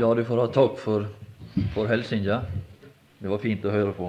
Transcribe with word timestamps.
Ja, 0.00 0.14
du 0.14 0.24
får 0.24 0.36
ha 0.36 0.46
takk 0.48 0.78
for, 0.80 1.02
for 1.74 1.88
helsinga. 1.90 2.38
Det 3.20 3.28
var 3.28 3.40
fint 3.42 3.64
å 3.68 3.72
høre 3.74 3.90
på. 3.92 4.06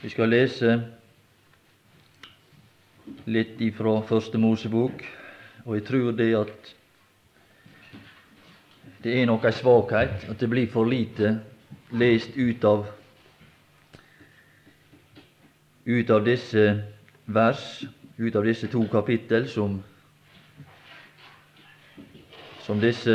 Vi 0.00 0.08
skal 0.08 0.32
lese 0.32 0.70
litt 3.28 3.60
ifra 3.66 3.98
Første 4.08 4.40
Mosebok, 4.40 5.04
og 5.66 5.76
jeg 5.76 5.84
tror 5.90 6.16
det 6.22 6.30
at 6.38 6.72
det 9.04 9.18
er 9.18 9.28
nok 9.28 9.44
ei 9.44 9.52
svakhet 9.58 10.24
at 10.24 10.40
det 10.40 10.48
blir 10.54 10.72
for 10.72 10.88
lite 10.88 11.34
lest 12.00 12.32
ut 12.40 12.64
av 12.64 12.88
ut 15.84 16.16
av 16.16 16.24
disse 16.24 16.66
vers, 17.28 17.68
ut 18.16 18.40
av 18.40 18.48
disse 18.48 18.72
to 18.72 18.88
kapittel 18.88 19.52
som 19.52 19.82
som 22.68 22.80
disse 22.80 23.14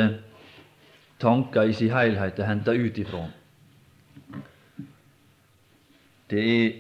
tanker 1.22 1.70
i 1.70 1.76
sin 1.78 1.92
helhet 1.94 2.40
er 2.42 2.50
henta 2.50 2.74
ut 2.74 2.98
ifra. 2.98 3.28
Det 6.34 6.42
er 6.42 6.72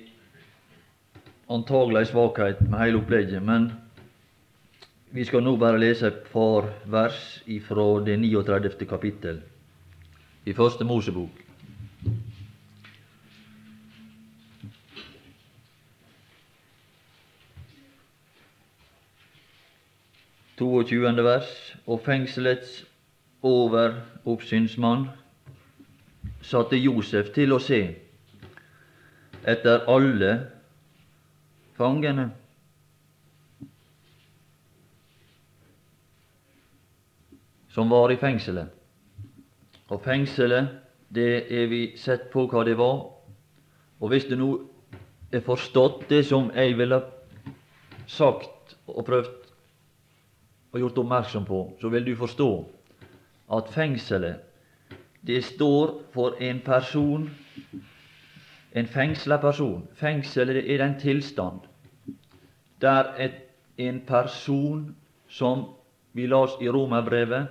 antagelig 1.54 2.02
en 2.02 2.09
svakhet 2.09 2.64
med 2.66 2.80
hele 2.81 2.98
opplegget, 3.04 3.45
men 3.45 3.70
vi 5.14 5.26
skal 5.30 5.45
nå 5.45 5.54
bare 5.62 5.78
lese 5.78 6.09
et 6.09 6.23
par 6.34 6.72
vers 6.90 7.44
ifra 7.45 7.86
det 8.08 8.17
39. 8.17 8.88
kapittel 8.90 9.44
i 10.50 10.58
Første 10.58 10.84
Mosebok. 10.84 11.52
Toogtjuende 20.57 21.23
vers. 21.23 21.75
Og 21.88 22.02
fengselets 22.05 22.84
overoppsynsmann 23.44 25.08
satte 26.41 26.80
Josef 26.80 27.33
til 27.36 27.55
å 27.55 27.59
se 27.64 27.81
etter 29.44 29.83
alle 29.91 30.31
fangene. 31.78 32.31
som 37.73 37.89
var 37.89 38.11
i 38.13 38.19
fengselet. 38.22 38.69
Og 39.89 40.02
fengselet, 40.06 40.67
det 41.09 41.45
er 41.50 41.66
vi 41.72 41.81
sett 41.97 42.30
på 42.33 42.45
hva 42.50 42.61
det 42.66 42.75
var. 42.78 43.00
Og 43.97 44.11
hvis 44.11 44.28
du 44.30 44.35
nå 44.38 44.50
er 45.33 45.41
forstått 45.41 46.06
det 46.09 46.22
som 46.30 46.52
jeg 46.53 46.78
ville 46.78 47.00
sagt 48.06 48.75
og 48.85 49.06
prøvd 49.08 49.42
og 50.73 50.79
gjort 50.79 50.97
oppmerksom 50.97 51.45
på, 51.45 51.59
så 51.81 51.89
vil 51.89 52.05
du 52.05 52.16
forstå 52.17 52.49
at 53.53 53.69
fengselet, 53.69 54.41
det 55.23 55.43
står 55.45 56.02
for 56.11 56.35
en 56.41 56.59
person 56.66 57.29
en 58.73 58.88
fengsla 58.88 59.38
person. 59.38 59.88
Fengselet 59.94 60.71
er 60.71 60.77
den 60.77 60.99
tilstand 60.99 61.59
der 62.81 63.13
et, 63.19 63.35
en 63.77 64.01
person 64.07 64.95
som 65.27 65.66
vi 66.13 66.25
las 66.27 66.57
i 66.61 66.69
Romerbrevet 66.69 67.47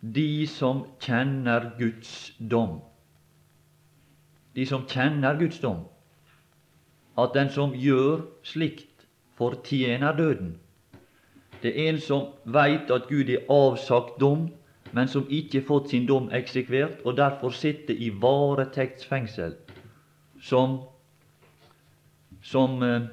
de 0.00 0.46
som 0.46 0.82
kjenner 1.00 1.70
Guds 1.78 2.32
dom. 2.50 2.80
De 4.54 4.66
som 4.66 4.84
kjenner 4.88 5.38
Guds 5.38 5.60
dom. 5.60 5.86
At 7.18 7.32
den 7.34 7.48
som 7.50 7.72
gjør 7.72 8.26
slikt, 8.42 9.06
fortjener 9.38 10.16
døden. 10.16 10.58
Det 11.64 11.72
er 11.72 11.88
en 11.88 11.98
som 12.00 12.24
veit 12.44 12.90
at 12.92 13.06
Gud 13.08 13.30
er 13.32 13.46
avsagt 13.48 14.18
dom, 14.20 14.50
men 14.92 15.08
som 15.08 15.24
ikke 15.32 15.62
fått 15.64 15.94
sin 15.94 16.04
dom 16.06 16.26
eksekvert, 16.36 16.98
og 17.08 17.16
derfor 17.16 17.54
sitter 17.56 17.96
i 17.96 18.10
varetektsfengsel 18.20 19.54
som, 20.44 20.74
som 22.44 22.82
eh, 22.84 23.06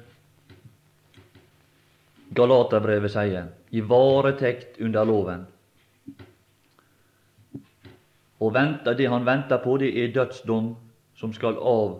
Galaterbrevet 2.36 3.14
sier, 3.14 3.48
i 3.72 3.80
varetekt 3.80 4.76
under 4.84 5.08
loven. 5.08 5.48
Og 8.42 8.52
venter, 8.52 8.92
det 9.00 9.08
han 9.08 9.24
venter 9.24 9.64
på, 9.64 9.78
det 9.80 9.94
er 9.96 10.12
dødsdom 10.12 10.74
som 11.16 11.32
skal 11.32 11.56
av. 11.56 11.96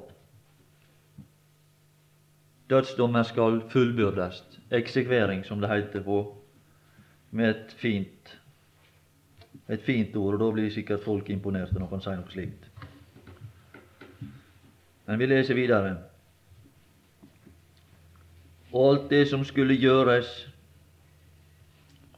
Dødsdommen 2.68 3.24
skal 3.24 3.62
fullbyrdes. 3.72 4.44
Eksekvering, 4.70 5.46
som 5.48 5.64
det 5.64 5.72
heter 5.72 6.04
på 6.04 6.20
med 7.32 7.50
et 7.50 7.72
fint, 7.80 8.40
et 9.68 9.82
fint 9.82 10.16
ord. 10.16 10.34
og 10.34 10.40
Da 10.40 10.50
blir 10.52 10.70
sikkert 10.70 11.04
folk 11.04 11.30
imponerte 11.30 11.80
når 11.80 11.94
han 11.94 12.04
sier 12.04 12.20
noe 12.20 12.32
slikt. 12.32 12.68
Men 15.06 15.18
vi 15.18 15.28
leser 15.28 15.56
videre. 15.56 15.96
Og 18.72 18.88
alt 18.88 19.08
det 19.10 19.26
som 19.28 19.44
skulle 19.44 19.76
gjøres, 19.76 20.28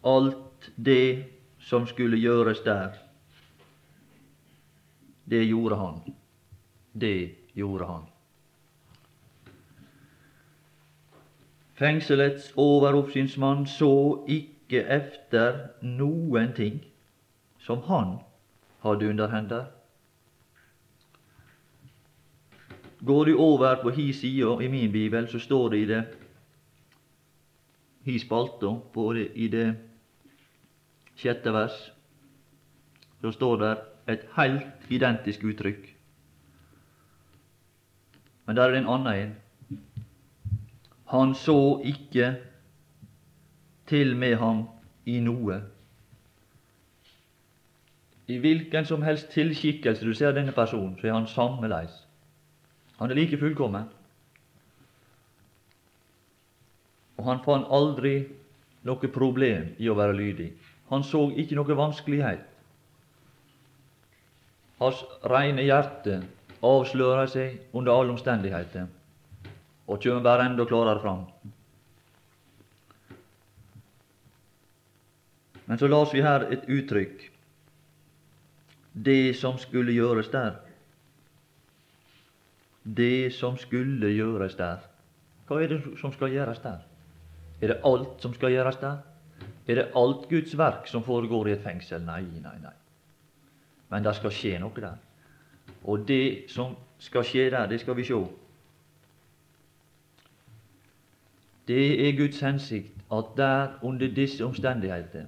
alt 0.04 0.70
det 0.76 1.24
som 1.58 1.86
skulle 1.86 2.18
gjøres 2.20 2.60
der, 2.66 2.98
det 5.30 5.46
gjorde 5.48 5.78
han. 5.80 6.02
Det 6.92 7.34
gjorde 7.54 7.86
han. 7.86 8.02
Fengselets 11.74 12.52
overoppsynsmann 12.56 13.66
så 13.66 14.24
ikke 14.28 14.53
efter 14.72 15.70
noen 15.82 16.52
ting 16.56 16.80
som 17.58 17.82
han 17.82 18.18
hadde 18.82 19.08
under 19.08 19.28
hender. 19.28 19.64
Går 23.04 23.24
du 23.24 23.36
over 23.36 23.82
på 23.82 23.90
hi 23.90 24.12
side 24.12 24.64
i 24.64 24.68
min 24.68 24.92
bibel, 24.92 25.28
så 25.28 25.38
står 25.38 25.68
det 25.70 25.78
i 25.78 25.84
det 25.84 26.04
hi 28.04 28.18
spalta 28.18 28.72
i 29.34 29.48
det 29.48 29.66
sjette 31.16 31.52
vers, 31.52 31.92
så 33.20 33.32
står 33.32 33.56
det 33.56 33.74
et 34.08 34.24
helt 34.36 34.90
identisk 34.92 35.44
uttrykk. 35.44 35.86
Men 38.46 38.56
der 38.56 38.62
er 38.62 38.70
det 38.74 38.82
en 38.82 38.90
annen 38.92 39.14
en. 39.14 39.36
Han 41.12 41.34
så 41.34 41.80
ikke 41.84 42.34
til 43.86 44.16
med 44.16 44.36
ham 44.40 44.64
i 45.06 45.18
noe. 45.20 45.60
I 48.28 48.38
hvilken 48.40 48.86
som 48.88 49.02
helst 49.04 49.28
tilskikkelse 49.34 50.04
du 50.06 50.14
ser 50.14 50.32
denne 50.32 50.52
personen, 50.52 50.96
så 51.00 51.06
er 51.06 51.12
han 51.12 51.26
sammeleis. 51.28 51.98
Han 52.98 53.10
er 53.10 53.18
like 53.18 53.38
fullkommen. 53.38 53.90
Og 57.18 57.24
han 57.28 57.42
fant 57.44 57.68
aldri 57.70 58.14
noe 58.84 59.10
problem 59.12 59.74
i 59.78 59.88
å 59.88 59.96
være 59.98 60.16
lydig. 60.16 60.50
Han 60.90 61.04
så 61.04 61.26
ikke 61.36 61.56
noe 61.58 61.76
vanskelighet. 61.76 62.42
Hans 64.80 65.04
reine 65.30 65.62
hjerte 65.64 66.22
avslører 66.64 67.28
seg 67.30 67.76
under 67.76 67.92
alle 67.94 68.16
omstendigheter 68.16 68.88
og 69.84 70.00
kommer 70.00 70.24
bare 70.24 70.48
enda 70.48 70.64
klarere 70.64 71.00
fram. 71.00 71.26
Men 75.66 75.78
så 75.78 75.88
las 75.88 76.12
vi 76.14 76.22
her 76.22 76.48
et 76.52 76.68
uttrykk 76.68 77.30
det 78.94 79.34
som 79.36 79.58
skulle 79.58 79.92
gjøres 79.92 80.28
der 80.30 80.60
det 82.84 83.32
som 83.32 83.56
skulle 83.56 84.12
gjøres 84.12 84.54
der. 84.54 84.76
Hva 85.48 85.62
er 85.62 85.68
det 85.72 85.80
som 86.00 86.12
skal 86.12 86.32
gjøres 86.32 86.60
der? 86.60 86.84
Er 87.62 87.72
det 87.72 87.80
alt 87.84 88.22
som 88.22 88.34
skal 88.34 88.52
gjøres 88.52 88.76
der? 88.76 88.98
Er 89.68 89.74
det 89.74 89.90
alt 89.96 90.28
Guds 90.28 90.58
verk 90.58 90.86
som 90.86 91.04
foregår 91.04 91.48
i 91.48 91.52
et 91.52 91.62
fengsel? 91.64 92.02
Nei, 92.04 92.22
nei, 92.42 92.56
nei. 92.60 92.74
Men 93.88 94.04
det 94.04 94.14
skal 94.16 94.32
skje 94.32 94.58
noe 94.60 94.80
der. 94.80 94.98
Og 95.84 96.08
det 96.08 96.50
som 96.52 96.76
skal 96.98 97.24
skje 97.24 97.50
der, 97.50 97.66
det 97.68 97.80
skal 97.80 97.96
vi 97.96 98.04
sjå. 98.04 98.20
Det 101.68 102.08
er 102.08 102.16
Guds 102.18 102.40
hensikt 102.40 103.00
at 103.12 103.32
der, 103.36 103.78
under 103.82 104.08
disse 104.08 104.44
omstendigheter, 104.44 105.24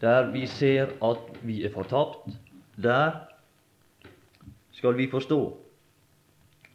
der 0.00 0.30
vi 0.32 0.46
ser 0.46 0.94
at 1.04 1.42
vi 1.42 1.64
er 1.64 1.72
fortapt, 1.74 2.28
der 2.82 3.26
skal 4.72 4.96
vi 4.96 5.10
forstå 5.10 5.40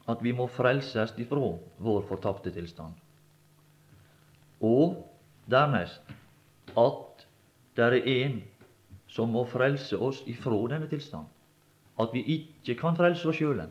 at 0.10 0.18
vi 0.22 0.31
må 0.31 0.48
frelses 0.48 1.13
ifra 1.18 1.56
vår 1.80 2.01
fortapte 2.07 2.51
tilstand. 2.54 2.94
Og 4.62 5.01
dernest 5.50 6.01
at 6.77 7.25
det 7.75 7.86
er 7.86 8.25
en 8.25 8.44
som 9.07 9.30
må 9.30 9.45
frelse 9.50 9.98
oss 9.98 10.21
ifra 10.28 10.57
denne 10.69 10.89
tilstand. 10.89 11.25
At 12.00 12.13
vi 12.13 12.21
ikke 12.21 12.75
kan 12.80 12.95
frelse 12.95 13.28
oss 13.30 13.39
sjøl. 13.39 13.62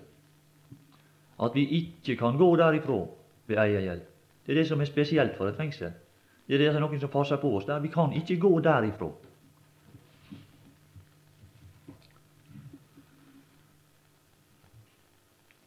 At 1.41 1.55
vi 1.55 1.65
ikke 1.79 2.17
kan 2.17 2.39
gå 2.39 2.57
derifra 2.57 3.05
ved 3.47 3.59
ei 3.59 3.83
hjelp. 3.85 4.11
Det 4.47 4.53
er 4.53 4.61
det 4.61 4.69
som 4.69 4.81
er 4.81 4.89
spesielt 4.89 5.37
for 5.37 5.49
et 5.49 5.57
fengsel. 5.57 5.93
Det 6.47 6.55
er 6.55 6.59
det 6.59 6.73
som 6.73 6.83
er 6.83 6.87
noen 6.87 7.01
som 7.01 7.13
passer 7.13 7.41
på 7.41 7.55
oss 7.57 7.67
der. 7.69 7.81
Vi 7.81 7.89
kan 7.89 8.13
ikke 8.13 8.39
gå 8.41 8.59
derifra. 8.61 9.11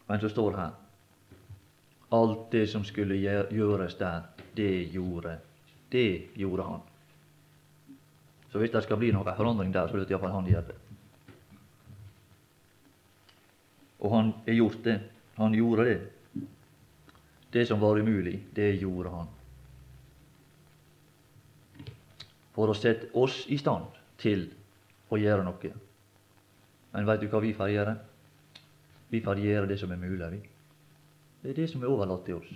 Men 0.07 0.19
så 0.19 0.29
står 0.29 0.57
her 0.57 0.75
alt 2.09 2.51
det 2.51 2.67
som 2.71 2.85
skulle 2.87 3.17
gjøres 3.19 3.97
der, 3.99 4.21
det 4.55 4.71
gjorde 4.93 5.37
det 5.91 6.27
gjorde 6.33 6.63
han. 6.63 6.81
Så 8.51 8.59
hvis 8.59 8.71
det 8.71 8.83
skal 8.83 8.99
bli 8.99 9.11
noen 9.11 9.35
forandring 9.35 9.71
der, 9.71 9.87
så 9.87 9.97
vil 9.97 10.07
iallfall 10.07 10.35
han 10.35 10.47
det. 10.47 10.75
Og 13.99 14.13
han 14.13 14.33
har 14.45 14.53
gjort 14.53 14.83
det. 14.83 14.99
Han 15.35 15.53
gjorde 15.53 15.85
det. 15.85 15.97
Det 17.51 17.65
som 17.67 17.79
var 17.79 17.99
umulig, 17.99 18.39
det 18.55 18.71
gjorde 18.81 19.09
han. 19.09 19.27
For 22.55 22.69
å 22.69 22.75
sette 22.75 23.09
oss 23.13 23.45
i 23.47 23.57
stand 23.57 23.85
til 24.17 24.47
å 25.09 25.17
gjøre 25.17 25.45
noe. 25.45 25.73
Men 26.93 27.07
veit 27.07 27.21
du 27.21 27.27
hva 27.31 27.41
vi 27.43 27.53
får 27.53 27.73
gjøre? 27.73 27.95
Vi 29.09 29.21
får 29.23 29.39
gjøre 29.43 29.69
det 29.69 29.79
som 29.79 29.91
er 29.91 30.01
mulig. 30.01 30.31
Vi. 30.31 30.41
Det 31.43 31.51
er 31.53 31.61
det 31.61 31.69
som 31.71 31.83
er 31.83 31.91
overlatt 31.91 32.25
til 32.27 32.41
oss. 32.41 32.49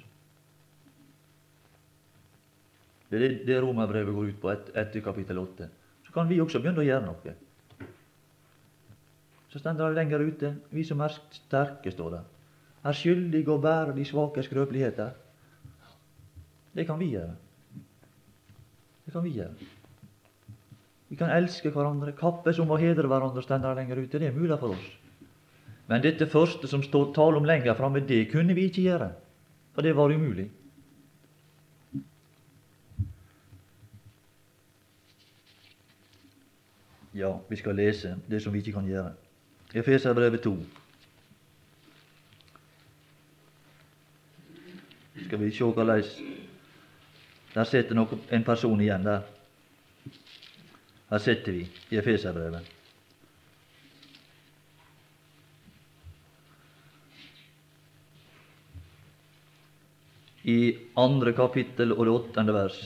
Det 3.12 3.20
er 3.20 3.24
det, 3.28 3.32
det 3.48 3.62
romerbrevet 3.64 4.16
går 4.16 4.32
ut 4.32 4.42
på 4.42 4.52
et, 4.52 4.70
etter 4.76 5.04
kapittel 5.04 5.40
8. 5.40 5.68
Så 6.08 6.14
kan 6.16 6.30
vi 6.30 6.40
også 6.44 6.62
begynne 6.64 6.84
å 6.84 6.88
gjøre 6.88 7.08
noe. 7.08 7.34
Så 9.52 9.60
stender 9.60 9.92
det 9.92 10.00
lenger 10.00 10.24
ute 10.24 10.54
vi 10.72 10.84
som 10.88 11.02
er 11.04 11.16
sterke, 11.36 11.92
står 11.92 12.16
det, 12.16 12.22
er 12.88 12.98
skyldige 12.98 13.52
å 13.52 13.60
bære 13.62 13.96
de 13.98 14.06
svake 14.08 14.44
skrøpeligheter. 14.48 15.12
Det 16.72 16.88
kan 16.88 17.00
vi 17.00 17.12
gjøre. 17.12 17.36
Det 19.06 19.12
kan 19.12 19.26
vi 19.28 19.36
gjøre. 19.36 19.70
Vi 21.12 21.20
kan 21.20 21.34
elske 21.36 21.72
hverandre, 21.76 22.16
kappes 22.16 22.62
om 22.64 22.72
å 22.72 22.80
hedre 22.80 23.12
hverandre, 23.12 23.44
stender 23.44 23.76
det 23.76 23.84
lenger 23.84 24.00
ute. 24.06 24.20
Det 24.20 24.30
er 24.30 24.38
mulig 24.38 24.56
for 24.62 24.78
oss. 24.78 25.01
Men 25.92 26.00
dette 26.00 26.24
første 26.32 26.70
som 26.72 26.84
står 26.84 27.10
tale 27.12 27.36
om 27.36 27.44
lenger 27.44 27.76
framme, 27.76 28.00
det 28.08 28.30
kunne 28.32 28.56
vi 28.56 28.70
ikke 28.70 28.86
gjøre, 28.86 29.10
for 29.76 29.84
det 29.84 29.92
var 29.96 30.14
umulig. 30.16 30.48
Ja, 37.14 37.34
vi 37.50 37.60
skal 37.60 37.76
lese 37.76 38.16
det 38.32 38.40
som 38.40 38.54
vi 38.54 38.64
ikke 38.64 38.72
kan 38.72 38.88
gjøre. 38.88 39.12
Efeserbrevet 39.76 40.42
2. 40.48 40.56
Skal 45.26 45.40
vi 45.40 45.52
se 45.52 45.72
korleis 45.76 46.18
Der 47.54 47.64
sitter 47.64 47.96
nok 47.96 48.16
en 48.32 48.44
person 48.44 48.82
igjen 48.82 49.04
der. 49.04 49.22
Her 51.10 51.18
sitter 51.18 51.52
vi 51.52 51.68
i 51.90 51.98
Efeserbrevet. 51.98 52.81
I 60.44 60.74
andre 60.98 61.36
kapittel 61.38 61.94
og 61.94 62.06
det 62.08 62.14
åttende 62.16 62.54
vers. 62.56 62.80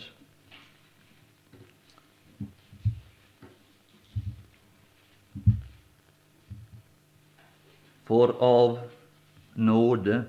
For 8.05 8.35
av 8.43 8.75
nåde 9.55 10.19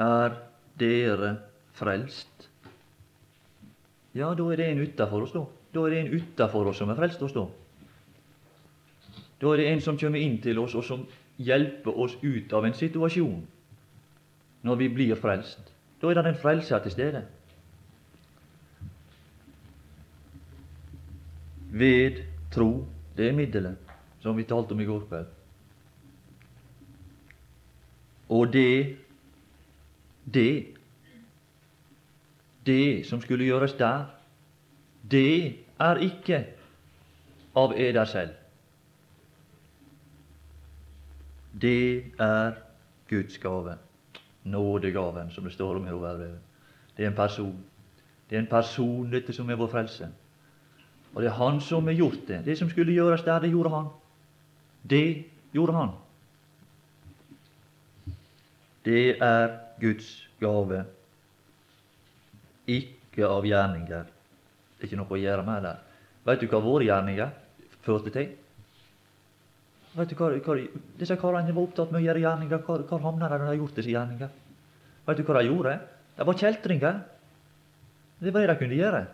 er 0.00 0.38
dere 0.80 1.34
frelst. 1.76 2.46
Ja, 4.16 4.32
da 4.34 4.46
er 4.52 4.56
det 4.56 4.70
en 4.70 4.82
utafor 4.86 5.26
oss, 5.26 5.34
da. 5.34 5.44
Da 5.74 5.84
er 5.84 5.92
det 5.92 6.00
en 6.04 6.14
utafor 6.14 6.70
oss 6.70 6.78
som 6.80 6.90
er 6.90 6.98
frelst 6.98 7.22
oss, 7.26 7.34
da. 7.34 7.44
Da 9.38 9.52
er 9.52 9.60
det 9.60 9.68
en 9.72 9.84
som 9.84 9.98
kommer 9.98 10.22
inn 10.22 10.38
til 10.42 10.58
oss, 10.62 10.78
og 10.78 10.86
som 10.86 11.04
hjelper 11.36 11.98
oss 12.00 12.16
ut 12.22 12.54
av 12.54 12.64
en 12.66 12.74
situasjon 12.74 13.42
når 14.62 14.74
vi 14.74 14.88
blir 14.88 15.18
frelst. 15.18 15.74
Da 16.00 16.10
er 16.10 16.22
det 16.22 16.26
en 16.26 16.40
frelser 16.42 16.82
til 16.82 16.94
stede. 16.94 17.24
Ved 21.70 22.22
tro, 22.52 22.86
det 23.16 23.28
er 23.28 23.36
middelet 23.36 23.76
som 24.22 24.36
vi 24.36 24.44
talte 24.44 24.72
om 24.74 24.80
i 24.80 24.86
går 24.88 25.04
kveld. 25.08 25.26
Og 28.28 28.52
det 28.52 28.96
det 30.34 30.74
det 32.66 33.06
som 33.06 33.20
skulle 33.20 33.44
gjøres 33.44 33.72
der, 33.72 34.04
det 35.10 35.56
er 35.80 36.02
ikke 36.04 36.44
av 37.56 37.72
eder 37.76 38.04
selv. 38.04 38.34
Det 41.62 42.12
er 42.20 42.58
Guds 43.08 43.38
gave, 43.38 43.78
nådegaven, 44.50 45.30
som 45.30 45.44
det 45.44 45.52
står 45.52 45.76
om 45.76 45.86
i 45.86 45.90
Romerbrevet. 45.90 46.40
Det 46.96 47.04
er 47.04 47.10
en 47.10 47.16
person. 47.16 47.54
Det 48.30 48.36
er 48.36 48.42
en 48.42 48.50
person, 48.50 49.10
dette 49.12 49.32
som 49.32 49.50
er 49.50 49.56
vår 49.60 49.70
frelse. 49.72 50.08
Og 51.14 51.22
det 51.22 51.30
er 51.30 51.38
Han 51.38 51.60
som 51.60 51.86
har 51.86 51.96
gjort 51.96 52.26
det. 52.28 52.44
Det 52.44 52.58
som 52.58 52.70
skulle 52.70 52.92
gjøres 52.92 53.22
der, 53.22 53.40
det 53.40 53.50
gjorde 53.50 53.70
Han. 53.70 53.88
Det 54.90 55.24
gjorde 55.52 55.72
han. 55.72 55.90
Det 58.84 59.22
er 59.22 59.58
Guds 59.80 60.28
gave, 60.40 60.84
ikke 62.66 63.26
av 63.26 63.46
gjerninger. 63.46 64.04
Det 64.04 64.84
er 64.84 64.88
ikke 64.88 65.00
noe 65.00 65.16
å 65.16 65.20
gjøre 65.20 65.44
med 65.44 65.66
det. 65.66 65.74
Vet 66.28 66.42
du 66.42 66.48
hva 66.52 66.60
våre 66.62 66.86
gjerninger 66.86 67.32
førte 67.84 68.12
til? 68.14 68.30
Vet 69.98 70.12
du 70.12 70.18
hva, 70.18 70.30
hva 70.30 70.56
Disse 71.00 71.16
karene 71.18 71.54
var 71.54 71.64
opptatt 71.64 71.92
med 71.92 72.00
å 72.00 72.04
gjøre 72.04 72.22
gjerninger. 72.22 72.64
Hvor, 72.66 72.84
hvor 72.86 73.02
havna 73.02 73.28
de 73.28 73.34
når 73.34 73.44
de 73.44 73.50
har 73.50 73.60
gjort 73.60 73.78
disse 73.80 73.92
gjerninger? 73.94 74.34
Vet 75.08 75.20
du 75.20 75.24
hva 75.26 75.38
de 75.38 75.48
gjorde? 75.48 75.76
Det 76.18 76.26
var 76.28 76.38
kjeltringer. 76.42 76.98
Det 78.18 78.34
var 78.34 78.44
det 78.44 78.50
de 78.52 78.58
kunne 78.62 78.78
gjøre. 78.78 79.04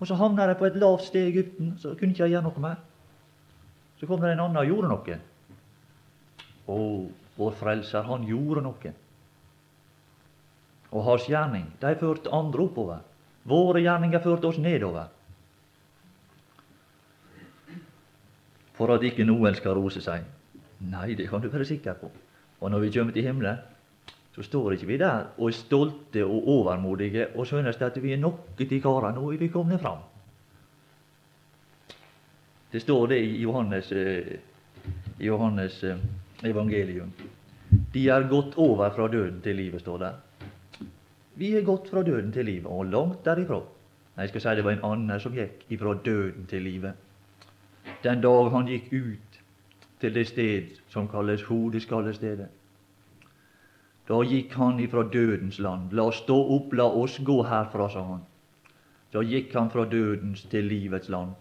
Og 0.00 0.08
så 0.10 0.18
havna 0.18 0.48
de 0.50 0.56
på 0.58 0.66
et 0.66 0.76
lavt 0.78 1.06
sted 1.06 1.28
i 1.28 1.32
Egypten, 1.32 1.74
så 1.78 1.94
kunne 1.94 2.14
ikke 2.14 2.26
de 2.26 2.34
gjøre 2.34 2.46
noe 2.48 2.62
mer. 2.62 2.82
Så 4.00 4.08
kom 4.10 4.20
det 4.20 4.34
en 4.34 4.42
annen 4.44 4.60
og 4.60 4.68
gjorde 4.68 4.90
noe. 4.90 5.18
Å, 6.64 6.78
vår 7.38 7.56
Frelser, 7.60 8.06
han 8.08 8.26
gjorde 8.28 8.64
noe. 8.66 8.94
Og 10.94 11.06
hans 11.08 11.26
gjerning, 11.30 11.68
de 11.80 11.94
førte 11.98 12.32
andre 12.34 12.66
oppover. 12.66 13.02
Våre 13.48 13.82
gjerninger 13.84 14.22
førte 14.24 14.50
oss 14.50 14.58
nedover. 14.62 15.13
For 18.74 18.90
at 18.94 19.04
ikke 19.06 19.26
noen 19.26 19.54
skal 19.54 19.76
rose 19.78 20.02
seg. 20.02 20.24
Nei, 20.90 21.14
det 21.14 21.28
kan 21.30 21.42
du 21.42 21.48
være 21.48 21.66
sikker 21.68 21.94
på. 22.00 22.10
Og 22.60 22.70
når 22.70 22.86
vi 22.86 22.90
kommer 22.96 23.12
til 23.12 23.26
himmelen, 23.26 23.60
så 24.34 24.42
står 24.42 24.74
ikke 24.74 24.86
vi 24.86 24.96
der 24.98 25.28
og 25.38 25.48
er 25.48 25.54
stolte 25.54 26.24
og 26.24 26.48
overmodige 26.48 27.28
og 27.36 27.46
synes 27.46 27.76
at 27.76 28.02
vi 28.02 28.12
er 28.12 28.18
noe 28.18 28.56
til 28.58 28.82
karer. 28.82 29.14
Nå 29.14 29.30
er 29.30 29.38
vi 29.38 29.48
kommet 29.48 29.80
fram. 29.80 30.02
Det 32.72 32.82
står 32.82 33.06
det 33.06 33.20
i 33.22 33.42
Johannes, 33.42 33.92
eh, 33.92 34.38
Johannes 35.20 35.84
eh, 35.84 35.98
evangelium. 36.42 37.12
De 37.94 38.08
er 38.08 38.26
gått 38.28 38.58
over 38.58 38.90
fra 38.90 39.06
døden 39.08 39.40
til 39.42 39.56
livet, 39.56 39.80
står 39.80 39.98
det. 39.98 40.10
Vi 41.34 41.52
er 41.54 41.62
gått 41.62 41.88
fra 41.90 42.02
døden 42.02 42.32
til 42.32 42.44
livet, 42.44 42.66
og 42.66 42.90
langt 42.90 43.24
derifra. 43.24 43.60
Nei, 44.16 44.26
jeg 44.26 44.32
skal 44.32 44.42
si 44.42 44.56
det 44.56 44.64
var 44.64 44.74
en 44.74 44.84
annen 44.90 45.22
som 45.22 45.34
gikk 45.34 45.62
ifra 45.74 45.94
døden 45.94 46.46
til 46.50 46.62
livet. 46.62 47.03
Den 48.04 48.20
dag 48.20 48.50
han 48.52 48.68
gikk 48.68 48.92
ut 48.92 49.40
til 50.00 50.14
det 50.14 50.26
sted 50.28 50.76
som 50.92 51.08
kalles 51.08 51.42
hodeskallestedet. 51.48 52.50
Da 54.08 54.20
gikk 54.28 54.52
han 54.60 54.80
ifra 54.80 55.06
dødens 55.08 55.58
land. 55.58 55.92
La 55.92 56.04
oss 56.10 56.20
stå 56.24 56.36
opp, 56.56 56.74
la 56.76 56.84
oss 56.84 57.16
gå 57.24 57.38
herfra, 57.48 57.88
sa 57.88 58.04
han. 58.04 58.26
Da 59.12 59.22
gikk 59.24 59.54
han 59.56 59.70
fra 59.72 59.86
dødens 59.88 60.44
til 60.52 60.68
livets 60.68 61.08
land 61.08 61.32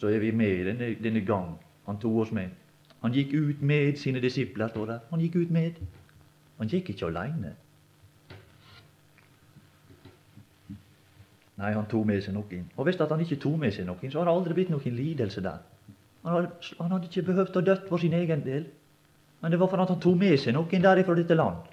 så 0.00 0.08
er 0.08 0.18
vi 0.18 0.30
med 0.30 0.66
denne, 0.66 0.94
denne 1.02 1.20
gang 1.26 1.58
han 1.86 1.98
tok 1.98 2.22
oss 2.22 2.32
med. 2.32 2.50
Han 3.02 3.14
gikk 3.14 3.32
ut 3.34 3.62
med 3.62 3.96
sine 3.96 4.20
disipler, 4.20 4.68
står 4.68 4.86
det. 4.86 4.98
Han 5.10 5.20
gikk 5.20 5.36
ut 5.36 5.50
med. 5.50 5.78
Han 6.58 6.68
gikk 6.68 6.90
ikke 6.90 7.06
aleine. 7.06 7.54
Nei, 11.58 11.72
han 11.74 11.88
tok 11.90 12.06
med 12.06 12.22
seg 12.22 12.36
noen. 12.36 12.68
Og 12.76 12.86
hvis 12.86 13.00
han 13.00 13.24
ikke 13.24 13.40
tok 13.42 13.56
med 13.58 13.74
seg 13.74 13.86
noen, 13.88 14.12
så 14.12 14.20
har 14.20 14.28
det 14.28 14.34
aldri 14.34 14.54
blitt 14.54 14.70
noen 14.70 14.94
lidelse 14.94 15.42
der. 15.42 15.64
Han 16.22 16.34
hadde, 16.34 16.52
han 16.78 16.92
hadde 16.94 17.08
ikke 17.10 17.26
behøvd 17.32 17.58
å 17.58 17.64
dødt 17.66 17.88
for 17.88 18.02
sin 18.02 18.14
egen 18.14 18.44
del, 18.44 18.68
men 19.40 19.52
det 19.52 19.58
var 19.58 19.70
for 19.70 19.82
at 19.82 19.90
han 19.90 20.00
tok 20.02 20.16
med 20.18 20.38
seg 20.38 20.54
noen 20.54 20.84
derifra 20.84 21.16
dette 21.18 21.34
land. 21.38 21.66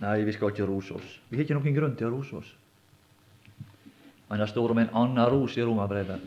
Nei, 0.00 0.16
vi 0.24 0.32
skal 0.32 0.54
ikke 0.54 0.68
rose 0.68 0.96
oss. 0.96 1.16
Vi 1.28 1.36
har 1.36 1.44
ikke 1.44 1.58
noen 1.58 1.76
grunn 1.76 1.96
til 1.98 2.08
å 2.08 2.14
rose 2.14 2.38
oss. 2.38 2.52
Men 4.30 4.40
det 4.40 4.48
står 4.48 4.72
om 4.72 4.80
en 4.80 4.94
annen 4.96 5.26
ros 5.28 5.58
i 5.58 5.66
Romerbrevet. 5.66 6.22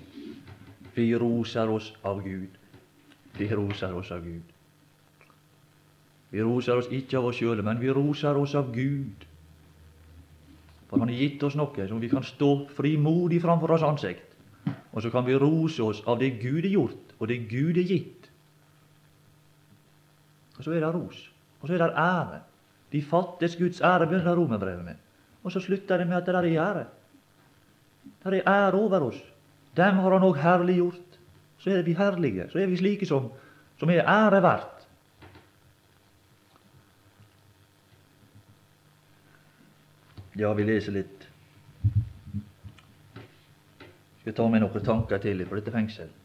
Vi 0.93 1.07
roser 1.17 1.71
oss 1.73 1.89
av 2.05 2.21
Gud. 2.21 2.59
Vi 3.39 3.47
roser 3.49 3.95
oss 3.97 4.11
av 4.13 4.21
Gud. 4.21 4.52
Vi 6.33 6.41
roser 6.41 6.79
oss 6.81 6.89
ikke 6.89 7.19
av 7.19 7.29
oss 7.29 7.37
sjøle, 7.37 7.61
men 7.65 7.77
vi 7.77 7.93
roser 7.93 8.37
oss 8.41 8.55
av 8.57 8.71
Gud. 8.73 9.27
For 10.89 11.01
Han 11.01 11.11
har 11.11 11.19
gitt 11.21 11.43
oss 11.45 11.57
noe 11.57 11.87
som 11.89 12.01
vi 12.01 12.09
kan 12.09 12.25
stå 12.25 12.51
frimodig 12.73 13.41
framfor 13.43 13.75
oss 13.75 13.85
ansikt. 13.85 14.33
Og 14.93 15.01
så 15.01 15.11
kan 15.13 15.25
vi 15.25 15.37
rose 15.37 15.81
oss 15.83 16.01
av 16.09 16.19
det 16.21 16.35
Gud 16.41 16.63
har 16.65 16.73
gjort, 16.73 17.13
og 17.19 17.29
det 17.29 17.37
Gud 17.49 17.77
har 17.77 17.85
gitt. 17.85 18.29
Og 20.57 20.65
så 20.65 20.73
er 20.73 20.81
det 20.81 20.91
ros. 20.93 21.21
Og 21.61 21.69
så 21.69 21.77
er 21.77 21.85
det 21.85 21.93
ære. 21.97 22.41
De 22.93 23.01
fattes 23.01 23.55
Guds 23.57 23.81
ære, 23.81 24.07
begynner 24.09 24.37
romerbrevet 24.37 24.85
med. 24.85 25.01
Og 25.43 25.51
så 25.51 25.61
slutter 25.61 25.97
det 25.97 26.07
med 26.07 26.17
at 26.17 26.25
det 26.25 26.35
er 26.35 26.49
ære. 26.65 26.85
Det 28.23 28.33
er 28.39 28.49
ære 28.49 28.79
over 28.79 29.09
oss. 29.09 29.21
Dem 29.77 29.97
har 30.01 30.11
Han 30.17 30.29
òg 30.29 30.37
herliggjort. 30.37 31.19
Så 31.57 31.69
er 31.69 31.81
vi 31.81 31.93
herlige. 31.93 32.49
Så 32.49 32.59
er 32.59 32.67
vi 32.67 32.77
slike 32.77 33.05
som, 33.05 33.31
som 33.79 33.89
er 33.89 34.05
ære 34.05 34.41
verdt. 34.41 34.82
Ja, 40.35 40.53
vi 40.53 40.63
leser 40.65 40.95
litt. 40.95 41.27
Skal 44.21 44.33
ta 44.33 44.47
med 44.49 44.63
noen 44.63 44.85
tanker 44.85 45.21
til 45.21 45.43
fra 45.45 45.59
dette 45.59 45.73
fengselet. 45.73 46.19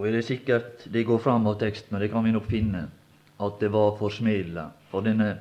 Og 0.00 0.06
er 0.08 0.16
det 0.16 0.24
sikkert 0.24 0.86
det 0.88 1.04
går 1.04 1.18
fram 1.20 1.44
av 1.50 1.58
teksten, 1.60 1.92
men 1.92 2.00
det 2.00 2.08
kan 2.12 2.24
vi 2.24 2.32
nok 2.32 2.46
finne, 2.48 2.86
at 3.40 3.60
det 3.60 3.68
var 3.72 3.98
forsmedla 3.98 4.70
for 4.88 5.04
denne 5.04 5.34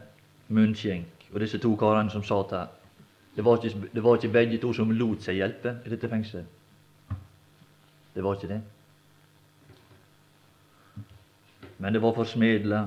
munnskjenk 0.52 1.30
og 1.32 1.40
disse 1.40 1.62
to 1.64 1.72
karene 1.80 2.12
som 2.12 2.26
satt 2.28 2.52
her. 2.58 2.68
Det 3.36 3.46
var, 3.46 3.62
ikke, 3.64 3.88
det 3.94 4.04
var 4.04 4.18
ikke 4.18 4.34
begge 4.34 4.60
to 4.60 4.74
som 4.76 4.92
lot 4.92 5.24
seg 5.24 5.40
hjelpe 5.40 5.78
i 5.86 5.94
dette 5.94 6.10
fengselet. 6.12 6.58
Det 8.16 8.26
var 8.26 8.36
ikke 8.36 8.52
det. 8.52 8.60
Men 11.80 11.96
det 11.96 12.02
var 12.04 12.18
forsmedla 12.18 12.82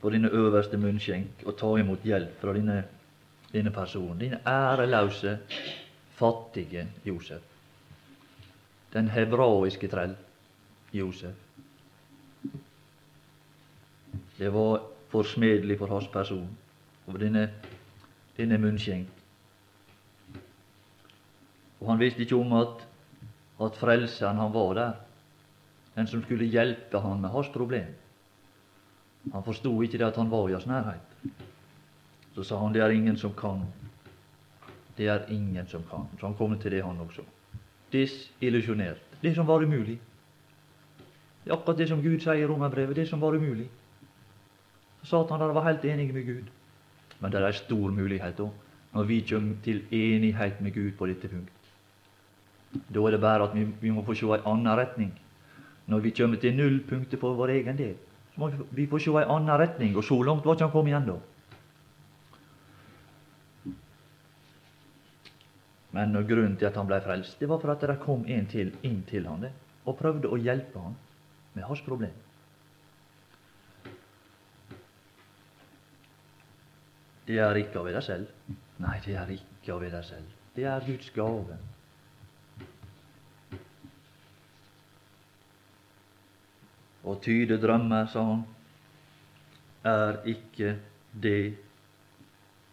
for 0.00 0.14
dine 0.14 0.30
øverste 0.30 0.78
munnskjenk 0.80 1.46
å 1.46 1.54
ta 1.56 1.72
imot 1.80 2.04
hjelp 2.04 2.36
fra 2.40 2.54
denne, 2.56 2.82
denne 3.52 3.72
personen. 3.74 4.18
Denne 4.20 4.40
æreløse, 4.46 5.38
fattige 6.16 6.86
Josef. 7.04 7.42
Den 8.92 9.10
hebraiske 9.12 9.88
trell 9.92 10.14
Josef. 10.92 11.34
Det 14.38 14.52
var 14.52 14.82
forsmedelig 15.08 15.78
for 15.80 15.92
hans 15.92 16.08
person, 16.12 16.48
for 17.04 17.20
denne, 17.20 17.48
denne 18.36 18.58
munnskjenk. 18.60 19.08
Og 21.80 21.90
han 21.90 22.00
visste 22.00 22.24
ikke 22.24 22.36
om 22.36 22.52
at, 22.56 22.82
at 23.62 23.76
Frelseren, 23.80 24.40
han 24.40 24.52
var 24.52 24.74
der. 24.76 24.92
Den 25.96 26.08
som 26.08 26.22
skulle 26.24 26.48
hjelpe 26.52 27.00
han 27.00 27.20
med 27.20 27.32
hans 27.32 27.48
problem. 27.52 27.94
Han 29.32 29.44
forsto 29.44 29.82
ikke 29.82 29.98
det 29.98 30.06
at 30.06 30.16
han 30.16 30.30
var 30.30 30.48
i 30.48 30.52
hans 30.52 30.66
nærhet. 30.66 31.16
Så 32.34 32.44
sa 32.44 32.58
han 32.60 32.74
det 32.74 32.82
er 32.82 32.94
ingen 32.94 33.16
som 33.16 33.32
kan. 33.34 33.64
Det 34.96 35.08
er 35.08 35.26
ingen 35.28 35.66
som 35.66 35.82
kan. 35.90 36.06
Så 36.20 36.26
han 36.26 36.36
kom 36.36 36.58
til 36.58 36.70
det, 36.70 36.84
han 36.84 37.00
også. 37.00 37.22
Disillusjonert. 37.92 39.02
Det 39.22 39.34
som 39.34 39.46
var 39.46 39.64
umulig. 39.64 39.98
Det 41.44 41.52
er 41.52 41.56
akkurat 41.56 41.78
det 41.78 41.88
som 41.88 42.02
Gud 42.02 42.20
sier 42.20 42.34
i 42.34 42.46
Romerbrevet. 42.46 42.96
Det 42.96 43.08
som 43.08 43.20
var 43.20 43.34
umulig. 43.34 43.68
Så 45.02 45.22
Satan 45.22 45.40
der 45.40 45.52
var 45.54 45.64
helt 45.64 45.84
enig 45.84 46.14
med 46.14 46.26
Gud. 46.26 46.48
Men 47.20 47.32
det 47.32 47.40
er 47.40 47.46
en 47.46 47.52
stor 47.52 47.90
mulighet 47.90 48.38
da, 48.38 48.48
når 48.92 49.04
vi 49.04 49.20
kommer 49.28 49.54
til 49.64 49.82
enighet 49.90 50.60
med 50.60 50.74
Gud 50.74 50.92
på 50.98 51.06
dette 51.06 51.28
punkt. 51.28 51.52
Da 52.94 53.00
er 53.00 53.10
det 53.10 53.20
bare 53.20 53.48
at 53.48 53.54
vi, 53.54 53.66
vi 53.80 53.90
må 53.90 54.04
få 54.04 54.14
se 54.14 54.26
en 54.26 54.44
annen 54.44 54.78
retning. 54.78 55.12
Når 55.86 55.98
vi 55.98 56.10
kommer 56.10 56.36
til 56.36 56.56
nullpunktet 56.56 57.20
for 57.20 57.34
vår 57.34 57.48
egen 57.48 57.78
del, 57.78 57.94
må 58.36 58.50
vi 58.76 58.86
få 58.86 59.00
se 59.00 59.14
ei 59.16 59.24
anna 59.32 59.56
retning. 59.58 59.96
Og 59.96 60.04
så 60.04 60.18
langt 60.22 60.44
var 60.44 60.56
ikke 60.56 60.68
han 60.68 60.74
kommet 60.74 60.98
ennå. 60.98 61.16
Men 65.96 66.12
grunnen 66.28 66.58
til 66.60 66.68
at 66.68 66.76
han 66.76 66.88
ble 66.88 67.00
frelst, 67.00 67.38
det 67.40 67.48
var 67.48 67.60
for 67.62 67.72
at 67.72 67.80
det 67.88 68.00
kom 68.02 68.26
en 68.28 68.46
til 68.52 68.74
inn 68.84 69.00
til 69.08 69.26
han 69.28 69.48
og 69.86 69.96
prøvde 69.96 70.28
å 70.28 70.36
hjelpe 70.36 70.82
han 70.82 70.96
med 71.54 71.64
hans 71.64 71.80
problem. 71.86 72.12
Det 77.26 77.38
er 77.42 77.58
ikke 77.58 77.80
av 77.80 77.88
deg 77.90 78.04
selv. 78.04 78.50
Nei, 78.82 78.98
det 79.06 79.16
er 79.18 79.32
ikke 79.34 79.72
av 79.74 79.86
deg 79.86 80.04
selv. 80.04 80.36
Det 80.54 80.66
er 80.68 80.84
Guds 80.86 81.08
gave. 81.14 81.56
Å 87.06 87.14
tyde 87.22 87.60
drømmer, 87.62 88.08
sa 88.10 88.24
han, 88.26 88.42
er 89.86 90.18
ikke 90.26 90.72
det, 91.22 91.54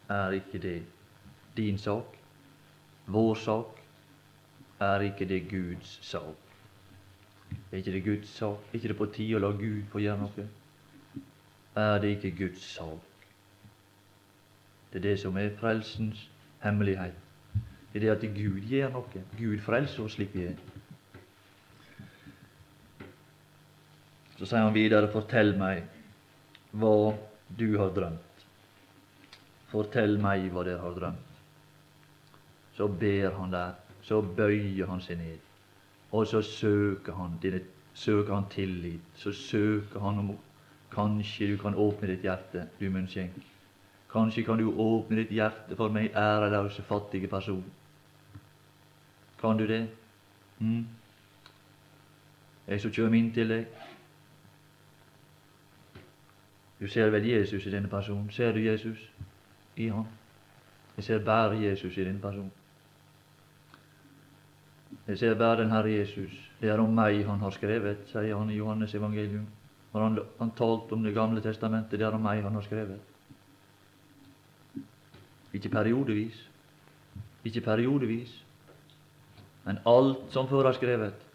er 0.10 0.38
ikke 0.40 0.62
det 0.64 0.80
din 1.58 1.78
sak. 1.78 2.18
Vår 3.06 3.36
sak 3.36 3.84
er 4.82 5.06
ikke 5.10 5.28
det 5.30 5.44
Guds 5.52 6.00
sak. 6.02 6.36
Er 7.72 7.78
ikke 7.78 7.92
det 7.92 8.04
Guds 8.04 8.30
sak? 8.30 8.58
Er 8.72 8.76
ikke 8.76 8.88
det 8.88 8.98
på 8.98 9.12
tide 9.14 9.38
å 9.38 9.44
la 9.44 9.52
Gud 9.58 9.86
få 9.92 10.02
gjøre 10.02 10.26
noe? 10.26 10.48
Er 11.76 12.00
det 12.02 12.16
ikke 12.18 12.36
Guds 12.38 12.66
sak? 12.74 13.28
Det 14.94 15.02
er 15.02 15.10
det 15.10 15.20
som 15.20 15.38
er 15.38 15.54
frelsens 15.58 16.30
hemmelighet. 16.66 17.14
Det 17.94 18.02
er 18.02 18.06
det 18.08 18.16
at 18.18 18.34
Gud 18.36 18.66
gjør 18.70 18.94
noe. 18.94 19.26
Gud 19.38 19.60
frelser 19.62 20.06
oss 20.06 20.18
slik 20.18 20.34
vi 20.34 20.48
er. 20.50 20.58
Så 24.44 24.50
sier 24.50 24.66
han 24.66 24.74
videre, 24.76 25.08
fortell 25.08 25.54
meg 25.56 25.86
hva 26.76 27.14
du 27.48 27.78
har 27.80 27.94
drømt. 27.96 28.42
Fortell 29.72 30.18
meg 30.20 30.50
hva 30.52 30.66
dere 30.68 30.82
har 30.82 30.98
drømt. 30.98 31.38
Så 32.76 32.90
ber 32.92 33.38
han 33.38 33.54
der, 33.54 33.78
så 34.04 34.18
bøyer 34.20 34.90
han 34.92 35.00
seg 35.06 35.22
ned, 35.22 35.46
og 36.12 36.28
så 36.28 36.42
søker 36.44 37.16
han, 37.16 37.38
søker 37.96 38.34
han 38.34 38.50
tillit. 38.52 39.06
Så 39.16 39.32
søker 39.32 40.04
han 40.04 40.20
om 40.26 40.34
Kanskje 40.92 41.48
du 41.54 41.56
kan 41.64 41.80
åpne 41.80 42.12
ditt 42.12 42.28
hjerte, 42.28 42.66
du 42.82 42.90
munnskjenk. 42.92 43.40
Kanskje 44.12 44.44
kan 44.44 44.60
du 44.60 44.68
åpne 44.68 45.22
ditt 45.24 45.32
hjerte 45.32 45.80
for 45.80 45.96
meg, 45.96 46.12
æreløse, 46.12 46.84
fattige 46.84 47.32
person. 47.32 47.64
Kan 49.40 49.58
du 49.58 49.64
det? 49.72 49.88
Mm? 50.60 50.84
Jeg 52.68 52.84
som 52.84 52.92
kommer 52.92 53.18
inn 53.24 53.32
til 53.34 53.56
deg, 53.56 53.88
du 56.84 56.88
ser 56.92 57.08
vel 57.10 57.24
Jesus 57.24 57.64
i 57.64 57.72
denne 57.72 57.88
personen. 57.88 58.28
Ser 58.32 58.52
du 58.52 58.60
Jesus 58.60 59.00
i 59.80 59.86
ham? 59.88 60.08
Jeg 60.98 61.04
ser 61.04 61.22
bare 61.24 61.56
Jesus 61.56 61.98
i 61.98 62.04
denne 62.04 62.20
personen. 62.20 62.52
Jeg 65.08 65.18
ser 65.18 65.38
bare 65.40 65.62
den 65.62 65.72
Herre 65.72 65.92
Jesus. 65.92 66.34
Det 66.60 66.70
er 66.70 66.84
om 66.84 66.92
meg 66.92 67.22
han 67.24 67.40
har 67.40 67.56
skrevet, 67.56 68.04
sier 68.12 68.36
han 68.36 68.52
i 68.52 68.58
Johannes 68.58 68.96
evangelium. 69.00 69.46
Når 69.94 70.04
han, 70.04 70.20
han 70.40 70.52
talte 70.58 70.94
om 70.98 71.04
Det 71.04 71.14
gamle 71.14 71.42
testamentet, 71.42 72.00
det 72.00 72.08
er 72.08 72.20
om 72.20 72.22
meg 72.22 72.44
han 72.44 72.60
har 72.60 72.68
skrevet. 72.68 73.00
Ikke 75.54 75.70
periodevis, 75.70 76.50
ikke 77.46 77.62
periodevis, 77.62 78.44
men 79.64 79.80
alt 79.88 80.36
som 80.36 80.52
før 80.52 80.68
er 80.68 80.76
skrevet. 80.76 81.28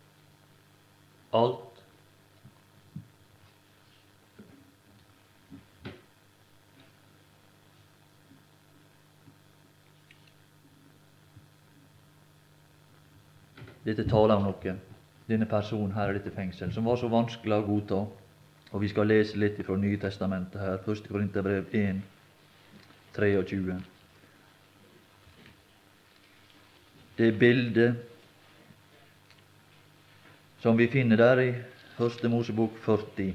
Alt 1.32 1.67
Dette 13.88 14.04
taler 14.04 14.36
om 14.36 14.44
noe. 14.44 14.72
Denne 15.28 15.46
personen 15.48 15.94
her 15.96 16.12
i 16.12 16.18
dette 16.18 16.32
fengsel, 16.32 16.72
som 16.72 16.84
var 16.88 16.98
så 17.00 17.08
vanskelig 17.08 17.56
å 17.56 17.64
godta. 17.64 18.00
Og 18.68 18.82
vi 18.82 18.90
skal 18.92 19.08
lese 19.08 19.38
litt 19.40 19.60
fra 19.64 19.78
Nye 19.80 19.96
Testamentet 20.00 20.60
her. 20.60 20.76
1. 20.84 21.08
Korinterbrev 21.08 21.72
1, 21.72 22.02
23. 23.16 23.78
Det 27.18 27.32
bildet 27.40 27.96
som 30.62 30.76
vi 30.78 30.86
finner 30.92 31.16
der 31.18 31.40
i 31.42 31.50
Første 31.98 32.28
Mosebok 32.30 32.76
40. 32.84 33.32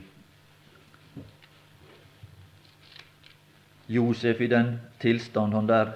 Josef 3.92 4.40
i 4.40 4.48
den 4.48 4.78
tilstand 5.02 5.58
han 5.58 5.68
der 5.68 5.92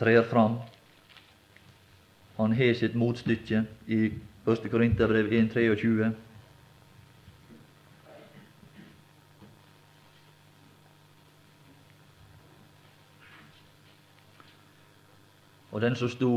trer 0.00 0.22
fram 0.30 0.56
han 2.40 2.52
har 2.56 2.74
sitt 2.74 2.94
motstykke 2.96 3.64
i 3.86 3.96
1. 4.48 4.68
Korinterbrev 4.72 5.26
1.23. 5.28 6.10
Og 15.70 15.82
den 15.84 15.96
som 16.00 16.08
sto 16.08 16.30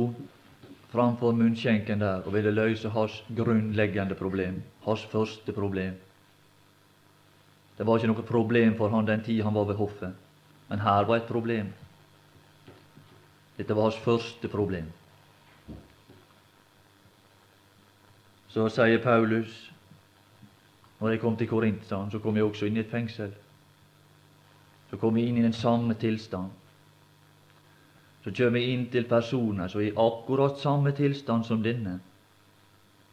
framfor 0.92 1.32
munnskjenken 1.34 2.04
der 2.04 2.28
og 2.28 2.36
ville 2.36 2.52
løse 2.52 2.92
hans 2.92 3.22
grunnleggende 3.38 4.16
problem, 4.20 4.60
hans 4.84 5.06
første 5.12 5.56
problem. 5.56 5.96
Det 7.78 7.88
var 7.88 7.98
ikke 7.98 8.12
noe 8.12 8.26
problem 8.28 8.76
for 8.76 8.92
han 8.92 9.08
den 9.08 9.24
tid 9.24 9.42
han 9.48 9.56
var 9.56 9.72
ved 9.72 9.80
hoffet, 9.80 10.12
men 10.68 10.84
her 10.84 11.08
var 11.08 11.22
et 11.22 11.32
problem. 11.32 11.72
Dette 13.58 13.74
var 13.74 13.88
hans 13.88 14.04
første 14.04 14.52
problem. 14.52 14.92
Så 18.54 18.68
sier 18.70 19.02
Paulus 19.02 19.54
når 21.00 21.10
jeg 21.10 21.20
kom 21.20 21.36
til 21.38 21.48
Korint, 21.50 21.86
så 21.90 22.20
kom 22.24 22.36
jeg 22.38 22.46
også 22.46 22.68
inn 22.70 22.78
i 22.78 22.84
et 22.84 22.92
fengsel. 22.92 23.32
Så 24.90 25.00
kom 25.02 25.18
jeg 25.18 25.28
inn 25.28 25.40
i 25.42 25.44
den 25.44 25.56
samme 25.58 25.98
tilstand. 26.00 26.52
Så 28.24 28.32
kommer 28.38 28.62
jeg 28.62 28.76
inn 28.76 28.86
til 28.94 29.08
personer 29.10 29.68
som 29.68 29.82
er 29.82 29.90
i 29.90 29.96
akkurat 30.00 30.62
samme 30.62 30.94
tilstand 30.96 31.44
som 31.44 31.64
denne. 31.64 31.98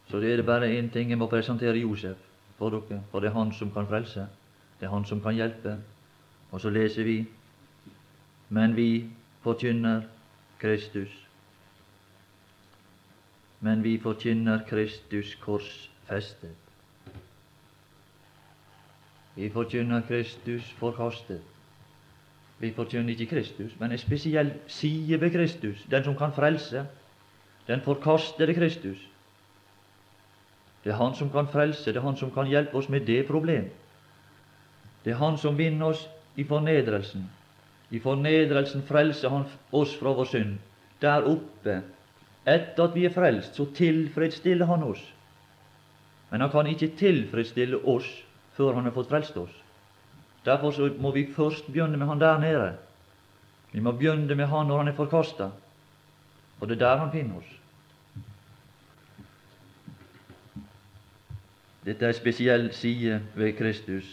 Så 0.07 0.19
det 0.19 0.31
er 0.31 0.37
det 0.39 0.45
bare 0.45 0.69
én 0.71 0.91
ting 0.93 1.09
jeg 1.09 1.19
må 1.19 1.27
presentere 1.27 1.81
Josef 1.81 2.21
for 2.57 2.69
dere, 2.69 3.01
for 3.11 3.19
det 3.19 3.31
er 3.31 3.39
han 3.39 3.51
som 3.51 3.71
kan 3.73 3.87
frelse. 3.89 4.27
Det 4.79 4.85
er 4.85 4.93
han 4.93 5.05
som 5.05 5.21
kan 5.21 5.35
hjelpe. 5.35 5.77
Og 6.51 6.61
så 6.61 6.69
leser 6.69 7.03
vi 7.03 7.25
Men 8.49 8.75
vi 8.75 9.09
forkynner 9.43 10.01
Kristus. 10.59 11.20
Men 13.61 13.83
vi 13.83 13.97
forkynner 14.01 14.63
Kristus 14.69 15.35
korsfestet. 15.35 16.55
Vi 19.35 19.49
forkynner 19.49 20.01
Kristus 20.07 20.71
forkastet. 20.79 21.41
Vi 22.59 22.73
forkynner 22.73 23.09
ikke 23.09 23.25
Kristus, 23.25 23.71
men 23.79 23.91
en 23.91 23.97
spesiell 23.97 24.51
side 24.67 25.21
ved 25.21 25.31
Kristus, 25.31 25.85
den 25.91 26.03
som 26.03 26.17
kan 26.17 26.33
frelse. 26.33 26.85
Den 27.67 27.81
forkastede 27.81 28.53
Kristus. 28.53 28.97
Det 30.83 30.91
er 30.91 30.97
Han 30.97 31.15
som 31.15 31.29
kan 31.29 31.47
frelse, 31.47 31.93
det 31.93 31.97
er 31.97 32.01
Han 32.01 32.17
som 32.17 32.31
kan 32.31 32.47
hjelpe 32.47 32.77
oss 32.77 32.89
med 32.89 33.05
det 33.05 33.27
problem. 33.27 33.69
Det 35.05 35.11
er 35.11 35.17
Han 35.17 35.37
som 35.37 35.57
vinner 35.57 35.85
oss 35.85 36.09
i 36.35 36.43
fornedrelsen. 36.43 37.29
I 37.89 37.99
fornedrelsen 37.99 38.81
frelser 38.81 39.29
Han 39.29 39.43
oss 39.71 39.95
fra 39.95 40.13
vår 40.13 40.25
synd. 40.25 40.57
Der 41.01 41.21
oppe, 41.21 41.81
etter 42.45 42.83
at 42.83 42.95
vi 42.95 43.05
er 43.05 43.13
frelst, 43.13 43.55
så 43.55 43.67
tilfredsstiller 43.75 44.65
Han 44.65 44.83
oss. 44.83 45.01
Men 46.31 46.41
Han 46.41 46.51
kan 46.51 46.67
ikke 46.67 46.95
tilfredsstille 46.97 47.77
oss 47.85 48.09
før 48.57 48.73
Han 48.73 48.89
har 48.89 48.95
fått 48.95 49.09
frelst 49.09 49.37
oss. 49.37 49.53
Derfor 50.45 50.71
så 50.71 50.89
må 50.97 51.11
vi 51.11 51.27
først 51.33 51.67
begynne 51.67 51.97
med 51.97 52.07
Han 52.07 52.19
der 52.19 52.39
nede. 52.39 52.73
Vi 53.71 53.79
må 53.79 53.91
begynne 53.91 54.35
med 54.35 54.47
Han 54.47 54.67
når 54.67 54.77
Han 54.77 54.87
er 54.87 54.97
forkasta, 54.97 55.51
og 56.59 56.67
det 56.67 56.81
er 56.81 56.85
der 56.85 56.97
Han 56.97 57.11
finner 57.11 57.37
oss. 57.37 57.57
Dette 61.85 62.05
er 62.05 62.13
en 62.13 62.15
spesiell 62.15 62.73
side 62.77 63.21
ved 63.35 63.53
Kristus, 63.57 64.05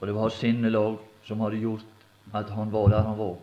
og 0.00 0.06
det 0.06 0.14
var 0.14 0.26
hans 0.26 0.38
sinnelag 0.42 0.96
som 1.24 1.40
hadde 1.40 1.60
gjort 1.62 1.84
at 2.34 2.50
han 2.50 2.72
var 2.72 2.88
der 2.90 3.02
han 3.02 3.18
var. 3.18 3.36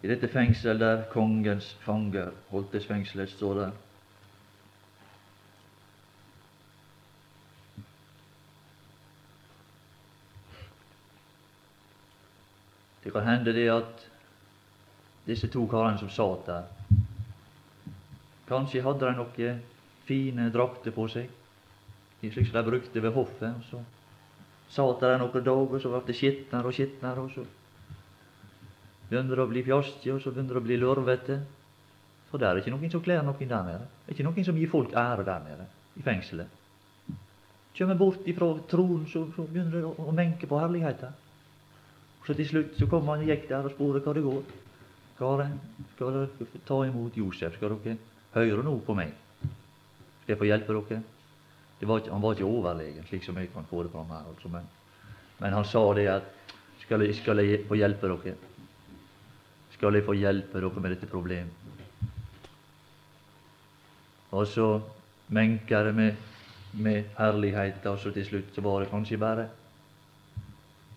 I 0.00 0.08
dette 0.08 0.28
fengsel 0.32 0.78
der 0.80 1.04
kongens 1.12 1.74
fanger 1.84 2.30
holdt 2.50 2.76
fengselet, 2.86 3.30
står 3.30 3.54
det 3.58 3.70
Det 13.04 13.12
kan 13.12 13.26
hende 13.26 13.52
det 13.52 13.68
at 13.72 14.06
disse 15.26 15.48
to 15.48 15.66
karene 15.66 15.98
som 15.98 16.10
satt 16.12 16.46
der, 16.46 16.66
kanskje 18.48 18.82
hadde 18.84 19.06
de 19.06 19.16
noen 19.16 19.62
fine 20.06 20.50
drakter 20.54 20.94
på 20.94 21.06
seg, 21.10 21.30
slik 22.20 22.50
som 22.50 22.58
de 22.58 22.66
brukte 22.68 23.02
ved 23.02 23.14
hoffet. 23.14 23.56
og 23.56 23.64
Så 23.66 23.80
satt 24.76 25.02
de 25.02 25.16
noen 25.18 25.44
dager, 25.44 25.74
og 25.74 25.82
så 25.82 25.90
ble 25.90 26.02
det 26.06 26.16
skitnere 26.20 26.70
og 26.70 26.76
skitnere, 26.76 27.24
og 27.24 27.32
så 27.34 27.46
begynner 29.10 29.42
å 29.42 29.48
bli 29.50 29.64
fjastige, 29.66 30.14
og 30.14 30.22
så 30.22 30.32
begynner 30.32 30.60
å 30.60 30.64
bli 30.64 30.78
lurvete. 30.78 31.40
For 32.30 32.38
det 32.38 32.46
er 32.46 32.60
ikke 32.60 32.72
noen 32.72 32.92
som 32.92 33.02
kler 33.02 33.24
noen 33.26 33.50
der 33.50 33.66
nede. 33.66 33.90
Det 34.04 34.12
er 34.12 34.16
ikke 34.16 34.28
noen 34.28 34.46
som 34.46 34.58
gir 34.60 34.70
folk 34.70 34.94
ære 34.94 35.26
der 35.26 35.44
nede, 35.48 35.66
i 35.98 36.04
fengselet. 36.06 36.56
Kommer 37.76 37.98
bort 37.98 38.26
ifra 38.28 38.52
troen, 38.70 39.06
så, 39.10 39.24
så 39.34 39.46
begynner 39.48 39.78
det 39.78 39.84
å, 39.88 39.92
å 40.10 40.14
menke 40.14 40.46
på 40.50 40.58
herligheten. 40.60 41.14
Og 42.20 42.26
Så 42.26 42.36
til 42.36 42.48
slutt 42.48 42.74
så 42.78 42.88
kom 42.90 43.08
han 43.08 43.22
og 43.24 43.30
gikk 43.30 43.46
der 43.48 43.66
og 43.66 43.74
spurte 43.74 44.02
hva 44.04 44.14
det 44.16 44.24
går. 44.26 44.42
Karen, 45.20 45.56
skal 45.94 46.14
dere 46.16 46.60
ta 46.68 46.78
imot 46.86 47.16
Josef? 47.16 47.56
Skal 47.56 47.74
dere 47.84 47.96
høre 48.34 48.66
nå 48.66 48.76
på 48.84 48.96
meg? 48.98 49.14
Skal 50.22 50.34
jeg 50.34 50.40
få 50.42 50.50
hjelpe 50.50 50.76
dere? 50.76 51.00
Var 51.80 52.02
ikke, 52.02 52.12
han 52.12 52.22
var 52.22 52.36
ikke 52.36 52.44
overlegen, 52.44 53.06
slik 53.08 53.24
som 53.24 53.38
jeg 53.40 53.48
kan 53.54 53.64
få 53.70 53.82
det 53.86 53.92
fram 53.94 54.10
her. 54.12 54.26
Altså, 54.28 54.52
men, 54.52 54.66
men, 55.40 55.56
han 55.56 55.64
sa 55.64 55.80
det 55.96 56.06
at 56.12 56.54
skal 56.82 57.06
jeg, 57.06 57.16
skal 57.22 57.40
jeg 57.40 57.62
få 57.68 57.78
hjelpe 57.80 58.10
dere? 58.12 58.49
Skal 59.80 59.96
jeg 59.96 60.04
få 60.04 60.12
hjelpe 60.12 60.60
dere 60.60 60.80
med 60.84 60.90
dette 60.92 61.06
problemet? 61.08 61.52
Og 64.36 64.42
så 64.46 64.66
menker 65.32 65.86
det 65.86 65.94
med, 65.96 66.16
med 66.72 67.04
herlighet, 67.16 67.86
og 67.88 67.96
så 67.98 68.10
til 68.12 68.26
slutt 68.26 68.50
så 68.52 68.60
var 68.60 68.82
det 68.82 68.90
kanskje 68.90 69.16
bare 69.16 69.46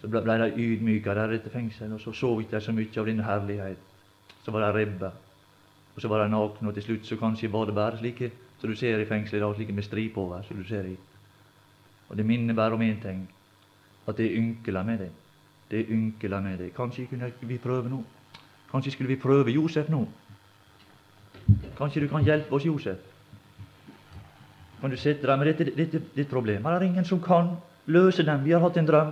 så 0.01 0.09
ble, 0.11 0.19
ble 0.25 0.35
de 0.41 0.65
ydmyka 0.65 1.13
der 1.15 1.37
etter 1.37 1.53
fengselet, 1.53 1.93
og 1.95 2.01
så 2.03 2.11
så 2.11 2.33
ikke 2.43 2.59
så 2.59 2.73
mye 2.75 2.99
av 2.99 3.07
denne 3.07 3.23
herlighet. 3.23 3.85
Så 4.43 4.51
var 4.51 4.65
de 4.65 4.73
ribba, 4.75 5.13
og 5.95 6.01
så 6.03 6.11
var 6.11 6.25
de 6.25 6.33
nakne, 6.33 6.67
og 6.67 6.75
til 6.75 6.83
slutt 6.83 7.07
så 7.07 7.15
kanskje 7.21 7.51
var 7.53 7.71
det 7.71 7.75
bare 7.77 8.01
slike 8.01 8.29
som 8.57 8.69
du 8.69 8.75
ser 8.75 8.99
i 8.99 9.05
fengselet 9.07 9.39
i 9.39 9.45
dag, 9.45 9.55
slike 9.55 9.77
med 9.77 9.87
striper 9.87 10.21
over. 10.21 10.41
som 10.43 10.59
du 10.59 10.67
ser 10.67 10.91
i. 10.91 10.97
Og 12.09 12.17
det 12.17 12.25
minner 12.25 12.53
bare 12.53 12.75
om 12.75 12.81
én 12.81 12.99
ting, 13.01 13.23
at 14.07 14.17
det 14.17 14.25
er 14.25 14.35
ynkela 14.43 14.83
med 14.83 14.99
det. 15.05 15.09
Det 15.71 15.79
er 15.79 15.95
ynkela 15.95 16.41
med 16.41 16.57
det. 16.57 16.73
Kanskje 16.75 17.07
kunne 17.07 17.31
vi 17.41 17.57
prøve 17.57 17.89
nå? 17.89 18.03
Kanskje 18.73 18.91
skulle 18.91 19.13
vi 19.13 19.21
prøve 19.21 19.53
Josef 19.53 19.89
nå? 19.89 20.07
Kanskje 21.77 22.01
du 22.01 22.07
kan 22.09 22.23
hjelpe 22.25 22.55
oss, 22.57 22.65
Josef? 22.65 22.97
Kan 24.81 24.89
du 24.89 24.97
sitte 24.97 25.27
der 25.27 25.37
med 25.37 25.45
dette, 25.45 25.75
dette, 25.77 26.01
ditt 26.15 26.29
problem? 26.29 26.63
Det 26.63 26.71
er 26.73 26.81
ingen 26.81 27.05
som 27.05 27.21
kan 27.21 27.51
løse 27.85 28.25
dem. 28.25 28.41
Vi 28.45 28.51
har 28.51 28.59
hatt 28.59 28.77
en 28.77 28.87
drøm. 28.87 29.11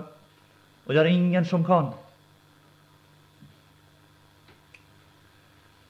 Og 0.85 0.93
det 0.93 1.01
er 1.01 1.11
ingen 1.13 1.45
som 1.45 1.63
kan. 1.63 1.93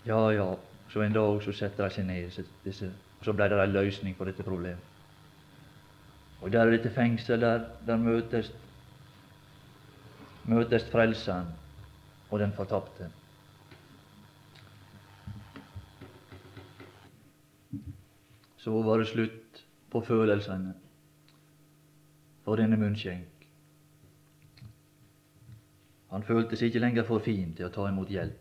Ja, 0.05 0.19
ja, 0.36 0.49
så 0.89 1.01
en 1.01 1.13
dag 1.13 1.39
så 1.43 1.53
setter 1.55 1.88
de 1.88 1.95
seg 1.95 2.05
ned, 2.05 2.43
disse, 2.65 2.91
og 3.19 3.25
så 3.25 3.34
ble 3.38 3.47
det 3.49 3.62
en 3.63 3.73
løsning 3.77 4.17
på 4.17 4.27
dette 4.27 4.43
problemet. 4.43 4.84
Og 6.41 6.51
der 6.51 6.65
er 6.65 6.75
dette 6.75 6.91
fengselet, 6.91 7.41
der, 7.41 7.65
der 7.88 7.97
møtes, 7.97 8.51
møtes 10.43 10.89
Frelseren 10.91 11.47
og 12.29 12.39
den 12.39 12.51
fortapte. 12.57 13.07
Så 18.62 18.82
var 18.86 19.02
det 19.02 19.08
slutt 19.10 19.63
på 19.89 20.02
følelsene 20.06 20.74
for 22.45 22.62
denne 22.62 22.78
munnskjenk. 22.78 23.47
Han 26.12 26.26
følte 26.28 26.60
seg 26.60 26.69
ikke 26.69 26.84
lenger 26.84 27.08
for 27.08 27.24
fin 27.24 27.56
til 27.58 27.65
å 27.67 27.74
ta 27.74 27.88
imot 27.89 28.12
hjelp 28.12 28.38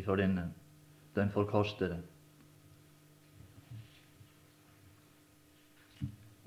ifra 0.00 0.16
denne, 0.16 0.46
den 1.12 1.28
forkastede. 1.34 1.98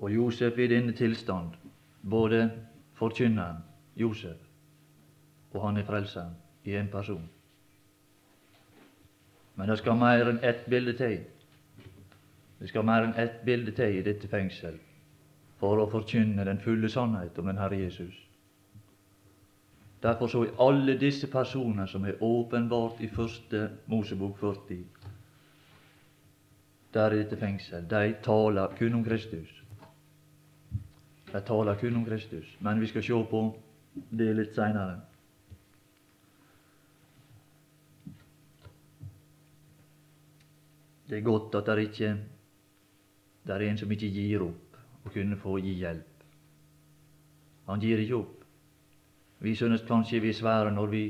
Og 0.01 0.09
Josef 0.09 0.57
i 0.57 0.67
denne 0.71 0.95
tilstand, 0.97 1.53
både 2.01 2.47
forkynneren 2.97 3.61
Josef 3.99 4.39
og 5.53 5.61
han 5.67 5.77
er 5.77 5.85
frelseren 5.85 6.33
i 6.65 6.73
en 6.79 6.89
person. 6.89 7.29
Men 9.55 9.69
det 9.69 9.77
skal 9.77 9.97
mer 9.99 10.29
enn 10.29 10.41
ett 10.43 10.65
bilde 10.69 10.95
til. 10.97 11.21
Det 12.59 12.69
skal 12.69 12.85
mer 12.87 13.05
enn 13.05 13.17
ett 13.19 13.41
bilde 13.45 13.71
til 13.75 13.99
i 13.99 14.05
dette 14.05 14.27
fengsel 14.27 14.79
for 15.59 15.79
å 15.79 15.89
forkynne 15.91 16.45
den 16.47 16.59
fulle 16.59 16.89
sannhet 16.89 17.37
om 17.39 17.47
den 17.47 17.59
Herre 17.61 17.79
Jesus. 17.79 18.15
Derfor 20.03 20.27
så 20.27 20.41
er 20.43 20.57
alle 20.59 20.97
disse 20.99 21.27
personer 21.31 21.85
som 21.87 22.05
er 22.05 22.19
åpenbart 22.19 22.99
i 22.99 23.07
første 23.07 23.69
Mosebok 23.87 24.37
40, 24.39 24.81
der 26.93 27.13
i 27.13 27.21
dette 27.21 27.37
fengsel, 27.39 27.85
de 27.89 28.15
taler 28.23 28.75
kun 28.77 28.93
om 28.93 29.05
Kristus. 29.05 29.63
De 31.31 31.41
taler 31.41 31.79
kun 31.79 31.95
om 31.95 32.05
Kristus. 32.05 32.57
Men 32.59 32.81
vi 32.81 32.87
skal 32.87 33.03
se 33.03 33.23
på 33.29 33.43
det 34.11 34.35
litt 34.35 34.55
seinere. 34.55 34.99
Det 41.13 41.19
er 41.19 41.25
godt 41.25 41.55
at 41.55 41.65
det 41.65 41.83
ikke 41.83 42.17
det 43.45 43.53
er 43.53 43.59
en 43.69 43.77
som 43.77 43.91
ikke 43.91 44.07
gir 44.09 44.41
opp 44.41 44.77
å 45.05 45.11
kunne 45.13 45.35
få 45.37 45.59
gi 45.61 45.75
hjelp. 45.77 46.23
Han 47.67 47.83
gir 47.83 47.99
ikke 48.01 48.15
opp. 48.17 48.39
Vi 49.45 49.53
synes 49.55 49.83
kanskje 49.85 50.23
vi 50.23 50.31
er 50.31 50.39
svære 50.39 50.71
når 50.73 50.87
vi, 50.89 51.03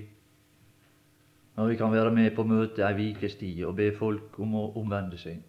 når 1.56 1.70
vi 1.72 1.78
kan 1.80 1.92
være 1.94 2.12
med 2.12 2.36
på 2.36 2.44
møte 2.44 2.84
ei 2.84 3.13
tid 3.16 3.63
og 3.63 3.78
be 3.78 3.92
folk 3.96 4.39
om 4.39 4.56
å 4.60 4.74
omvende 4.76 5.18
seg. 5.18 5.39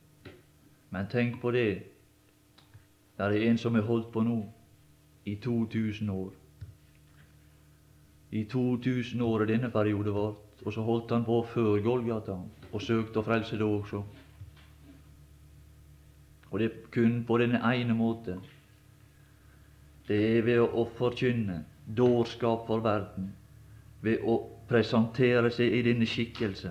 Men 0.91 1.11
tenk 1.11 1.41
på 1.41 1.51
det. 1.51 1.83
Det 3.19 3.25
er 3.27 3.51
en 3.51 3.59
som 3.59 3.75
har 3.75 3.83
holdt 3.83 4.13
på 4.13 4.23
nå 4.23 4.39
i 5.25 5.35
2000 5.35 6.11
år. 6.11 6.31
I 8.31 8.45
2000 8.45 9.21
år 9.21 9.41
er 9.43 9.47
denne 9.47 9.71
periode 9.71 10.15
vart, 10.15 10.63
og 10.63 10.73
så 10.73 10.83
holdt 10.83 11.11
han 11.11 11.25
på 11.25 11.43
før 11.43 11.83
Golgata 11.83 12.39
og 12.73 12.83
søkte 12.83 13.19
å 13.19 13.27
frelse 13.27 13.59
det 13.59 13.67
også. 13.67 14.05
Og 16.55 16.61
det 16.61 16.67
er 16.67 16.91
kun 16.95 17.25
på 17.27 17.39
denne 17.39 17.59
ene 17.67 17.95
måten. 17.99 18.39
Det 20.09 20.19
er 20.39 20.43
ved 20.47 20.61
å 20.63 20.85
forkynne 20.95 21.65
dårskap 21.97 22.69
for 22.69 22.83
verden, 22.85 23.33
ved 24.07 24.23
å 24.23 24.37
presentere 24.69 25.51
seg 25.51 25.73
i 25.75 25.81
denne 25.83 26.07
skikkelse 26.07 26.71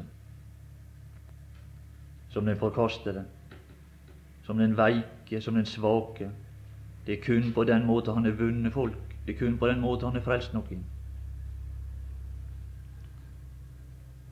som 2.32 2.48
den 2.48 2.56
forkastede, 2.62 3.26
som 4.46 4.62
den 4.64 4.78
veike, 4.78 5.42
som 5.42 5.60
den 5.60 5.68
svake. 5.68 6.30
Det 7.06 7.18
er 7.18 7.26
kun 7.26 7.52
på 7.52 7.66
den 7.68 7.84
måten 7.86 8.16
han 8.16 8.26
har 8.26 8.38
vunnet 8.40 8.74
folk. 8.74 9.18
Det 9.28 9.36
er 9.36 9.40
kun 9.40 9.58
på 9.58 9.68
den 9.68 9.84
måten 9.84 10.14
han 10.14 10.16
har 10.16 10.24
frelst 10.24 10.56
noen. 10.56 10.86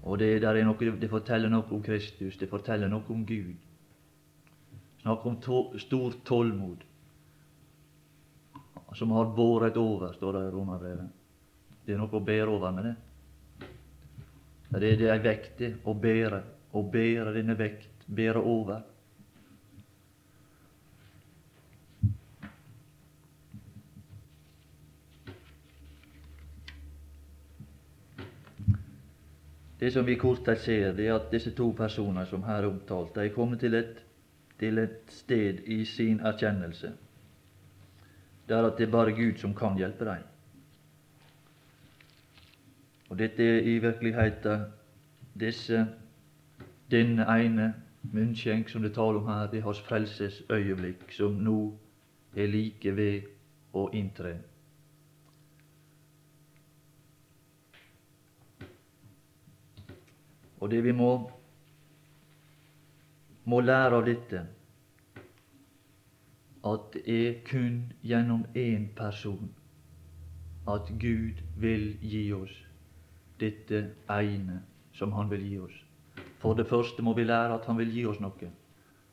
Og 0.04 0.20
det, 0.20 0.32
er 0.44 0.64
noe, 0.64 0.96
det, 1.02 1.10
forteller 1.10 1.52
noe 1.52 1.68
om 1.76 1.84
Kristus, 1.84 2.40
det 2.40 2.50
forteller 2.50 2.88
noe 2.88 3.04
om 3.10 3.28
Gud. 3.28 3.60
Snakk 5.02 5.26
om 5.26 5.36
to, 5.42 5.80
stor 5.80 6.14
tålmod, 6.24 6.84
som 8.94 9.12
har 9.12 9.26
båret 9.36 9.78
over, 9.78 10.14
står 10.14 10.34
det 10.34 10.44
i 10.48 10.52
Romerbrevet. 10.54 11.10
Det 11.86 11.96
er 11.96 12.02
noe 12.02 12.14
å 12.14 12.22
bære 12.22 12.52
over 12.54 12.76
med 12.76 12.86
det. 12.86 12.96
Det 14.72 14.92
er, 14.92 15.02
er 15.16 15.24
vekt, 15.24 15.56
det. 15.58 15.72
Å 15.84 15.96
bære. 15.98 16.44
Å 16.78 16.84
bære 16.94 17.34
denne 17.36 17.56
vekt. 17.58 18.06
Bære 18.06 18.44
over. 18.46 18.84
Det 29.82 29.90
som 29.90 30.06
vi 30.06 30.16
kort 30.16 30.46
ser, 30.62 30.92
det 30.94 31.08
er 31.08 31.16
at 31.16 31.32
disse 31.34 31.56
to 31.58 31.72
personer 31.74 32.30
som 32.30 32.44
her 32.46 32.62
er 32.62 32.70
omtalt, 32.70 33.16
de 33.16 33.26
er 33.26 33.34
kommet 33.34 33.64
til 33.64 33.74
et, 33.74 33.96
til 34.62 34.78
et 34.78 35.00
sted 35.10 35.64
i 35.66 35.84
sin 35.86 36.20
erkjennelse 36.20 36.94
der 38.52 38.66
at 38.68 38.78
det 38.78 38.88
er 38.88 38.92
bare 38.92 39.12
Gud 39.12 39.38
som 39.38 39.56
kan 39.56 39.78
hjelpe 39.78 40.06
dem. 40.06 40.24
Og 43.10 43.20
dette 43.20 43.44
er 43.44 43.60
i 43.60 43.78
virkeligheten 43.80 44.66
disse, 45.40 45.88
denne 46.92 47.24
ene 47.40 47.74
munnskjenk 48.04 48.70
som 48.70 48.82
det 48.82 48.94
taler 48.94 49.20
om 49.20 49.28
her, 49.28 49.48
det 49.48 49.60
er 49.60 49.64
hans 49.64 49.82
frelses 49.82 50.44
øyeblikk, 50.50 51.12
som 51.12 51.32
nå 51.32 51.78
er 52.36 52.48
like 52.48 52.96
ved 52.96 53.22
å 53.74 53.88
inntre. 53.96 54.36
Og 60.60 60.72
det 60.72 60.84
vi 60.84 60.92
må, 60.92 61.32
må 63.46 63.62
lære 63.62 63.98
av 63.98 64.06
dette, 64.06 64.44
at 66.72 66.94
det 66.94 67.04
er 67.10 67.40
kun 67.48 67.78
gjennom 68.06 68.44
én 68.56 68.92
person 68.96 69.50
at 70.70 70.92
Gud 71.02 71.42
vil 71.58 71.96
gi 72.06 72.28
oss 72.38 72.54
dette 73.42 73.80
ene 74.14 74.60
som 74.94 75.12
Han 75.18 75.32
vil 75.32 75.42
gi 75.42 75.58
oss. 75.60 75.78
For 76.38 76.54
det 76.54 76.68
første 76.70 77.02
må 77.02 77.16
vi 77.18 77.26
lære 77.26 77.56
at 77.58 77.66
Han 77.66 77.78
vil 77.78 77.94
gi 77.96 78.06
oss 78.06 78.20
noe, 78.22 78.52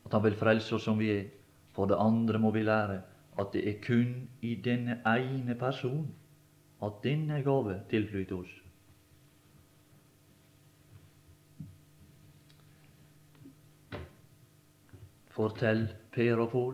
at 0.04 0.12
Han 0.12 0.24
vil 0.24 0.36
frelse 0.36 0.74
oss 0.76 0.84
som 0.84 0.98
vi 1.00 1.10
er. 1.14 1.24
For 1.72 1.86
det 1.86 1.96
andre 1.96 2.38
må 2.38 2.50
vi 2.50 2.66
lære 2.66 3.00
at 3.38 3.52
det 3.52 3.64
er 3.68 3.80
kun 3.86 4.28
i 4.42 4.54
denne 4.54 4.98
ene 5.06 5.54
person 5.54 6.08
at 6.82 7.00
denne 7.04 7.42
gave 7.42 7.80
tilflyter 7.90 8.42
oss. 8.42 8.50
Fortell 15.38 15.86
Per 16.10 16.40
og 16.42 16.48
Pål. 16.50 16.72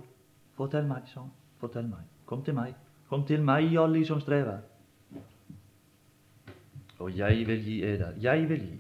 Fortell 0.56 0.86
meg, 0.88 1.02
sa 1.10 1.20
han. 1.20 1.32
Fortell 1.60 1.84
meg. 1.84 2.04
Kom 2.24 2.44
til 2.44 2.54
meg. 2.56 2.70
Kom 3.10 3.26
til 3.28 3.42
meg, 3.44 3.74
alle 3.76 4.00
som 4.08 4.22
strever. 4.24 4.62
Og 7.04 7.10
jeg 7.18 7.42
vil 7.46 7.60
gi 7.60 7.74
eder. 7.84 8.14
Jeg 8.22 8.48
vil 8.48 8.62
gi. 8.64 8.78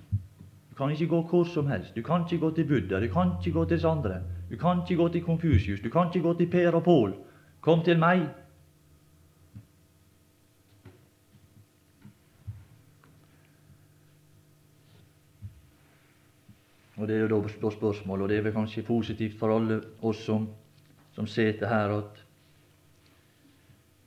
Du 0.70 0.78
kan 0.78 0.90
ikke 0.90 1.10
gå 1.10 1.20
hvor 1.28 1.44
som 1.44 1.68
helst. 1.68 1.92
Du 1.96 2.02
kan 2.02 2.24
ikke 2.24 2.40
gå 2.46 2.50
til 2.56 2.68
Buddha. 2.70 3.00
Du 3.04 3.12
kan 3.12 3.34
ikke 3.36 3.52
gå 3.58 3.64
til 3.64 3.80
Sandre. 3.80 4.22
Du 4.50 4.56
kan 4.56 4.80
ikke 4.80 5.02
gå 5.02 5.08
til 5.08 5.24
Konfusius. 5.24 5.84
Du 5.84 5.90
kan 5.90 6.08
ikke 6.08 6.28
gå 6.28 6.32
til 6.38 6.50
Per 6.50 6.80
og 6.80 6.82
Pål. 6.82 7.14
Kom 7.60 7.84
til 7.84 7.98
meg. 7.98 8.24
Og 17.04 17.08
Det 17.08 17.16
er 17.16 17.20
jo 17.28 17.40
da 17.40 17.70
spørsmålet, 17.70 18.22
og 18.22 18.28
det 18.28 18.36
er 18.38 18.42
vel 18.42 18.52
kanskje 18.52 18.82
positivt 18.82 19.34
for 19.38 19.52
alle 19.52 19.76
oss 20.00 20.22
som, 20.24 20.46
som 21.12 21.26
sitter 21.26 21.68
her, 21.68 21.92
at 21.98 22.22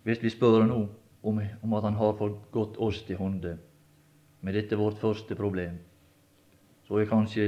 hvis 0.03 0.23
vi 0.23 0.31
spør 0.33 0.65
nå 0.65 0.79
om, 1.23 1.41
om 1.61 1.73
at 1.77 1.83
Han 1.83 1.93
har 1.93 2.17
forgått 2.17 2.77
oss 2.77 3.03
til 3.05 3.19
hånde 3.21 3.53
med 4.41 4.53
dette 4.53 4.75
vårt 4.75 4.97
første 4.97 5.35
problem, 5.35 5.77
så 6.87 6.97
er 6.97 7.05
kanskje 7.05 7.47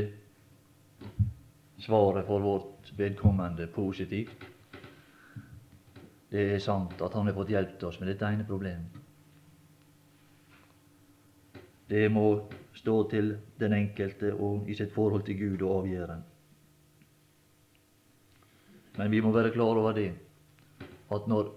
svaret 1.79 2.29
for 2.29 2.45
vårt 2.45 2.93
vedkommende 2.97 3.67
positivt. 3.73 4.45
Det 6.29 6.45
er 6.53 6.59
sant 6.59 7.01
at 7.01 7.13
Han 7.13 7.25
har 7.25 7.33
fått 7.33 7.49
hjulpet 7.49 7.89
oss 7.89 7.99
med 7.99 8.13
dette 8.13 8.29
ene 8.29 8.45
problemet. 8.45 8.98
Det 11.89 12.11
må 12.11 12.25
stå 12.77 12.95
til 13.09 13.31
den 13.59 13.73
enkelte 13.73 14.33
og 14.35 14.69
i 14.69 14.75
sitt 14.77 14.91
forhold 14.93 15.25
til 15.25 15.39
Gud 15.39 15.63
å 15.65 15.79
avgjøre. 15.79 16.17
Men 18.99 19.11
vi 19.11 19.21
må 19.25 19.31
være 19.33 19.53
klar 19.55 19.79
over 19.79 19.95
det, 19.97 20.11
at 21.09 21.27
når 21.27 21.49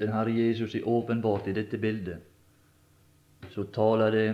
den 0.00 0.12
Herre 0.14 0.34
Jesus 0.34 0.74
er 0.74 0.88
åpenbart 0.88 1.46
i 1.46 1.54
dette 1.54 1.78
bildet, 1.78 2.18
så 3.54 3.64
taler 3.74 4.10
det 4.14 4.28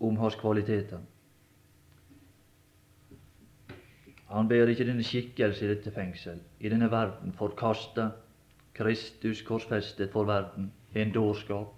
om 0.00 0.16
hans 0.20 0.36
kvaliteter. 0.38 1.00
Han 4.30 4.48
ber 4.48 4.70
ikke 4.70 4.86
denne 4.86 5.06
skikkelse 5.06 5.64
i 5.64 5.70
dette 5.70 5.90
fengsel, 5.94 6.38
i 6.60 6.70
denne 6.70 6.90
verden, 6.90 7.32
forkasta, 7.32 8.10
Kristus 8.76 9.40
korsfestet 9.46 10.12
for 10.12 10.28
verden, 10.28 10.70
en 10.94 11.14
dårskap 11.14 11.75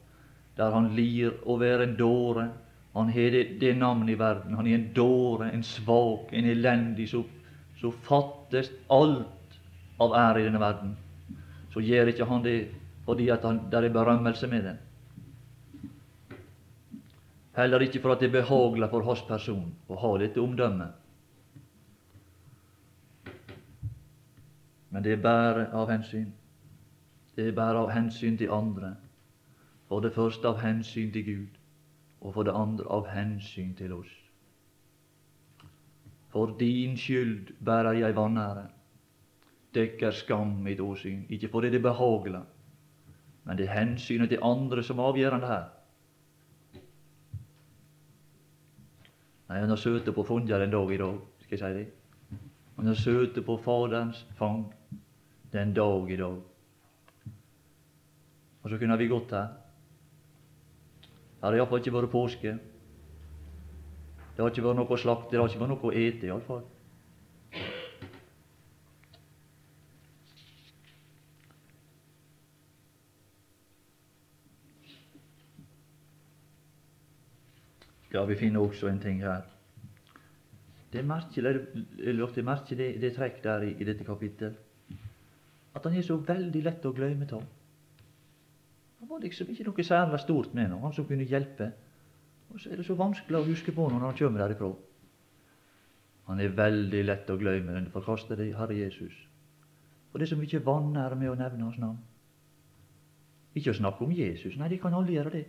der 0.59 0.75
han 0.75 0.90
lir 0.97 1.37
å 1.47 1.57
være 1.61 1.87
en 1.87 1.97
dåre. 1.99 2.49
Han 2.97 3.12
har 3.14 3.31
det, 3.31 3.44
det 3.61 3.77
navnet 3.79 4.16
i 4.16 4.18
verden. 4.18 4.57
Han 4.59 4.66
er 4.66 4.75
en 4.75 4.88
dåre, 4.94 5.53
en 5.55 5.62
svak, 5.62 6.33
en 6.35 6.49
elendig. 6.51 7.09
Så, 7.12 7.23
så 7.79 7.92
fattes 8.09 8.73
alt 8.90 9.59
av 10.03 10.16
ære 10.18 10.42
i 10.42 10.49
denne 10.49 10.62
verden. 10.62 10.97
Så 11.73 11.85
gjør 11.85 12.11
ikke 12.11 12.27
han 12.27 12.44
det 12.44 12.59
fordi 13.09 13.31
at 13.33 13.44
han, 13.47 13.62
det 13.71 13.79
er 13.87 13.92
berømmelse 13.92 14.47
med 14.53 14.66
det. 14.66 14.77
Heller 17.57 17.81
ikke 17.81 18.03
for 18.03 18.12
at 18.12 18.21
det 18.21 18.29
er 18.29 18.40
behagelig 18.42 18.90
for 18.92 19.07
hans 19.07 19.23
person 19.27 19.71
å 19.88 19.97
ha 19.99 20.11
dette 20.21 20.42
omdømmet. 20.42 20.92
Men 24.90 25.05
det 25.05 25.16
er 25.16 25.23
bare 25.25 25.64
av 25.73 25.88
hensyn. 25.90 26.29
Det 27.37 27.49
er 27.49 27.57
bare 27.57 27.81
av 27.87 27.90
hensyn 27.94 28.37
til 28.38 28.53
andre. 28.53 28.92
For 29.88 30.01
det 30.05 30.12
første 30.12 30.48
av 30.48 30.61
hensyn 30.61 31.12
til 31.12 31.24
Gud, 31.24 31.61
og 32.20 32.35
for 32.35 32.44
det 32.44 32.55
andre 32.55 32.85
av 32.92 33.07
hensyn 33.09 33.74
til 33.79 33.94
oss. 33.96 34.11
For 36.29 36.53
din 36.61 36.96
skyld 36.96 37.55
bærer 37.64 37.92
jeg 37.92 38.16
vanære. 38.16 38.66
Dekker 39.74 40.11
skam 40.11 40.59
mitt 40.64 40.81
åsyn, 40.81 41.24
ikke 41.29 41.48
fordi 41.48 41.70
det 41.70 41.81
er 41.81 41.88
behagelig, 41.90 42.40
men 43.44 43.59
det 43.59 43.68
er 43.68 43.81
hensynet 43.81 44.29
til 44.29 44.42
andre 44.42 44.83
som 44.83 44.98
er 44.98 45.11
avgjørende 45.12 45.46
her. 45.46 45.66
Nei, 49.48 49.61
han 49.61 49.70
har 49.72 49.81
sittet 49.81 50.12
på 50.14 50.24
Fonjar 50.29 50.61
en 50.61 50.72
dag 50.72 50.90
i 50.92 51.01
dag, 51.01 51.20
skal 51.44 51.57
jeg 51.57 51.61
si 51.62 51.79
det. 51.79 52.40
Han 52.77 52.87
har 52.87 52.98
sittet 53.01 53.46
på 53.46 53.57
Faderens 53.57 54.27
fang 54.37 54.66
den 55.53 55.72
dag 55.74 56.11
i 56.12 56.16
dag. 56.20 56.37
Og 58.62 58.70
så 58.70 58.79
kunne 58.79 58.98
vi 58.98 59.09
gått 59.09 59.33
her. 59.33 59.48
Det 61.38 61.46
har 61.46 61.55
iallfall 61.55 61.79
ikke 61.79 61.94
vært 61.94 62.11
påske. 62.11 62.53
Det 64.35 64.42
har 64.42 64.51
ikke 64.51 64.64
vært 64.64 64.79
noe 64.81 64.90
å 64.90 64.98
slakte, 64.98 65.31
det 65.31 65.38
har 65.38 65.46
ikke 65.51 65.61
vært 65.62 65.70
noe 65.70 65.87
å 65.87 65.94
ete 65.94 66.27
iallfall. 66.27 66.64
Ja, 78.11 78.24
vi 78.27 78.35
finner 78.40 78.64
også 78.64 78.88
en 78.90 78.98
ting 78.98 79.20
her. 79.22 79.44
Det 80.90 81.03
er 81.03 81.07
merkelig, 81.07 81.53
det 81.98 82.14
lurte 82.16 82.42
merke 82.42 82.74
det, 82.74 82.96
det 82.98 83.12
trekk 83.14 83.42
der 83.44 83.66
i, 83.68 83.74
i 83.79 83.87
dette 83.87 84.07
kapittelet, 84.09 84.57
at 85.77 85.85
han 85.87 85.94
er 85.94 86.03
så 86.03 86.16
veldig 86.16 86.62
lett 86.64 86.87
å 86.88 86.94
glemme 86.96 87.29
av. 87.37 87.44
Han 88.98 89.08
var 89.08 89.22
liksom 89.22 89.50
ikke 89.50 89.68
noe 89.68 89.84
særlig 89.87 90.20
stort 90.20 90.54
med 90.54 90.68
ham, 90.72 90.82
han 90.82 90.92
som 90.92 91.06
kunne 91.06 91.26
hjelpe. 91.28 91.70
Og 92.50 92.61
så 92.61 92.72
er 92.72 92.80
det 92.80 92.87
så 92.87 92.96
vanskelig 92.98 93.38
å 93.38 93.46
huske 93.46 93.72
på 93.72 93.88
når 93.88 94.06
han 94.06 94.18
kommer 94.18 94.42
derifra. 94.42 94.72
Han 96.28 96.40
er 96.40 96.56
veldig 96.56 97.04
lett 97.04 97.30
å 97.30 97.38
glemme 97.40 97.76
den 97.76 97.90
forkastede 97.92 98.50
Herre 98.56 98.76
Jesus. 98.76 99.14
For 100.11 100.18
det 100.18 100.26
er 100.26 100.34
så 100.34 100.40
mye 100.40 100.64
vanære 100.64 101.16
med 101.20 101.30
å 101.30 101.37
nevne 101.38 101.68
hans 101.68 101.78
navn. 101.80 102.00
Ikke 103.56 103.72
å 103.72 103.78
snakke 103.78 104.04
om 104.04 104.12
Jesus, 104.12 104.56
nei, 104.58 104.68
de 104.68 104.80
kan 104.80 104.94
alle 104.94 105.14
gjøre 105.14 105.32
det. 105.37 105.44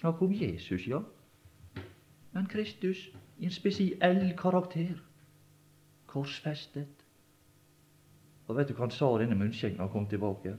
Snakke 0.00 0.26
om 0.26 0.32
Jesus, 0.34 0.86
ja. 0.90 1.02
Men 2.32 2.48
Kristus 2.50 3.04
i 3.38 3.46
en 3.46 3.54
spesiell 3.54 4.32
karakter. 4.38 4.96
Korsfestet. 6.06 7.06
Og 8.48 8.56
vet 8.56 8.68
du 8.68 8.74
hva 8.74 8.86
han 8.86 8.94
sa 8.94 9.08
denne 9.20 9.38
munnskjengen, 9.38 9.80
han 9.80 9.92
kom 9.92 10.08
tilbake? 10.10 10.56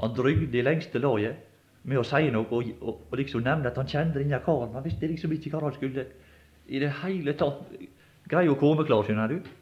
Han 0.00 0.14
drygde 0.16 0.58
i 0.58 0.64
lengste 0.64 1.00
laget 1.02 1.48
med 1.82 1.98
å 1.98 2.06
si 2.06 2.30
noe 2.32 2.46
og, 2.48 2.70
og, 2.80 3.02
og 3.10 3.18
liksom 3.18 3.42
nevne 3.44 3.68
at 3.68 3.78
han 3.80 3.90
kjente 3.90 4.20
denne 4.20 4.40
karen. 4.44 4.74
Han 4.76 4.84
visste 4.86 5.10
liksom 5.10 5.34
ikke 5.34 5.52
hva 5.52 5.66
han 5.66 5.76
skulle 5.76 6.06
i 6.72 6.80
det 6.80 6.92
hele 7.02 7.34
tatt 7.38 7.74
greie 8.30 8.50
å 8.50 8.58
komme 8.58 8.86
klar, 8.86 9.04
skjønner 9.04 9.34
du. 9.34 9.52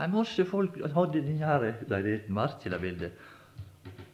En 0.00 0.12
masse 0.12 0.44
folk 0.48 0.76
hadde 0.94 1.20
denne 1.24 1.48
her, 1.48 1.66
det 1.80 1.96
er 1.96 2.08
et 2.14 2.28
merkelig 2.32 2.80
bilde. 2.80 3.10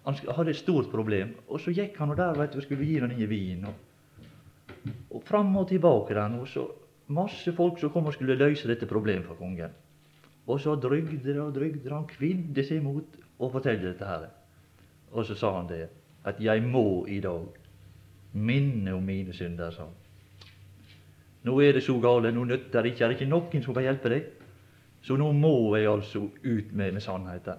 Han 0.07 0.17
hadde 0.39 0.55
et 0.55 0.61
stort 0.61 0.89
problem, 0.91 1.35
og 1.51 1.61
så 1.63 1.75
gikk 1.75 1.99
han 1.99 2.15
og 2.15 2.19
der 2.21 2.39
vet 2.39 2.55
du, 2.55 2.63
skulle 2.63 2.87
gi 2.87 3.01
ham 3.01 3.11
denne 3.11 3.29
vinen. 3.31 3.67
Og, 3.67 4.93
og 5.19 5.25
fram 5.27 5.51
og 5.59 5.69
tilbake 5.71 6.15
der, 6.15 6.31
nå, 6.31 6.45
så 6.47 6.69
masse 7.15 7.53
folk 7.55 7.79
som 7.83 7.93
kom 7.95 8.07
og 8.07 8.15
skulle 8.15 8.39
løse 8.39 8.71
dette 8.71 8.89
problemet 8.91 9.27
for 9.27 9.39
kongen. 9.39 9.75
Og 10.47 10.61
så 10.63 10.77
drygde 10.79 11.35
og 11.43 11.55
drygde 11.55 11.91
han, 11.91 12.07
kvidde 12.07 12.63
seg 12.67 12.83
mot 12.87 13.19
å 13.43 13.51
fortelle 13.51 13.91
dette 13.91 14.07
her. 14.07 14.29
Og 15.17 15.25
så 15.25 15.35
sa 15.35 15.55
han 15.57 15.69
det, 15.69 15.89
at 16.25 16.41
'jeg 16.41 16.63
må 16.63 17.07
i 17.07 17.21
dag 17.21 17.47
minne 18.33 18.93
om 18.95 19.03
mine 19.03 19.33
synder', 19.33 19.71
sa 19.71 19.83
han. 19.83 19.95
Nå 21.43 21.61
er 21.61 21.73
det 21.73 21.83
så 21.83 22.01
gale, 22.01 22.33
nå 22.33 22.45
nytter 22.45 22.83
det 22.83 22.93
ikke, 22.93 23.05
er 23.05 23.09
det 23.09 23.21
ikke 23.21 23.31
noen 23.31 23.63
som 23.63 23.75
kan 23.75 23.83
hjelpe 23.83 24.09
deg. 24.09 24.25
Så 25.03 25.17
nå 25.17 25.33
må 25.33 25.77
jeg 25.77 25.87
altså 25.87 26.19
ut 26.45 26.73
med, 26.73 26.93
med 26.93 27.01
sannheten. 27.01 27.55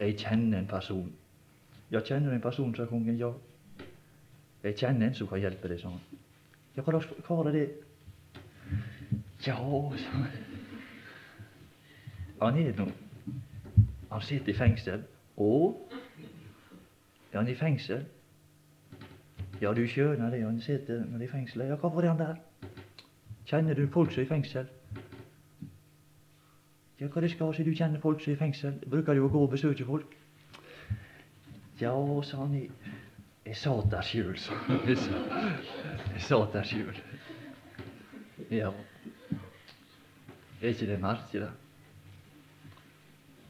Jeg 0.00 0.16
kjenner 0.16 0.58
en 0.58 0.66
person. 0.66 1.12
Ja, 1.90 2.00
kjenner 2.00 2.30
du 2.30 2.34
en 2.34 2.40
person, 2.40 2.74
sa 2.74 2.84
kongen. 2.84 3.18
Ja. 3.18 3.32
Jeg 4.62 4.76
kjenner 4.76 5.06
en 5.06 5.14
som 5.14 5.28
kan 5.28 5.40
hjelpe 5.40 5.68
deg, 5.68 5.80
sa 5.80 5.88
han. 5.88 6.00
Ja, 6.76 6.82
hva, 6.82 7.02
hva 7.28 7.48
er 7.48 7.52
det? 7.52 7.68
Ja, 9.46 9.58
sa 9.98 10.10
han. 10.16 10.26
Han 12.40 12.58
er 12.58 12.72
nå 12.78 12.86
Han 14.10 14.22
sitter 14.22 14.52
i 14.52 14.56
fengsel. 14.56 15.02
Og 15.36 15.92
er 17.38 17.44
han 17.44 17.52
i 17.52 17.54
fengsel? 17.54 18.04
Ja, 19.62 19.72
du 19.74 19.84
skjønner 19.86 20.30
det, 20.30 20.42
han 20.42 20.60
sitter 20.60 21.04
i 21.22 21.26
fengsel. 21.30 21.62
Ja, 21.70 21.76
hvorfor 21.76 22.02
er 22.02 22.08
han 22.08 22.18
der? 22.18 22.36
Kjenner 23.46 23.74
du 23.74 23.86
folk 23.86 24.12
som 24.12 24.22
er 24.22 24.26
i 24.26 24.28
fengsel? 24.28 24.66
Ja, 27.00 27.06
hva 27.06 27.22
det 27.22 27.30
skal 27.30 27.54
si 27.54 27.62
du 27.62 27.70
kjenner 27.74 28.02
folk 28.02 28.22
som 28.22 28.32
er 28.32 28.36
i 28.36 28.40
fengsel? 28.42 28.80
Bruker 28.90 29.14
du 29.14 29.22
å 29.26 29.30
gå 29.30 29.44
og 29.46 29.52
besøke 29.54 29.86
folk? 29.86 30.16
Ja, 31.78 31.94
sa 32.26 32.42
han, 32.42 32.56
jeg, 32.58 32.70
jeg 33.46 33.56
satt 33.56 33.90
der 33.92 34.02
sjøl, 34.02 34.34
sa 34.42 34.58
han. 34.66 34.82
Jeg 34.88 36.26
satt 36.26 36.58
der 36.58 36.66
sjøl. 36.66 37.02
Ja. 38.50 38.72
Er 40.58 40.72
ikke 40.74 40.90
det 40.90 40.98
merkelig? 41.02 41.52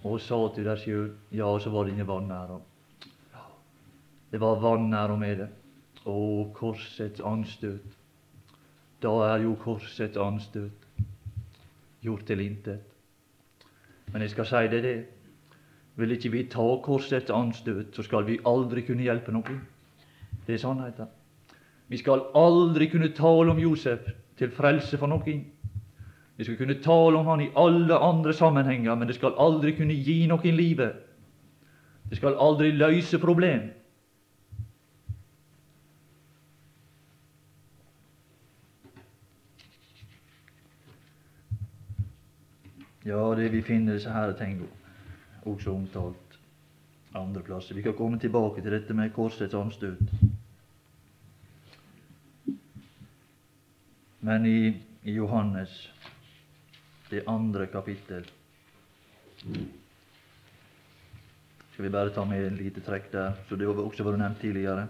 Og 0.05 0.21
satt 0.21 0.61
du 0.61 0.65
der 0.65 0.77
sjøl? 0.77 1.15
Ja, 1.33 1.49
og 1.49 1.63
så 1.65 1.73
var 1.73 1.89
det 1.89 1.97
ingen 1.97 2.09
vanære. 2.09 2.61
Ja, 2.61 2.68
det 4.31 4.41
var 4.41 4.61
vanære 4.61 5.17
med 5.17 5.39
det. 5.43 5.49
Å, 6.09 6.19
korsets 6.55 7.21
anstøt. 7.25 7.97
Da 9.03 9.13
er 9.33 9.45
jo 9.45 9.55
korsets 9.61 10.17
anstøt 10.17 10.89
gjort 12.05 12.27
til 12.27 12.41
intet. 12.41 12.85
Men 14.13 14.23
jeg 14.23 14.33
skal 14.35 14.49
si 14.49 14.65
deg 14.73 14.85
det. 14.85 14.99
Vil 15.99 16.15
ikke 16.15 16.31
vi 16.31 16.45
ta 16.51 16.67
korsets 16.85 17.33
anstøt, 17.35 17.91
så 17.97 18.05
skal 18.07 18.27
vi 18.27 18.39
aldri 18.47 18.85
kunne 18.87 19.03
hjelpe 19.03 19.35
noen. 19.35 19.61
Det 20.47 20.55
er 20.55 20.63
sannheten. 20.63 21.09
Vi 21.89 21.99
skal 21.99 22.29
aldri 22.37 22.87
kunne 22.93 23.11
tale 23.17 23.51
om 23.51 23.59
Josef 23.59 24.07
til 24.39 24.53
frelse 24.55 24.99
for 25.01 25.11
noen. 25.11 25.43
Vi 26.39 26.47
skal 26.47 26.57
kunne 26.61 26.79
tale 26.83 27.19
om 27.19 27.27
han 27.27 27.41
i 27.43 27.51
alle 27.57 27.99
andre 27.99 28.33
sammenhenger, 28.33 28.95
men 28.95 29.09
det 29.09 29.17
skal 29.17 29.35
aldri 29.43 29.73
kunne 29.75 29.97
gi 29.97 30.21
noen 30.31 30.57
livet. 30.57 31.01
Det 32.11 32.21
skal 32.21 32.39
aldri 32.39 32.71
løse 32.71 33.19
problem. 33.19 33.67
Ja, 43.09 43.35
det 43.35 43.49
vi 43.49 43.63
finner 43.65 43.97
disse 43.97 44.13
her 44.13 44.35
ting 44.37 44.59
også 45.49 45.73
omtalt 45.73 46.35
andre 47.17 47.41
plasser. 47.43 47.75
Vi 47.75 47.83
kan 47.87 47.95
komme 47.97 48.19
tilbake 48.21 48.61
til 48.61 48.75
dette 48.75 48.93
med 48.95 49.15
korsets 49.17 49.55
anstøt. 49.57 50.11
Men 54.21 54.45
i, 54.47 54.61
i 55.09 55.15
Johannes 55.17 55.73
det 57.09 57.25
andre 57.33 57.67
kapittel. 57.73 58.29
Skal 61.73 61.85
vi 61.87 61.95
bare 61.97 62.13
ta 62.13 62.29
med 62.29 62.45
en 62.51 62.61
lite 62.61 62.85
trekk 62.85 63.09
der, 63.13 63.41
så 63.49 63.57
det 63.57 63.71
har 63.71 63.85
også 63.89 64.05
vært 64.05 64.21
nevnt 64.21 64.45
tidligere. 64.45 64.85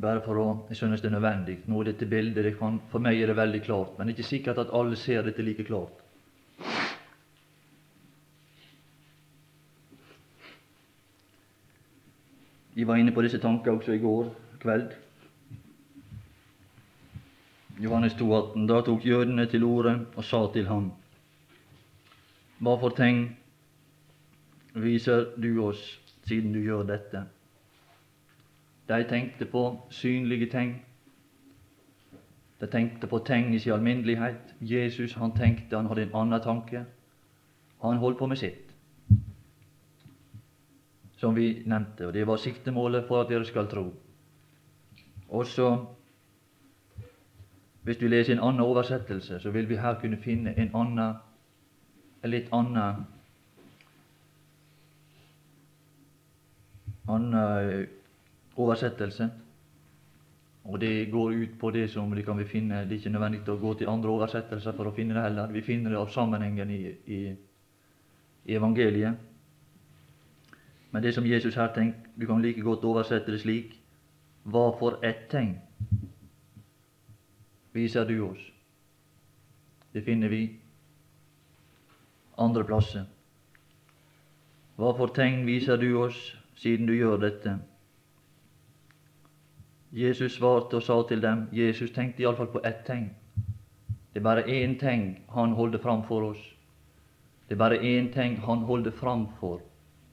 Bare 0.00 0.22
for 0.24 0.38
å 0.40 0.46
Jeg 0.70 0.78
synes 0.78 1.02
det 1.02 1.10
er 1.10 1.18
nødvendig. 1.18 1.58
Nå 1.68 1.80
er 1.80 1.90
dette 1.90 2.06
bildet 2.08 2.44
det 2.44 2.54
kan, 2.58 2.80
For 2.90 3.02
meg 3.02 3.20
er 3.20 3.26
det 3.28 3.36
veldig 3.36 3.62
klart, 3.66 3.98
men 3.98 4.06
det 4.06 4.14
er 4.14 4.18
ikke 4.18 4.28
sikkert 4.28 4.58
at 4.62 4.72
alle 4.72 4.96
ser 4.96 5.22
dette 5.26 5.44
like 5.44 5.64
klart. 5.64 6.00
Jeg 12.76 12.86
var 12.86 12.96
inne 12.96 13.12
på 13.12 13.22
disse 13.22 13.38
tanker 13.42 13.74
også 13.76 13.92
i 13.92 14.00
går 14.00 14.30
kveld. 14.62 14.94
Johannes 17.80 18.14
2, 18.14 18.28
18. 18.36 18.66
Da 18.68 18.80
tok 18.86 19.04
jødene 19.04 19.46
til 19.50 19.64
orde 19.64 20.06
og 20.16 20.24
sa 20.24 20.46
til 20.52 20.66
ham:" 20.68 20.92
Hva 22.60 22.76
for 22.80 22.96
tegn 22.96 23.36
viser 24.74 25.32
du 25.40 25.64
oss 25.64 25.82
siden 26.28 26.52
du 26.52 26.60
gjør 26.60 26.86
dette? 26.88 27.24
De 28.90 29.04
tenkte 29.08 29.46
på 29.46 29.64
synlige 29.94 30.50
ting. 30.50 30.72
De 32.60 32.66
tenkte 32.66 33.06
på 33.06 33.18
ting 33.26 33.54
i 33.54 33.58
sin 33.58 33.72
alminnelighet. 33.72 34.54
Jesus 34.60 35.14
han 35.14 35.36
tenkte, 35.36 35.76
han 35.76 35.86
hadde 35.86 36.02
en 36.02 36.14
annen 36.14 36.42
tanke. 36.42 36.84
Han 37.82 38.02
holdt 38.02 38.18
på 38.18 38.26
med 38.26 38.36
sitt 38.36 38.66
som 41.20 41.36
vi 41.36 41.62
nevnte, 41.66 42.06
og 42.06 42.14
det 42.16 42.26
var 42.26 42.36
siktemålet 42.40 43.04
for 43.08 43.20
at 43.20 43.28
dere 43.28 43.44
skal 43.44 43.66
tro. 43.68 43.90
Og 45.28 45.46
så, 45.46 45.66
hvis 47.82 48.00
du 48.00 48.06
leser 48.08 48.32
en 48.32 48.40
annen 48.40 48.64
oversettelse, 48.64 49.40
så 49.40 49.50
vil 49.50 49.68
vi 49.68 49.76
her 49.76 49.98
kunne 50.00 50.16
finne 50.16 50.54
en 50.56 50.70
annen, 50.74 51.18
en 52.24 52.32
litt 52.32 52.48
annen 52.56 53.04
annen 57.08 57.99
oversettelse. 58.64 59.30
Og 60.64 60.80
det 60.80 61.10
går 61.10 61.30
ut 61.32 61.58
på 61.58 61.70
det 61.70 61.86
som 61.90 62.10
de 62.14 62.22
kan 62.22 62.38
vi 62.38 62.44
finne 62.44 62.84
Det 62.84 62.92
er 62.92 62.98
ikke 62.98 63.10
nødvendig 63.10 63.48
å 63.48 63.56
gå 63.56 63.74
til 63.74 63.88
andre 63.88 64.10
oversettelser 64.10 64.76
for 64.76 64.90
å 64.90 64.94
finne 64.94 65.16
det 65.16 65.22
heller. 65.24 65.52
Vi 65.52 65.62
finner 65.64 65.90
det 65.90 65.98
av 65.98 66.12
sammenhengen 66.12 66.70
i, 66.70 66.82
i, 67.06 67.20
i 68.44 68.54
evangeliet. 68.54 69.14
Men 70.90 71.02
det 71.02 71.14
som 71.14 71.26
Jesus 71.26 71.54
her 71.54 71.72
tenker, 71.74 72.10
du 72.16 72.26
kan 72.26 72.42
like 72.42 72.62
godt 72.62 72.84
oversette 72.84 73.32
det 73.32 73.40
slik 73.40 73.76
Hva 74.42 74.70
for 74.78 74.98
ett 75.04 75.28
tegn 75.30 75.58
viser 77.72 78.04
du 78.04 78.20
oss? 78.24 78.40
Det 79.92 80.02
finner 80.02 80.28
vi 80.28 80.60
andre 82.38 82.64
plasser. 82.64 83.04
Hva 84.76 84.94
for 84.96 85.12
tegn 85.14 85.44
viser 85.46 85.76
du 85.76 85.92
oss 86.00 86.18
siden 86.56 86.88
du 86.88 86.94
gjør 86.96 87.20
dette? 87.20 87.58
Jesus 89.92 90.36
svarte 90.36 90.78
og 90.78 90.82
sa 90.86 91.00
til 91.08 91.22
dem 91.22 91.48
Jesus 91.52 91.90
tenkte 91.90 92.22
iallfall 92.22 92.50
på 92.52 92.62
ett 92.64 92.84
tegn. 92.86 93.10
Det 94.12 94.20
er 94.20 94.24
bare 94.26 94.46
én 94.46 94.78
ting 94.78 95.24
Han 95.34 95.52
holder 95.52 95.78
fram 95.78 96.02
for 96.02 96.22
oss. 96.30 96.40
Det 97.48 97.54
er 97.54 97.58
bare 97.58 97.78
én 97.78 98.12
ting 98.12 98.36
Han 98.36 98.58
holder 98.58 98.90
fram 98.90 99.26
for 99.40 99.60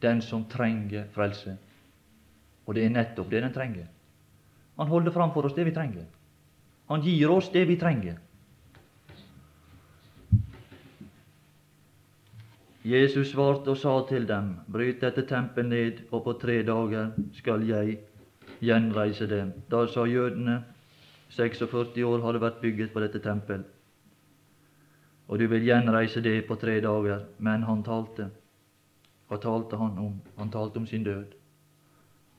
den 0.02 0.22
som 0.22 0.46
trenger 0.46 1.06
frelse. 1.14 1.58
Og 2.66 2.76
det 2.76 2.86
er 2.86 2.90
nettopp 2.90 3.30
det 3.30 3.42
den 3.42 3.54
trenger. 3.54 3.88
Han 4.78 4.88
holder 4.88 5.12
fram 5.12 5.32
for 5.34 5.46
oss 5.46 5.54
det 5.54 5.66
vi 5.66 5.74
trenger. 5.74 6.06
Han 6.88 7.02
gir 7.02 7.30
oss 7.32 7.50
det 7.50 7.66
vi 7.66 7.78
trenger. 7.78 8.18
Jesus 12.88 13.32
svarte 13.32 13.74
og 13.74 13.78
sa 13.78 13.94
til 14.08 14.28
dem, 14.28 14.54
bryt 14.72 15.02
dette 15.02 15.26
tempel 15.28 15.66
ned, 15.68 16.06
og 16.12 16.24
på 16.24 16.34
tre 16.40 16.62
dager 16.64 17.10
skal 17.36 17.66
jeg 17.68 17.98
gjenreise 18.62 19.28
det. 19.28 19.44
Da 19.72 19.86
sa 19.88 20.06
jødene, 20.06 20.64
46 21.30 22.04
år 22.06 22.22
har 22.24 22.34
det 22.34 22.42
vært 22.42 22.62
bygget 22.62 22.94
på 22.94 23.04
dette 23.04 23.20
tempel, 23.20 23.64
og 25.28 25.40
du 25.40 25.48
vil 25.52 25.66
gjenreise 25.68 26.22
det 26.24 26.46
på 26.48 26.56
tre 26.56 26.80
dager. 26.82 27.26
Men 27.38 27.64
han 27.68 27.84
talte. 27.84 28.30
Hva 29.28 29.38
talte 29.44 29.76
han 29.76 29.98
om? 30.00 30.22
Han 30.38 30.52
talte 30.52 30.80
om 30.80 30.86
sin 30.88 31.04
død. 31.04 31.34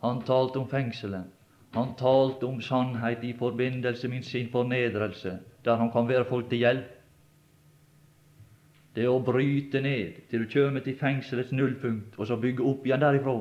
Han 0.01 0.23
talte 0.25 0.59
om 0.59 0.69
fengselet. 0.69 1.27
Han 1.75 1.95
talte 2.01 2.47
om 2.47 2.63
sannhet 2.65 3.25
i 3.25 3.35
forbindelse 3.37 4.09
med 4.09 4.23
sin 4.25 4.49
fornedrelse, 4.49 5.39
der 5.65 5.77
han 5.77 5.93
kan 5.93 6.09
være 6.09 6.25
folk 6.25 6.49
til 6.49 6.59
hjelp. 6.59 6.95
Det 8.97 9.05
å 9.09 9.21
bryte 9.21 9.83
ned 9.85 10.25
til 10.31 10.47
du 10.47 10.53
kommer 10.53 10.81
til 10.81 10.97
fengselets 10.97 11.53
nullpunkt, 11.53 12.17
og 12.19 12.27
så 12.27 12.39
bygge 12.41 12.65
opp 12.65 12.87
igjen 12.87 13.05
derifra. 13.05 13.37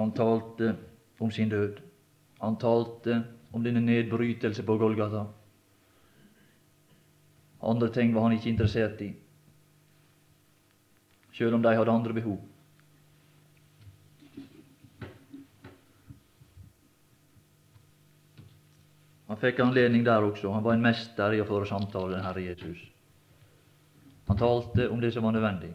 Han 0.00 0.12
talte 0.16 0.74
om 1.18 1.30
sin 1.30 1.48
død. 1.48 1.80
Han 2.40 2.56
talte 2.56 3.22
om 3.52 3.64
denne 3.64 3.82
nedbrytelse 3.84 4.62
på 4.64 4.76
Golgata. 4.80 5.26
Andre 7.60 7.90
ting 7.92 8.14
var 8.14 8.24
han 8.24 8.32
ikke 8.38 8.48
interessert 8.48 9.02
i, 9.04 9.10
sjøl 11.36 11.58
om 11.58 11.62
de 11.62 11.74
hadde 11.76 11.92
andre 11.92 12.14
behov. 12.16 12.38
Han 19.28 19.38
fikk 19.38 19.60
anledning 19.62 20.02
der 20.08 20.24
også. 20.24 20.50
Han 20.50 20.64
var 20.64 20.74
en 20.74 20.82
mester 20.82 21.36
i 21.36 21.44
å 21.44 21.46
føre 21.46 21.68
samtale, 21.68 22.16
med 22.16 22.24
Herre 22.24 22.48
Jesus. 22.48 22.80
Han 24.26 24.40
talte 24.40 24.88
om 24.90 25.04
det 25.04 25.12
som 25.14 25.28
var 25.28 25.36
nødvendig. 25.36 25.70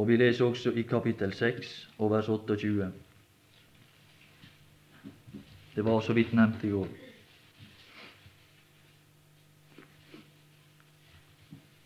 Og 0.00 0.08
vi 0.08 0.16
leser 0.16 0.46
også 0.46 0.70
i 0.80 0.86
kapittel 0.88 1.32
6 1.36 1.72
og 1.98 2.10
vers 2.14 2.28
28. 2.32 2.86
Det 5.74 5.84
var 5.84 6.00
så 6.00 6.16
vidt 6.16 6.32
nevnt 6.32 6.64
i 6.64 6.70
går. 6.72 6.88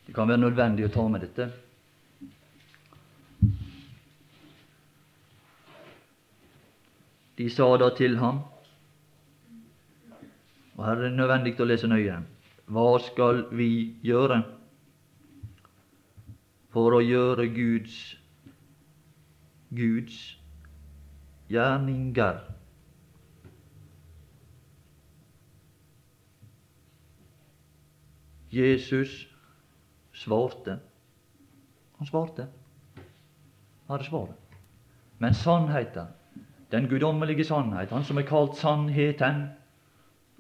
Det 0.07 0.14
kan 0.14 0.31
være 0.31 0.44
nødvendig 0.44 0.87
å 0.87 0.92
ta 0.94 1.09
med 1.11 1.27
dette. 1.27 1.50
De 7.35 7.50
sa 7.50 7.72
da 7.83 7.90
til 7.98 8.14
ham 8.22 8.44
Og 10.77 10.85
her 10.87 11.00
er 11.00 11.09
det 11.09 11.16
nødvendig 11.18 11.59
å 11.59 11.66
lese 11.66 11.90
nøye. 11.90 12.22
Hva 12.70 12.90
skal 13.03 13.48
vi 13.55 13.72
gjøre 14.07 14.44
for 16.75 16.97
å 16.97 17.05
gjøre 17.05 17.47
Guds 17.55 17.99
Guds 19.75 20.19
gjerninger 21.51 22.43
Jesus 28.55 29.27
svarte. 30.15 30.79
Han 31.99 32.07
svarte. 32.07 32.47
Han 33.87 33.97
hadde 33.97 34.07
svaret. 34.07 34.37
Men 35.19 35.35
sannheten, 35.35 36.07
den 36.71 36.87
guddommelige 36.89 37.45
sannhet, 37.45 37.91
han 37.91 38.05
som 38.05 38.19
er 38.19 38.27
kalt 38.29 38.57
sannheten, 38.57 39.49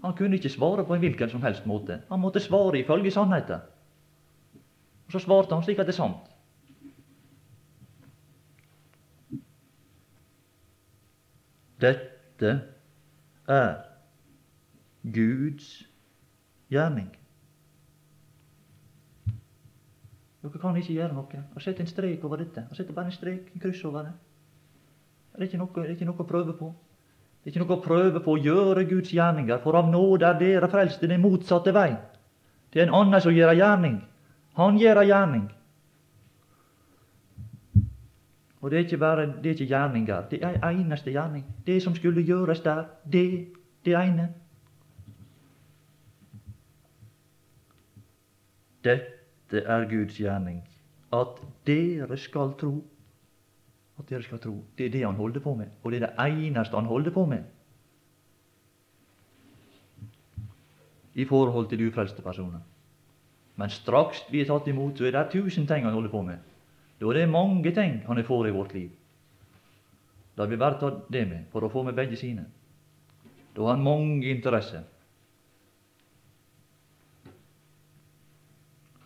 han 0.04 0.14
kunne 0.14 0.38
ikke 0.38 0.52
svare 0.52 0.84
på 0.84 0.94
en 0.94 1.02
hvilken 1.02 1.30
som 1.30 1.42
helst 1.42 1.66
måte. 1.66 2.02
Han 2.08 2.20
måtte 2.20 2.40
svare 2.40 2.78
ifølge 2.78 3.10
sannheten. 3.10 3.66
Og 5.06 5.12
så 5.12 5.18
svarte 5.18 5.54
han 5.54 5.64
slik 5.64 5.78
at 5.78 5.86
det 5.86 5.94
er 5.94 6.00
sant. 6.00 6.30
Dette 11.80 12.52
er 13.48 13.74
Guds 15.02 15.84
gjerning. 16.72 17.10
Dere 20.44 20.60
kan 20.60 20.76
ikke 20.76 20.92
gjøre 20.92 21.12
noe. 21.16 21.42
Og 21.56 21.62
sette 21.64 21.84
en 21.84 21.88
strek 21.88 22.24
over 22.24 22.40
dette. 22.40 22.66
Og 22.70 22.76
sette 22.76 22.92
bare 22.92 23.08
en 23.08 23.16
strek, 23.16 23.50
en 23.52 23.60
kryss 23.60 23.84
over 23.84 24.08
det. 24.08 24.14
Det 25.34 25.40
er 25.40 25.46
ikke 25.48 25.60
noe, 25.60 25.72
det 25.76 25.84
er 25.84 25.94
ikke 25.96 26.08
noe 26.08 26.20
å 26.20 26.28
prøve 26.28 26.56
på. 26.56 26.72
Det 27.42 27.50
er 27.50 27.54
ikke 27.54 27.64
noe 27.64 27.76
å 27.76 27.84
prøve 27.84 28.20
på 28.24 28.34
å 28.34 28.40
gjøre 28.40 28.84
Guds 28.88 29.12
gjerninger, 29.12 29.58
for 29.60 29.76
av 29.76 29.88
nåde 29.90 30.28
er 30.28 30.36
dere 30.40 30.68
frelst 30.72 31.02
i 31.04 31.10
den 31.10 31.20
motsatte 31.20 31.72
vei. 31.76 31.90
Det 32.72 32.80
er 32.80 32.86
en 32.86 32.96
annen 33.00 33.20
som 33.20 33.34
gjør 33.34 33.52
gjerning. 33.58 33.98
Han 34.54 34.78
gjør 34.78 35.02
gjerning. 35.02 35.50
Og 38.60 38.70
det 38.70 38.78
er 38.78 38.84
ikke 38.84 38.98
bare 38.98 39.26
det 39.26 39.46
er 39.46 39.50
ikke 39.50 39.66
gjerninger. 39.66 40.28
Det 40.30 40.38
er 40.42 40.68
eneste 40.70 41.10
gjerning. 41.10 41.44
Det 41.66 41.82
som 41.82 41.94
skulle 41.94 42.22
gjøres 42.22 42.60
der, 42.60 42.84
det, 43.12 43.48
det 43.84 43.94
ene. 43.94 44.28
Dette 48.84 49.60
er 49.60 49.88
Guds 49.90 50.16
gjerning. 50.16 50.62
At 51.12 51.42
dere 51.66 52.16
skal 52.16 52.54
tro. 52.60 52.84
At 53.98 54.08
dere 54.08 54.22
skal 54.22 54.38
tro. 54.38 54.64
Det 54.78 54.86
er 54.86 54.90
det 54.90 55.04
han 55.04 55.14
holder 55.14 55.40
på 55.40 55.54
med. 55.54 55.66
Og 55.82 55.92
det 55.92 56.02
er 56.02 56.06
det 56.06 56.46
eneste 56.46 56.76
han 56.76 56.84
holder 56.84 57.10
på 57.10 57.26
med. 57.26 57.42
I 61.14 61.24
forhold 61.24 61.68
til 61.68 61.88
ufrelste 61.88 62.22
personer. 62.22 62.60
Men 63.54 63.70
straks 63.70 64.24
vi 64.30 64.42
er 64.42 64.48
tatt 64.50 64.68
imot, 64.68 64.98
så 64.98 65.06
er 65.06 65.14
det 65.14 65.30
tusen 65.34 65.66
ting 65.66 65.84
han 65.86 65.94
holder 65.94 66.10
på 66.10 66.22
med. 66.26 66.42
Da 66.98 67.10
er 67.10 67.20
det 67.20 67.30
mange 67.30 67.70
ting 67.74 68.00
han 68.06 68.18
er 68.18 68.26
for 68.26 68.46
i 68.46 68.54
vårt 68.54 68.74
liv. 68.74 68.90
Da 70.34 70.46
vil 70.46 70.56
vi 70.56 70.62
bare 70.62 70.80
ta 70.80 70.90
det 71.10 71.22
med 71.30 71.46
for 71.52 71.62
å 71.62 71.70
få 71.70 71.84
med 71.86 71.94
begge 71.94 72.18
sine. 72.18 72.48
Da 73.54 73.62
har 73.62 73.76
han 73.76 73.86
mange 73.86 74.26
interesser. 74.30 74.82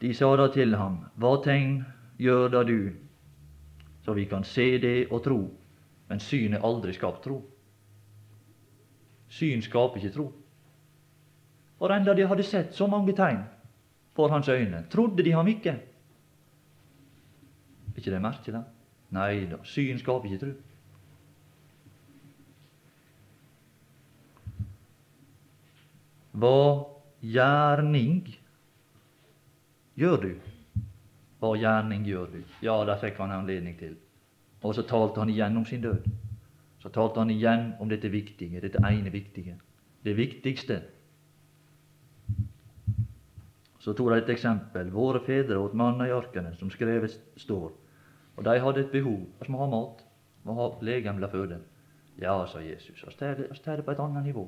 De 0.01 0.15
sa 0.15 0.31
da 0.37 0.47
til 0.55 0.77
ham, 0.79 1.03
Hva 1.19 1.37
tegn 1.45 1.83
gjør 2.23 2.49
da 2.55 2.63
du, 2.65 2.95
så 4.05 4.15
vi 4.15 4.25
kan 4.31 4.45
se 4.45 4.79
det 4.79 5.11
og 5.11 5.25
tro? 5.25 5.39
Men 6.09 6.21
syn 6.21 6.55
er 6.55 6.65
aldri 6.65 6.95
skapt 6.97 7.25
tro. 7.27 7.43
Syn 9.29 9.61
skaper 9.61 10.01
ikke 10.01 10.15
tro. 10.15 10.29
For 11.79 11.93
enda 11.93 12.15
de 12.15 12.25
hadde 12.27 12.47
sett 12.47 12.73
så 12.75 12.87
mange 12.89 13.13
tegn 13.13 13.43
for 14.19 14.29
hans 14.35 14.49
øyne, 14.49 14.83
trodde 14.91 15.23
de 15.23 15.33
ham 15.33 15.47
ikke. 15.47 15.77
Ikke 17.97 18.11
det 18.11 18.23
merkelig? 18.23 18.65
Nei 19.15 19.45
da, 19.47 19.61
syn 19.63 20.01
skaper 20.03 20.27
ikke 20.27 20.41
tro. 20.43 20.51
Hva 26.39 26.59
gjerning 27.23 28.27
gjør 29.99 30.27
du? 30.27 30.35
Hva 31.39 31.55
gjerning 31.63 32.03
gjør 32.07 32.35
du? 32.35 32.43
Ja, 32.63 32.75
det 32.91 32.99
fikk 33.05 33.23
han 33.23 33.39
anledning 33.39 33.79
til. 33.79 33.95
Og 34.67 34.75
så 34.75 34.83
talte 34.83 35.23
han 35.23 35.31
igjen 35.31 35.63
om 35.63 35.67
sin 35.67 35.83
død. 35.87 36.11
Så 36.83 36.91
talte 36.95 37.23
han 37.23 37.31
igjen 37.31 37.73
om 37.79 37.91
dette 37.91 38.11
viktige, 38.11 38.67
dette 38.67 38.83
ene 38.83 39.15
viktige. 39.15 39.61
Det 40.03 40.19
viktigste. 40.19 40.83
Så 43.89 43.95
tok 43.97 44.11
de 44.13 44.17
et 44.21 44.31
eksempel. 44.35 44.91
Våre 44.93 45.23
fedre 45.25 45.57
åt 45.57 45.73
manna 45.73 46.05
i 46.05 46.13
arkene, 46.13 46.51
som 46.61 46.69
skrevet 46.69 47.15
står. 47.41 47.71
Og 48.37 48.45
de 48.45 48.61
hadde 48.61 48.83
et 48.85 48.91
behov. 48.93 49.23
Vi 49.41 49.49
må 49.49 49.63
ha 49.63 49.69
mat. 49.73 50.03
Må 50.45 50.57
ha 50.59 50.67
legemlig 50.85 51.31
føde. 51.33 51.57
Ja, 52.21 52.35
sa 52.47 52.61
Jesus. 52.61 53.01
Vi 53.01 53.17
tar 53.17 53.81
det 53.81 53.87
på 53.87 53.95
et 53.95 54.03
annet 54.05 54.29
nivå. 54.29 54.45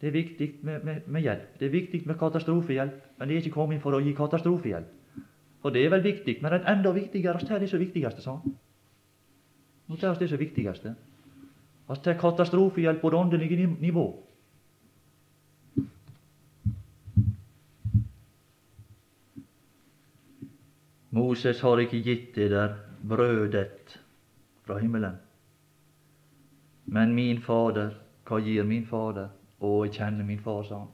Det 0.00 0.08
er 0.08 0.16
viktig 0.16 0.48
med, 0.62 0.80
med, 0.84 1.04
med, 1.06 1.26
hjelp. 1.28 1.60
Det 1.60 1.68
er 1.68 1.76
viktig 1.76 2.02
med 2.06 2.16
katastrofehjelp. 2.16 3.04
Men 3.18 3.28
det 3.28 3.36
er 3.36 3.44
ikke 3.44 3.58
kommet 3.58 3.84
for 3.84 3.92
å 3.92 4.00
gi 4.00 4.16
katastrofehjelp. 4.16 5.20
For 5.60 5.76
det 5.76 5.84
er 5.84 5.92
vel 5.92 6.08
viktig, 6.08 6.38
men 6.40 6.52
det 6.52 6.62
er 6.62 6.72
enda 6.72 6.92
viktigere 6.92 7.40
vi 7.40 7.52
tar 7.52 7.60
det 7.60 7.68
som 7.68 7.84
viktigste, 7.84 8.24
sa 8.24 8.38
han. 8.38 8.56
Nå 9.92 10.00
tar 10.00 10.16
vi 10.16 10.24
det 10.24 10.32
som 10.32 10.40
viktigste. 10.40 10.96
Vi 11.92 12.00
tar 12.04 12.16
katastrofehjelp 12.20 13.04
på 13.04 13.12
det 13.12 13.20
åndelige 13.26 13.74
nivå. 13.76 14.08
Moses 21.34 21.60
har 21.60 21.80
ikke 21.82 21.98
gitt 21.98 22.36
der 22.36 22.76
brødet 23.08 24.00
fra 24.66 24.76
himmelen. 24.78 25.16
Men 26.86 27.14
min 27.14 27.40
Fader, 27.42 27.96
hva 28.28 28.38
gir 28.38 28.62
min 28.62 28.84
Fader? 28.86 29.32
Å, 29.58 29.70
jeg 29.82 29.96
kjenner 29.96 30.28
min 30.28 30.38
far, 30.38 30.62
sa 30.68 30.78
han. 30.84 30.92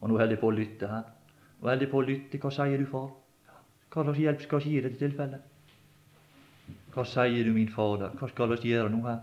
Og 0.00 0.08
nå 0.08 0.16
holder 0.16 0.32
jeg 0.32 0.40
på 0.40 0.48
å 0.48 0.54
lytte 0.56 0.88
her. 0.88 1.10
Nå 1.60 1.68
holder 1.68 1.90
på 1.92 2.00
å 2.00 2.06
lytte. 2.06 2.40
Hva 2.40 2.54
sier 2.56 2.80
du, 2.80 2.86
far? 2.88 3.10
Hva 3.92 4.06
slags 4.06 4.22
hjelp 4.22 4.46
skal 4.46 4.62
jeg 4.62 4.70
gi 4.70 4.78
i 4.78 4.86
dette 4.86 5.00
tilfellet? 5.02 5.44
Hva 6.94 7.04
sier 7.12 7.44
du, 7.44 7.52
min 7.58 7.68
Fader? 7.76 8.16
Hva 8.16 8.30
skal 8.32 8.56
vi 8.56 8.72
gjøre 8.72 8.94
nå 8.94 9.02
her? 9.10 9.20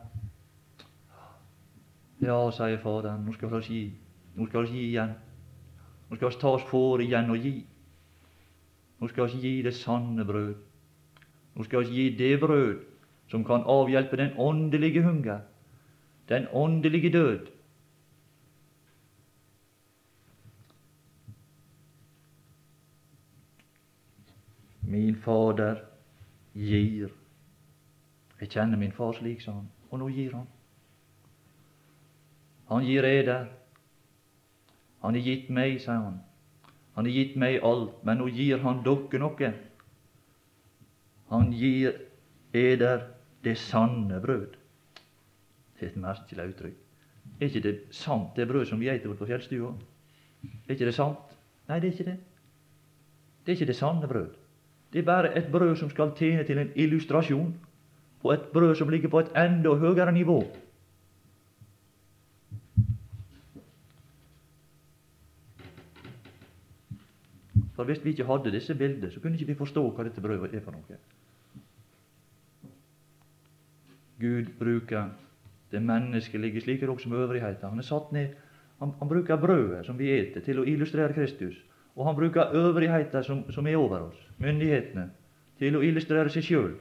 Ja, 2.27 2.37
sier 2.53 2.77
Faderen, 2.85 3.25
nå 3.25 3.33
skal 3.39 3.57
vi 3.57 3.65
gi. 3.65 3.83
Nå 4.37 4.51
skal 4.51 4.69
vi 4.69 4.77
gi 4.77 4.87
igjen. 4.91 5.17
Nå 6.11 6.21
skal 6.21 6.29
vi 6.29 6.41
ta 6.45 6.53
oss 6.59 6.69
for 6.69 7.01
igjen 7.01 7.33
og 7.33 7.41
gi. 7.41 7.57
Nå 8.99 9.07
skal 9.07 9.29
vi 9.31 9.39
gi 9.39 9.61
det 9.61 9.73
sanne 9.73 10.25
brød. 10.25 10.55
Nå 11.55 11.63
skal 11.63 11.85
vi 11.87 11.95
gi 11.95 12.09
det 12.17 12.39
brød 12.39 12.85
som 13.29 13.45
kan 13.45 13.63
avhjelpe 13.65 14.17
den 14.17 14.33
åndelige 14.37 15.03
hunger, 15.03 15.39
den 16.29 16.47
åndelige 16.51 17.11
død. 17.13 17.47
Min 24.81 25.15
Fader 25.15 25.75
gir. 26.53 27.09
Jeg 28.41 28.49
kjenner 28.49 28.77
min 28.77 28.91
far 28.91 29.11
slik, 29.11 29.41
sa 29.41 29.51
han, 29.51 29.69
og 29.91 29.99
nå 29.99 30.07
gir 30.09 30.33
han. 30.33 30.47
Han 32.69 32.85
gir 32.85 33.03
eder. 33.03 33.45
Han 35.01 35.15
har 35.15 35.21
gitt 35.21 35.49
meg, 35.49 35.81
sa 35.81 35.99
han. 35.99 36.19
Han 36.95 37.05
har 37.05 37.13
gitt 37.13 37.35
meg 37.39 37.59
alt, 37.63 37.99
men 38.03 38.19
nå 38.19 38.27
gir 38.33 38.61
han 38.63 38.81
dere 38.83 39.21
noe. 39.21 39.51
Han 41.29 41.51
gir 41.53 41.99
eder 42.53 43.05
det 43.45 43.55
sanne 43.61 44.19
brød. 44.21 44.57
Det 45.77 45.85
er 45.85 45.91
et 45.91 46.01
merkelig 46.01 46.47
uttrykk. 46.53 46.79
Er 47.39 47.47
ikke 47.47 47.63
det 47.63 47.75
sant, 47.95 48.35
det 48.35 48.47
brød 48.49 48.65
som 48.65 48.79
vi 48.81 48.89
eter 48.89 49.13
på 49.15 49.27
fjellstua? 49.29 49.71
Er 50.67 50.75
ikke 50.75 50.89
det 50.89 50.95
sant? 50.97 51.37
Nei, 51.69 51.79
det 51.79 51.89
er 51.89 51.93
ikke 51.93 52.09
det. 52.09 52.17
Det 53.45 53.53
er 53.53 53.57
ikke 53.59 53.69
det 53.69 53.75
sanne 53.79 54.07
brød. 54.07 54.33
Det 54.93 54.99
er 54.99 55.05
bare 55.05 55.37
et 55.37 55.51
brød 55.51 55.75
som 55.75 55.89
skal 55.89 56.11
tjene 56.17 56.43
til 56.43 56.57
en 56.57 56.71
illustrasjon, 56.75 57.53
og 58.23 58.33
et 58.33 58.49
brød 58.53 58.75
som 58.75 58.89
ligger 58.89 59.09
på 59.09 59.19
et 59.19 59.31
enda 59.37 59.75
høyere 59.77 60.11
nivå. 60.11 60.41
For 67.79 67.87
hvis 67.87 68.01
vi 68.03 68.11
ikke 68.11 68.25
hadde 68.27 68.51
disse 68.51 68.75
bildene, 68.75 69.07
så 69.11 69.21
kunne 69.23 69.37
ikke 69.39 69.53
vi 69.53 69.53
forstå 69.55 69.81
hva 69.95 70.03
dette 70.03 70.19
brødet 70.19 70.51
er 70.51 70.59
for 70.59 70.75
noe. 70.75 70.97
Gud 74.19 74.49
bruker 74.59 75.13
det 75.71 75.79
menneskelige, 75.87 76.59
slik 76.65 76.81
er 76.83 76.89
det 76.89 76.95
også 76.97 77.09
med 77.09 77.21
øvrigheten. 77.23 77.69
Han 77.69 77.79
er 77.79 77.85
satt 77.87 78.11
ned, 78.11 78.33
han, 78.81 78.91
han 78.99 79.07
bruker 79.07 79.39
brødet 79.39 79.85
som 79.87 79.95
vi 79.95 80.09
eter, 80.11 80.43
til 80.43 80.59
å 80.59 80.65
illustrere 80.67 81.15
Kristus. 81.15 81.55
Og 81.95 82.03
han 82.09 82.17
bruker 82.17 82.51
øvrigheten 82.59 83.23
som, 83.23 83.45
som 83.47 83.71
er 83.71 83.79
over 83.79 84.09
oss, 84.09 84.19
myndighetene, 84.43 85.05
til 85.63 85.79
å 85.79 85.83
illustrere 85.87 86.35
seg 86.35 86.49
sjøl. 86.49 86.73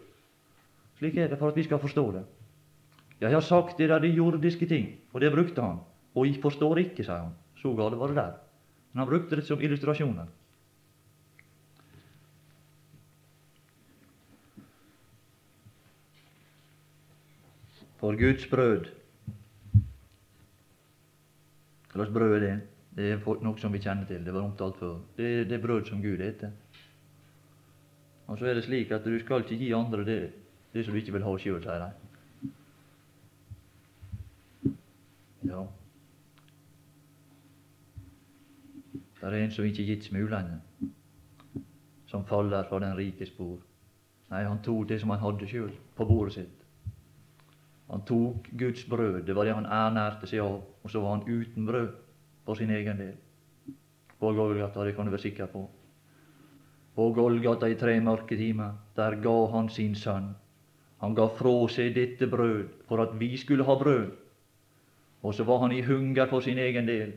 Slik 0.99 1.15
er 1.15 1.31
det 1.31 1.39
for 1.39 1.55
at 1.55 1.61
vi 1.63 1.69
skal 1.69 1.79
forstå 1.79 2.05
det. 2.17 2.25
Jeg 3.23 3.37
har 3.37 3.47
sagt 3.47 3.79
det 3.79 3.93
der 3.95 4.03
de 4.03 4.11
jordiske 4.19 4.67
ting, 4.67 4.91
og 5.15 5.23
det 5.23 5.31
brukte 5.31 5.63
han. 5.63 5.79
Og 6.19 6.27
jeg 6.27 6.43
forstår 6.43 6.83
ikke, 6.89 7.07
sa 7.07 7.23
han. 7.23 7.39
Så 7.63 7.71
galt 7.79 7.95
var 8.03 8.11
det 8.11 8.19
der. 8.19 8.37
Men 8.91 9.05
han 9.05 9.11
brukte 9.15 9.39
det 9.39 9.47
som 9.47 9.63
illustrasjoner. 9.63 10.27
For 17.99 18.15
Guds 18.17 18.47
brød 18.47 18.85
Hva 21.89 22.05
slags 22.05 22.13
brød 22.13 22.35
er 22.37 22.41
det? 22.41 22.61
Det 22.97 23.13
er 23.13 23.23
noe 23.43 23.59
som 23.59 23.73
vi 23.73 23.81
kjenner 23.83 24.07
til. 24.07 24.25
Det 24.25 24.35
var 24.35 24.43
omtalt 24.43 24.77
før. 24.79 24.99
Det 25.17 25.27
er 25.41 25.45
det 25.51 25.63
brød 25.63 25.85
som 25.87 26.03
Gud 26.03 26.21
eter. 26.23 26.51
Og 28.27 28.39
så 28.39 28.47
er 28.47 28.55
det 28.55 28.65
slik 28.65 28.91
at 28.91 29.05
du 29.05 29.19
skal 29.19 29.43
ikke 29.43 29.57
gi 29.57 29.73
andre 29.73 30.05
det, 30.05 30.33
det 30.75 30.85
som 30.85 30.95
du 30.95 30.99
ikke 30.99 31.13
vil 31.13 31.25
ha 31.25 31.35
sjøl, 31.39 31.63
sier 31.63 31.85
de. 31.85 31.91
Ja. 35.49 35.63
Det 39.21 39.31
er 39.31 39.39
en 39.39 39.51
som 39.51 39.65
ikke 39.65 39.87
gitt 39.89 40.05
smulene, 40.05 40.61
som 42.07 42.27
faller 42.27 42.69
fra 42.69 42.79
den 42.85 42.97
rike 42.99 43.27
spor. 43.27 43.57
Nei, 44.31 44.45
han 44.45 44.63
tok 44.63 44.89
det 44.89 45.01
som 45.01 45.11
han 45.11 45.23
hadde 45.25 45.49
sjøl, 45.49 45.73
på 45.97 46.05
bordet 46.05 46.35
sitt. 46.35 46.58
Han 47.89 48.05
tok 48.05 48.49
Guds 48.53 48.85
brød, 48.85 49.23
det 49.27 49.37
var 49.37 49.45
det 49.45 49.55
han 49.57 49.67
ernærte 49.67 50.29
seg 50.29 50.43
av, 50.45 50.61
og 50.85 50.91
så 50.93 51.01
var 51.01 51.17
han 51.17 51.25
uten 51.29 51.67
brød 51.67 51.89
for 52.45 52.59
sin 52.59 52.71
egen 52.71 53.01
del. 53.01 53.15
På 54.21 54.33
Golgata, 54.37 54.85
det 54.85 54.95
kan 54.97 55.07
du 55.07 55.15
være 55.15 55.25
sikker 55.25 55.47
på. 55.47 55.63
På 56.95 57.11
Golgata 57.17 57.69
i 57.71 57.79
tre 57.81 58.01
mørke 58.01 58.37
timer, 58.37 58.77
der 58.97 59.17
ga 59.23 59.37
han 59.55 59.69
sin 59.73 59.95
sønn. 59.95 60.35
Han 61.01 61.15
ga 61.15 61.29
fra 61.31 61.55
seg 61.71 61.95
dette 61.95 62.27
brød 62.27 62.69
for 62.89 63.01
at 63.01 63.15
vi 63.21 63.37
skulle 63.37 63.65
ha 63.65 63.77
brød. 63.79 64.11
Og 65.23 65.35
så 65.35 65.45
var 65.45 65.63
han 65.63 65.73
i 65.73 65.83
hunger 65.83 66.27
for 66.27 66.41
sin 66.41 66.59
egen 66.59 66.87
del. 66.87 67.13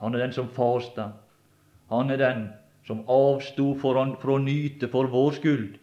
Han 0.00 0.14
er 0.14 0.26
den 0.26 0.32
som 0.32 0.48
fasta. 0.48 1.12
Han 1.90 2.10
er 2.10 2.16
den 2.16 2.48
som 2.86 3.04
avsto 3.08 3.72
fra 3.78 4.04
å 4.04 4.38
nyte 4.42 4.88
for 4.90 5.06
vår 5.06 5.38
skyld 5.38 5.78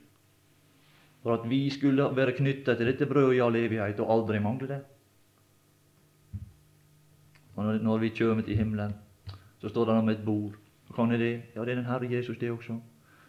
for 1.28 1.36
at 1.36 1.50
vi 1.50 1.66
skulle 1.70 2.06
være 2.16 2.32
knytta 2.38 2.78
til 2.80 2.88
dette 2.88 3.06
brødet 3.06 3.34
i 3.36 3.40
all 3.44 3.56
evighet 3.60 3.98
og 4.00 4.12
aldri 4.14 4.40
mangle 4.40 4.68
det. 4.70 4.78
Og 7.60 7.82
når 7.84 7.98
vi 8.00 8.14
kjem 8.16 8.40
til 8.48 8.56
himmelen, 8.56 8.94
så 9.60 9.68
står 9.68 9.90
det 9.90 9.96
om 9.96 10.10
et 10.14 10.22
bord. 10.24 10.56
Hva 10.96 11.04
er 11.12 11.20
det? 11.20 11.34
Ja, 11.56 11.66
det 11.66 11.74
er 11.74 11.82
den 11.82 11.90
Herre 11.90 12.08
Jesus, 12.14 12.38
det 12.38 12.52
også, 12.52 12.78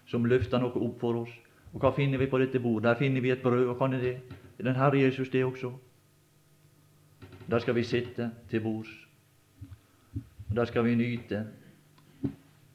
som 0.06 0.30
løfter 0.30 0.62
noe 0.62 0.78
opp 0.78 1.02
for 1.02 1.24
oss. 1.24 1.34
Og 1.72 1.82
hva 1.82 1.90
finner 1.96 2.22
vi 2.22 2.30
på 2.30 2.38
dette 2.38 2.62
bordet? 2.62 2.86
Der 2.86 3.02
finner 3.02 3.20
vi 3.20 3.34
et 3.34 3.42
brød. 3.42 3.66
Og 3.66 3.82
er 3.88 3.98
det? 3.98 4.14
Det 4.30 4.62
er 4.62 4.70
den 4.70 4.78
Herre 4.78 5.02
Jesus, 5.02 5.28
det 5.34 5.44
også. 5.44 5.72
Der 7.50 7.58
skal 7.58 7.74
vi 7.74 7.82
sitte 7.82 8.30
til 8.48 8.60
bords. 8.60 8.94
Og 10.50 10.56
der 10.56 10.70
skal 10.70 10.84
vi 10.84 10.94
nyte 10.94 11.46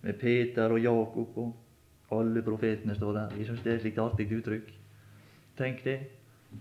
med 0.02 0.14
Peter 0.20 0.68
og 0.68 0.84
Jakob 0.84 1.38
og 1.38 1.56
alle 2.12 2.42
profetene 2.42 2.96
står 2.96 3.14
der. 3.14 3.38
Jeg 3.38 3.46
syns 3.46 3.64
det 3.64 3.72
er 3.72 3.76
et 3.76 3.82
slikt 3.88 4.04
artig 4.04 4.32
uttrykk. 4.38 4.83
Tenk 5.58 5.84
det. 5.84 6.00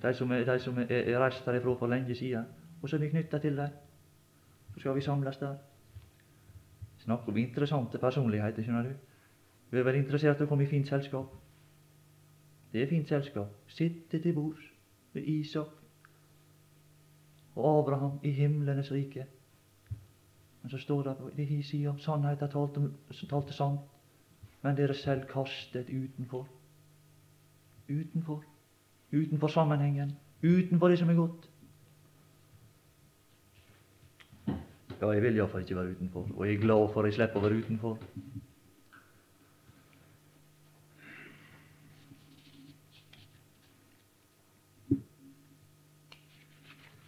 De 0.02 0.14
som 0.14 0.30
er, 0.30 0.44
de 0.44 0.58
som 0.58 0.78
er, 0.78 0.86
er 0.90 1.20
reist 1.20 1.46
herifra 1.46 1.74
for 1.78 1.86
lenge 1.86 2.14
siden. 2.14 2.44
Og 2.82 2.88
så 2.88 2.96
er 2.96 3.00
vi 3.00 3.08
knytta 3.08 3.38
til 3.38 3.56
dem. 3.56 3.68
Så 4.74 4.80
skal 4.80 4.94
vi 4.94 5.00
samles 5.00 5.36
der. 5.36 5.56
Snakk 6.98 7.28
om 7.28 7.36
interessante 7.36 7.98
personligheter, 7.98 8.62
skjønner 8.62 8.82
du. 8.82 8.92
Vi 9.70 9.78
er 9.78 9.84
vel 9.84 9.98
interessert 9.98 10.40
i 10.40 10.44
å 10.44 10.48
komme 10.48 10.64
i 10.64 10.70
fint 10.70 10.88
selskap. 10.88 11.32
Det 12.72 12.82
er 12.82 12.88
fint 12.88 13.08
selskap. 13.08 13.52
Sitte 13.66 14.20
til 14.20 14.34
bords 14.34 14.64
med 15.12 15.28
Isak 15.28 15.68
og 17.54 17.78
Abraham 17.78 18.20
i 18.22 18.30
himlenes 18.30 18.92
rike. 18.92 19.26
Men 20.62 20.70
så 20.70 20.78
står 20.78 21.02
det 21.02 21.16
på 21.18 21.30
de 21.36 21.62
sida 21.62 21.92
sannheten 21.98 22.48
talte, 22.48 22.86
talte 23.28 23.52
sant, 23.52 23.80
men 24.62 24.76
dere 24.76 24.94
selv 24.94 25.26
kastet 25.28 25.90
utenfor. 25.90 26.46
Utenfor 27.88 28.44
utenfor 29.12 29.48
sammenhengen, 29.48 30.12
utenfor 30.42 30.88
det 30.88 30.98
som 30.98 31.10
er 31.10 31.14
godt. 31.14 31.48
Ja, 35.00 35.10
jeg 35.10 35.22
vil 35.22 35.36
iallfall 35.36 35.60
ikke 35.60 35.76
være 35.76 35.90
utenfor, 35.96 36.28
og 36.34 36.46
jeg 36.46 36.54
er 36.54 36.60
glad 36.60 36.88
for 36.92 37.02
at 37.02 37.10
jeg 37.10 37.14
slipper 37.18 37.40
å 37.40 37.42
være 37.42 37.58
utenfor. 37.58 37.98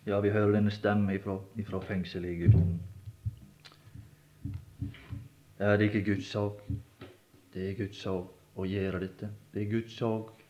Ja, 0.06 0.18
vi 0.20 0.34
hører 0.34 0.52
denne 0.52 0.70
stemme 0.74 1.14
ifra, 1.16 1.38
ifra 1.56 1.80
fengselet 1.80 2.28
i 2.28 2.34
Egypten. 2.34 2.74
Er 5.58 5.78
det 5.78 5.88
ikke 5.88 6.04
Guds 6.10 6.26
sak? 6.28 6.60
Det 7.54 7.70
er 7.70 7.78
Guds 7.78 8.02
sak 8.02 8.58
å 8.58 8.66
gjøre 8.68 9.00
dette. 9.06 9.30
Det 9.54 9.62
er 9.62 9.70
Guds 9.70 9.96
sak 9.96 10.43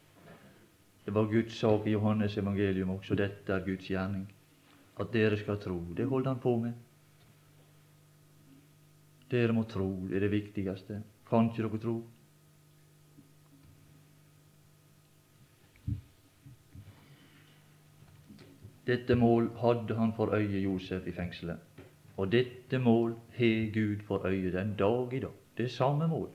det 1.05 1.11
var 1.11 1.25
Guds 1.25 1.59
sak 1.59 1.87
i 1.87 1.91
Johannes 1.91 2.37
evangelium 2.39 2.91
også. 2.91 3.15
Dette 3.15 3.53
er 3.53 3.65
Guds 3.65 3.89
gjerning. 3.89 4.25
At 5.01 5.13
dere 5.13 5.37
skal 5.37 5.61
tro. 5.61 5.77
Det 5.97 6.07
holdt 6.09 6.27
han 6.27 6.41
på 6.41 6.57
med. 6.57 6.73
Dere 9.31 9.53
må 9.53 9.67
tro. 9.69 9.89
Det 10.09 10.17
er 10.17 10.25
det 10.25 10.31
viktigste. 10.33 11.03
Kan 11.29 11.51
ikke 11.51 11.67
dere 11.67 11.83
tro? 11.83 11.97
Dette 18.87 19.17
mål 19.17 19.51
hadde 19.61 19.97
han 19.97 20.13
for 20.17 20.33
øye 20.37 20.65
Josef 20.65 21.07
i 21.07 21.13
fengselet. 21.13 21.61
Og 22.17 22.33
dette 22.33 22.79
mål 22.79 23.17
har 23.37 23.71
Gud 23.75 24.05
for 24.07 24.27
øye 24.27 24.53
den 24.53 24.75
dag 24.77 25.13
i 25.13 25.21
dag. 25.21 25.37
Det 25.57 25.71
samme 25.71 26.09
mål. 26.09 26.29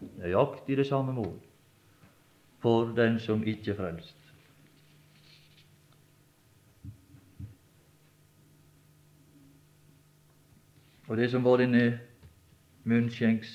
Nøyaktig 0.00 0.76
det 0.76 0.86
samme 0.86 1.12
mål 1.12 1.36
for 2.60 2.92
den 2.96 3.18
som 3.20 3.44
ikke 3.46 3.72
er 3.72 3.78
frelst. 3.78 4.16
Og 11.10 11.16
det 11.18 11.30
som 11.32 11.42
var 11.44 11.58
denne 11.58 11.98
munnskjenks 12.86 13.54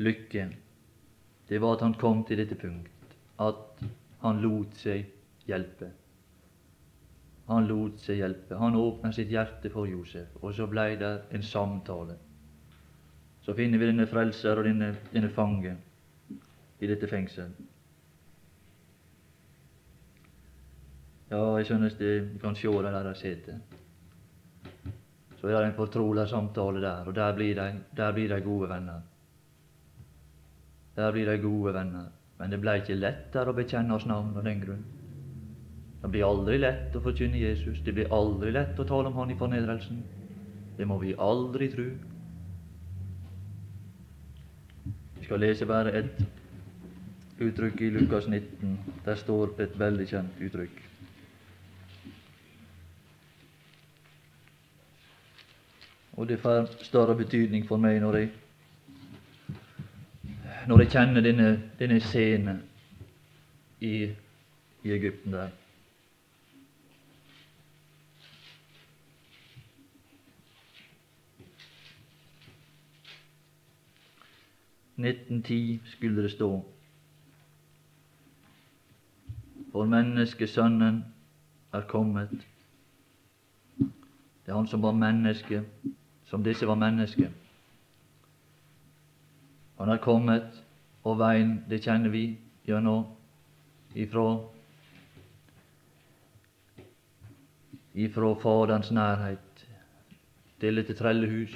lykken, 0.00 0.54
det 1.48 1.60
var 1.60 1.76
at 1.76 1.84
han 1.84 1.94
kom 2.00 2.24
til 2.24 2.40
dette 2.40 2.56
punkt, 2.56 3.16
at 3.38 3.84
han 4.22 4.40
lot 4.40 4.72
seg 4.80 5.04
hjelpe. 5.46 5.90
Han 7.46 7.68
lot 7.68 8.00
seg 8.02 8.22
hjelpe. 8.22 8.56
Han 8.58 8.78
åpna 8.80 9.12
sitt 9.14 9.28
hjerte 9.30 9.70
for 9.70 9.86
Josef, 9.86 10.32
og 10.40 10.54
så 10.56 10.66
blei 10.66 10.96
det 10.98 11.12
en 11.36 11.44
samtale. 11.44 12.16
Så 13.44 13.54
finner 13.54 13.78
vi 13.78 13.90
denne 13.92 14.08
frelser 14.10 14.58
og 14.58 14.66
denne, 14.66 14.94
denne 15.12 15.30
fange 15.30 15.76
i 16.86 16.90
dette 16.92 17.08
fengsel. 17.10 17.50
Ja, 21.30 21.40
jeg 21.58 21.66
synes 21.66 21.98
det, 21.98 22.12
vi 22.32 22.38
kan 22.38 22.54
sjå 22.54 22.72
det 22.86 22.92
der 22.94 23.08
de 23.08 23.14
sitter. 23.18 23.58
Så 25.40 25.48
er 25.48 25.58
det 25.58 25.72
en 25.72 25.78
fortrolig 25.78 26.28
samtale 26.28 26.80
der, 26.80 27.06
og 27.06 27.14
der 27.14 27.32
blir, 27.34 28.28
de, 28.28 28.40
gode 28.44 28.68
venner. 28.68 29.00
Der 30.96 31.12
blir 31.12 31.30
de 31.30 31.42
gode 31.42 31.74
venner. 31.74 32.12
Men 32.38 32.50
det 32.50 32.60
blei 32.60 32.78
ikke 32.80 32.98
lettere 33.00 33.50
å 33.50 33.56
bekjenne 33.56 33.94
oss 33.96 34.06
navn 34.06 34.36
av 34.36 34.44
den 34.44 34.62
grunn. 34.62 34.84
Det 36.02 36.10
blir 36.12 36.26
aldri 36.28 36.58
lett 36.60 36.94
å 36.94 37.02
forkynne 37.02 37.40
Jesus. 37.40 37.80
Det 37.84 37.94
blir 37.96 38.12
aldri 38.14 38.52
lett 38.52 38.78
å 38.78 38.84
tale 38.86 39.10
om 39.10 39.16
Han 39.16 39.32
i 39.32 39.38
fornedrelsen. 39.38 40.02
Det 40.76 40.86
må 40.86 40.98
vi 41.00 41.14
aldri 41.18 41.68
tru. 41.72 41.86
Vi 45.16 45.24
skal 45.24 45.40
lese 45.42 45.66
bare 45.66 45.94
et 45.98 46.20
uttrykk 47.40 47.80
i 47.80 47.90
Lukas 47.90 48.26
19. 48.26 48.78
Der 49.04 49.14
står 49.14 49.60
et 49.60 49.78
veldig 49.78 50.08
kjent 50.08 50.40
uttrykk. 50.40 50.82
Og 56.16 56.28
det 56.28 56.40
får 56.40 56.66
større 56.82 57.16
betydning 57.16 57.66
for 57.68 57.76
meg 57.76 58.00
når 58.00 58.16
jeg 58.16 58.30
når 60.66 60.80
jeg 60.82 60.90
kjenner 60.90 61.22
denne, 61.22 61.50
denne 61.78 62.00
scenen 62.02 62.62
i, 63.80 64.10
i 64.82 64.92
Egypten 64.92 65.32
der. 65.32 65.52
«1910 74.96 75.80
skulle 75.84 76.22
det 76.22 76.30
stå. 76.32 76.75
For 79.76 79.84
menneskesønnen 79.84 81.02
er 81.76 81.82
kommet. 81.84 82.30
Det 83.76 84.48
er 84.48 84.54
han 84.56 84.68
som 84.70 84.80
var 84.80 84.94
menneske, 84.96 85.58
som 86.24 86.44
disse 86.44 86.64
var 86.66 86.78
mennesker. 86.80 87.28
Han 89.76 89.92
er 89.92 90.00
kommet, 90.00 90.62
og 91.04 91.18
veien, 91.20 91.52
det 91.68 91.82
kjenner 91.84 92.08
vi 92.08 92.24
gjennom 92.64 93.04
ifra 93.92 94.24
ifra 97.92 98.32
Faderens 98.48 98.94
nærhet 98.96 99.68
til 100.60 100.80
dette 100.80 100.96
trellehus, 100.96 101.52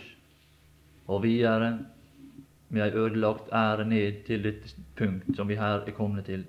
og 1.09 1.25
videre 1.25 1.73
med 2.69 2.85
ei 2.85 2.93
ødelagt 2.93 3.49
ære 3.49 3.89
ned 3.89 4.25
til 4.29 4.45
dette 4.45 4.77
punkt 4.97 5.37
som 5.37 5.49
vi 5.49 5.57
her 5.57 5.89
er 5.89 5.97
kommet 5.97 6.29
til. 6.29 6.45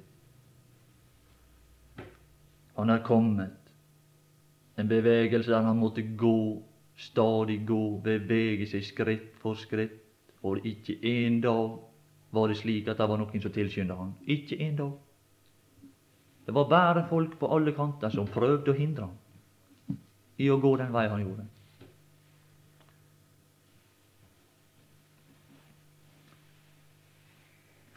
Han 2.76 2.89
er 2.89 3.03
kommet, 3.03 3.74
en 4.78 4.88
bevegelse 4.88 5.51
der 5.51 5.61
han 5.61 5.78
måtte 5.78 6.03
gå, 6.17 6.61
stadig 6.95 7.61
gå, 7.67 7.99
bevege 8.03 8.67
seg 8.69 8.86
skritt 8.86 9.32
for 9.41 9.59
skritt, 9.59 9.99
og 10.43 10.65
ikke 10.65 10.97
en 11.05 11.41
dag 11.43 11.78
var 12.32 12.47
det 12.47 12.57
slik 12.61 12.88
at 12.88 12.97
det 12.97 13.09
var 13.09 13.19
noen 13.19 13.43
som 13.43 13.53
tilskynda 13.53 13.97
han. 13.99 14.13
Ikke 14.26 14.57
en 14.63 14.78
dag. 14.80 14.91
Det 16.45 16.55
var 16.55 16.69
bare 16.69 17.07
folk 17.09 17.38
på 17.39 17.49
alle 17.53 17.74
kanter 17.76 18.09
som 18.09 18.30
prøvde 18.30 18.72
å 18.72 18.78
hindre 18.78 19.09
han 19.09 19.99
i 20.41 20.47
å 20.49 20.57
gå 20.57 20.72
den 20.80 20.93
vei 20.93 21.05
han 21.11 21.22
gjorde. 21.22 21.45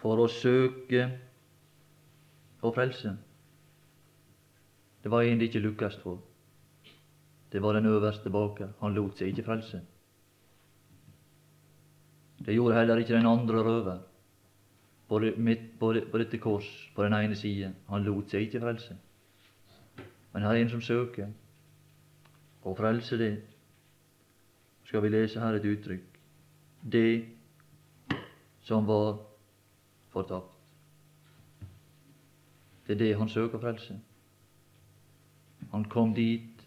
For 0.02 0.20
å 0.20 0.28
søke 0.28 1.06
å 2.60 2.72
frelse. 2.74 3.14
Det 5.04 5.10
var 5.10 5.22
en 5.22 5.38
det 5.38 5.50
ikke 5.50 5.60
lukkast 5.60 6.00
for. 6.00 6.22
Det 7.52 7.60
var 7.62 7.72
den 7.76 7.86
øverste 7.86 8.30
baker. 8.32 8.70
Han 8.80 8.94
lot 8.94 9.18
seg 9.20 9.28
ikke 9.28 9.44
frelse. 9.44 9.80
Det 12.46 12.54
gjorde 12.54 12.78
heller 12.78 13.02
ikke 13.02 13.12
den 13.12 13.26
andre 13.28 13.60
røver 13.66 13.98
på, 15.08 15.18
det, 15.18 15.34
på, 15.80 15.90
på 16.12 16.18
dette 16.18 16.40
kors 16.40 16.70
på 16.96 17.04
den 17.04 17.12
ene 17.12 17.36
siden. 17.36 17.76
Han 17.88 18.04
lot 18.08 18.32
seg 18.32 18.48
ikke 18.48 18.62
frelse. 18.64 18.96
Men 20.32 20.42
her 20.42 20.54
er 20.54 20.62
en 20.62 20.72
som 20.72 20.80
søker 20.80 21.28
å 22.64 22.74
frelse 22.74 23.20
det. 23.20 23.30
Skal 24.88 25.04
vi 25.04 25.12
lese 25.12 25.40
her 25.40 25.60
et 25.60 25.68
uttrykk. 25.68 26.18
Det 26.80 27.28
som 28.64 28.88
var 28.88 29.20
fortapt. 30.16 30.50
Det 32.86 32.96
er 32.96 33.04
det 33.04 33.14
han 33.20 33.28
søker 33.28 33.60
frelse. 33.60 34.00
Han 35.74 35.84
kom 35.90 36.12
dit. 36.14 36.62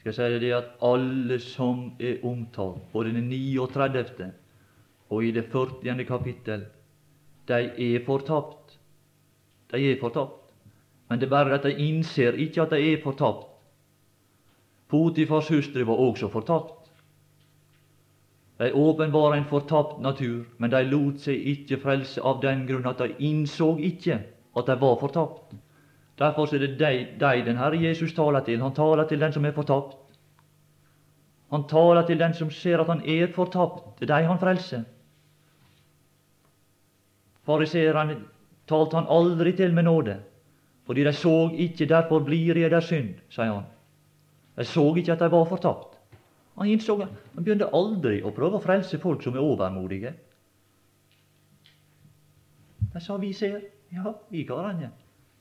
Skal 0.00 0.14
jeg 0.14 0.16
si 0.16 0.44
det 0.46 0.52
at 0.56 0.68
alle 0.80 1.36
som 1.44 1.90
er 2.00 2.22
omtalt 2.24 2.86
både 2.92 3.12
den 3.12 3.28
39 3.28 4.30
og 5.10 5.24
i 5.26 5.32
det 5.36 5.44
40. 5.52 6.04
kapittel, 6.08 6.64
de 7.48 7.58
er 7.68 8.04
fortapt. 8.06 8.78
De 9.72 9.82
er 9.90 10.00
fortapt. 10.00 10.54
Men 11.08 11.20
det 11.20 11.26
er 11.26 11.34
bare 11.34 11.58
at 11.58 11.68
de 11.68 11.74
innser 11.88 12.38
ikke 12.38 12.62
at 12.62 12.72
de 12.72 12.92
er 12.94 13.02
fortapt. 13.02 13.46
Potifars 14.88 15.48
hustru 15.48 15.84
var 15.84 16.00
også 16.00 16.28
fortapt. 16.32 16.90
De 18.58 18.72
åpenbara 18.72 19.36
en 19.36 19.50
fortapt 19.50 20.00
natur, 20.00 20.44
men 20.58 20.70
de 20.70 20.84
lot 20.88 21.20
seg 21.20 21.44
ikke 21.52 21.80
frelse 21.82 22.22
av 22.24 22.40
den 22.40 22.64
grunn 22.68 22.88
at 22.88 23.02
de 23.04 23.12
innså 23.18 23.74
ikke 23.76 24.22
at 24.56 24.66
de 24.66 24.80
var 24.80 24.96
fortapt. 25.00 25.52
Derfor 26.20 26.54
er 26.54 26.60
det 26.60 26.76
deg 26.78 27.14
de 27.20 27.44
den 27.46 27.56
Herre 27.56 27.80
Jesus 27.80 28.12
taler 28.12 28.44
til. 28.44 28.60
Han 28.60 28.74
taler 28.76 29.08
til 29.08 29.20
den 29.20 29.32
som 29.32 29.44
er 29.44 29.56
fortapt. 29.56 29.96
Han 31.50 31.64
taler 31.68 32.06
til 32.06 32.18
den 32.18 32.34
som 32.34 32.50
ser 32.50 32.78
at 32.82 32.86
han 32.86 33.00
er 33.08 33.32
fortapt. 33.32 34.00
Det 34.00 34.10
er 34.10 34.14
deg 34.14 34.28
han 34.28 34.38
frelser. 34.38 34.82
Fariseerne 37.48 38.18
talte 38.68 38.98
han 38.98 39.08
aldri 39.10 39.52
til 39.56 39.72
med 39.74 39.82
nåde, 39.88 40.18
fordi 40.86 41.04
de 41.04 41.12
så 41.12 41.50
ikke 41.52 41.86
'derfor 41.86 42.24
blir 42.24 42.56
jeg 42.56 42.70
der 42.70 42.80
synd', 42.80 43.20
sier 43.28 43.52
han. 43.52 43.64
De 44.56 44.64
så 44.64 44.94
ikke 44.96 45.12
at 45.12 45.20
de 45.20 45.30
var 45.30 45.44
fortapt. 45.44 45.98
Han 46.58 46.68
innså 46.68 46.96
Han 47.34 47.44
begynte 47.44 47.74
aldri 47.74 48.22
å 48.22 48.30
prøve 48.30 48.58
å 48.58 48.62
frelse 48.62 48.98
folk 48.98 49.22
som 49.22 49.34
er 49.34 49.40
overmodige. 49.40 50.12
De 52.94 53.00
sa 53.00 53.16
'vi 53.16 53.32
ser'. 53.32 53.64
Ja, 53.92 54.12
vi 54.30 54.44
karene. 54.44 54.90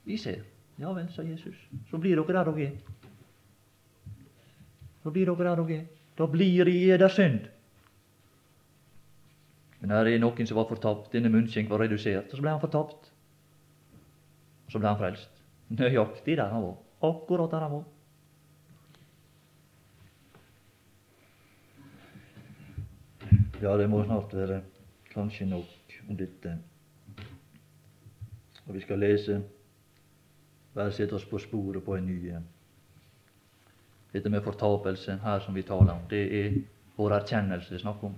Vi 0.05 0.17
ser. 0.17 0.58
Ja 0.79 0.93
vel, 0.95 1.09
sa 1.11 1.23
Jesus. 1.23 1.55
Så 1.89 1.97
blir 1.99 2.15
dere 2.15 2.33
der 2.33 2.51
dere 2.51 2.67
er. 2.69 2.75
Så 5.03 5.11
blir 5.11 5.27
dere 5.27 5.43
der 5.49 5.63
dere 5.63 5.79
er. 5.81 5.87
Da 6.17 6.27
blir 6.27 6.65
de 6.65 6.71
i 6.71 6.89
eder 6.91 7.11
synd. 7.11 7.47
Men 9.79 9.91
her 9.95 10.07
er 10.07 10.19
noen 10.19 10.47
som 10.47 10.59
var 10.59 10.67
fortapt. 10.71 11.11
Denne 11.13 11.31
munnskjenk 11.31 11.69
var 11.71 11.83
redusert, 11.83 12.31
og 12.31 12.39
så 12.39 12.43
ble 12.43 12.55
han 12.55 12.63
fortapt. 12.63 13.11
Og 14.67 14.73
så 14.73 14.79
ble 14.79 14.91
han 14.91 14.99
frelst. 14.99 15.43
Nøyaktig 15.69 16.35
der 16.39 16.51
han 16.51 16.63
var. 16.63 16.75
Akkurat 17.11 17.51
der 17.51 17.63
han 17.65 17.77
var. 17.77 17.87
Ja, 23.59 23.75
det 23.75 23.89
må 23.91 24.03
snart 24.05 24.31
være 24.35 24.61
kanskje 25.11 25.45
nok 25.51 25.95
om 26.07 26.15
dette. 26.19 26.57
Og 28.67 28.75
vi 28.75 28.83
skal 28.83 29.01
lese 29.03 29.41
Bare 30.73 30.91
sette 30.91 31.15
oss 31.15 31.25
på 31.25 31.39
sporet 31.41 31.83
på 31.83 31.95
en 31.95 32.05
ny 32.05 32.35
Dette 34.13 34.29
med 34.29 34.41
fortapelse 34.41 35.19
her 35.23 35.39
som 35.39 35.55
vi 35.55 35.61
taler 35.61 35.93
om, 35.93 36.05
det 36.09 36.45
er 36.45 36.61
vår 36.97 37.13
erkjennelse 37.19 37.69
det 37.69 37.75
er 37.75 37.83
snakk 37.83 38.03
om. 38.03 38.15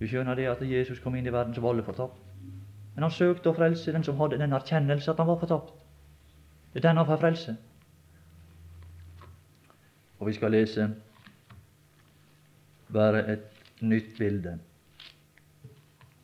Du 0.00 0.06
skjønner 0.06 0.36
det 0.36 0.48
at 0.50 0.60
Jesus 0.62 1.00
kom 1.00 1.14
inn 1.16 1.26
i 1.26 1.32
verden, 1.32 1.54
som 1.54 1.64
var 1.64 1.72
alle 1.72 1.82
fortapt. 1.82 2.20
Men 2.94 3.02
han 3.02 3.12
søkte 3.12 3.48
å 3.48 3.56
frelse 3.56 3.92
den 3.92 4.04
som 4.04 4.16
hadde 4.20 4.38
den 4.40 4.52
erkjennelse 4.52 5.10
at 5.10 5.18
han 5.20 5.28
var 5.28 5.40
fortapt. 5.40 5.72
Det 6.72 6.82
er 6.82 6.88
den 6.88 7.00
han 7.00 7.08
får 7.08 7.20
frelse. 7.22 7.56
Og 10.18 10.28
vi 10.28 10.36
skal 10.36 10.52
lese 10.52 10.90
bare 12.92 13.24
et 13.32 13.80
nytt 13.80 14.12
bilde. 14.18 14.58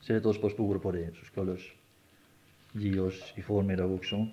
Sett 0.03 0.26
oss 0.26 0.40
på 0.40 0.50
sporet 0.53 0.82
på 0.82 0.92
det, 0.92 1.09
så 1.16 1.26
skal 1.28 1.53
vi 1.57 2.90
gi 2.90 2.98
oss 3.00 3.20
i 3.36 3.42
formiddag 3.42 3.88
også. 3.88 4.26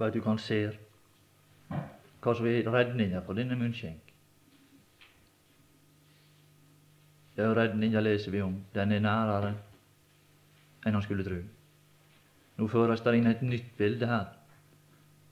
For 0.00 0.06
at 0.06 0.14
du 0.14 0.22
kan 0.24 0.38
se 0.40 0.56
hva 2.24 2.32
som 2.32 2.46
er 2.48 2.68
redninga 2.72 3.20
for 3.20 3.36
denne 3.36 3.58
munnskjenk. 3.60 4.14
Ja, 7.36 7.50
redninga 7.52 8.00
leser 8.00 8.32
vi 8.32 8.40
om. 8.40 8.54
Den 8.72 8.94
er 8.96 9.04
nærere 9.04 9.50
enn 10.86 10.96
han 10.96 11.04
skulle 11.04 11.26
tru. 11.28 11.42
Nå 12.56 12.70
føres 12.72 13.04
det 13.04 13.14
inn 13.18 13.28
et 13.28 13.44
nytt 13.44 13.76
bilde 13.76 14.08
her 14.08 14.32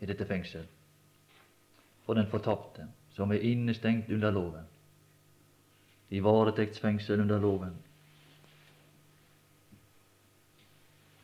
i 0.05 0.11
dette 0.13 0.29
fengsel. 0.29 0.69
For 2.05 2.21
den 2.21 2.29
fortapte, 2.29 2.91
som 3.17 3.33
er 3.33 3.49
innestengt 3.49 4.13
under 4.13 4.37
loven. 4.37 4.69
I 6.13 6.21
varetektsfengsel 6.21 7.25
under 7.25 7.41
loven. 7.41 7.73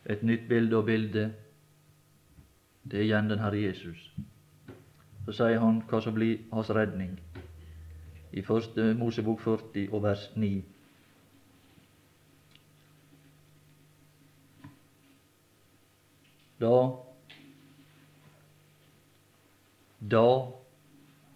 Et 0.08 0.24
nytt 0.24 0.48
bilde 0.48 0.80
og 0.80 0.88
bilde, 0.88 1.30
det 2.84 2.98
er 2.98 3.02
igjen 3.02 3.30
den 3.30 3.38
Herre 3.38 3.60
Jesus. 3.60 4.10
Så 5.24 5.32
sier 5.32 5.60
han 5.60 5.80
hva 5.88 6.00
som 6.04 6.14
blir 6.16 6.42
hans 6.52 6.70
redning 6.70 7.16
i 8.34 8.42
første 8.42 8.90
Mosebok 8.98 9.40
40 9.40 9.88
og 9.92 10.02
vers 10.02 10.26
9. 10.36 10.50
Da 16.60 16.74
Da 20.04 20.26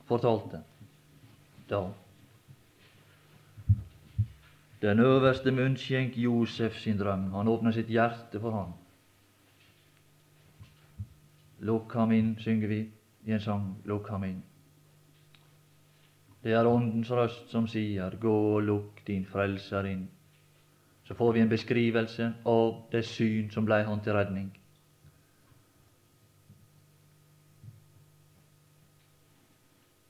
fortalte 0.09 0.61
Da 1.71 1.87
den 4.83 5.01
øverste 5.01 5.51
munnskjenk 5.51 6.17
Josef 6.17 6.77
sin 6.79 6.99
drøm. 6.99 7.33
Han 7.33 7.49
åpna 7.49 7.73
sitt 7.73 7.89
hjerte 7.91 8.41
for 8.41 8.51
han. 8.51 8.75
Lukk 11.61 11.95
ham 11.95 12.13
inn, 12.13 12.37
synger 12.39 12.69
vi 12.69 12.81
i 13.27 13.33
en 13.33 13.41
sang. 13.41 13.67
Lukk 13.85 14.09
ham 14.09 14.25
inn. 14.25 14.43
Det 16.43 16.55
er 16.55 16.67
Åndens 16.67 17.11
røst 17.11 17.51
som 17.51 17.67
sier, 17.67 18.15
gå 18.21 18.35
og 18.55 18.63
lukk 18.63 19.03
din 19.07 19.27
Frelser 19.27 19.89
inn. 19.91 20.07
Så 21.05 21.15
får 21.15 21.33
vi 21.35 21.41
en 21.41 21.51
beskrivelse 21.51 22.33
av 22.47 22.71
det 22.93 23.03
syn 23.09 23.51
som 23.51 23.67
blei 23.67 23.83
han 23.83 24.01
til 24.05 24.15
redning. 24.15 24.53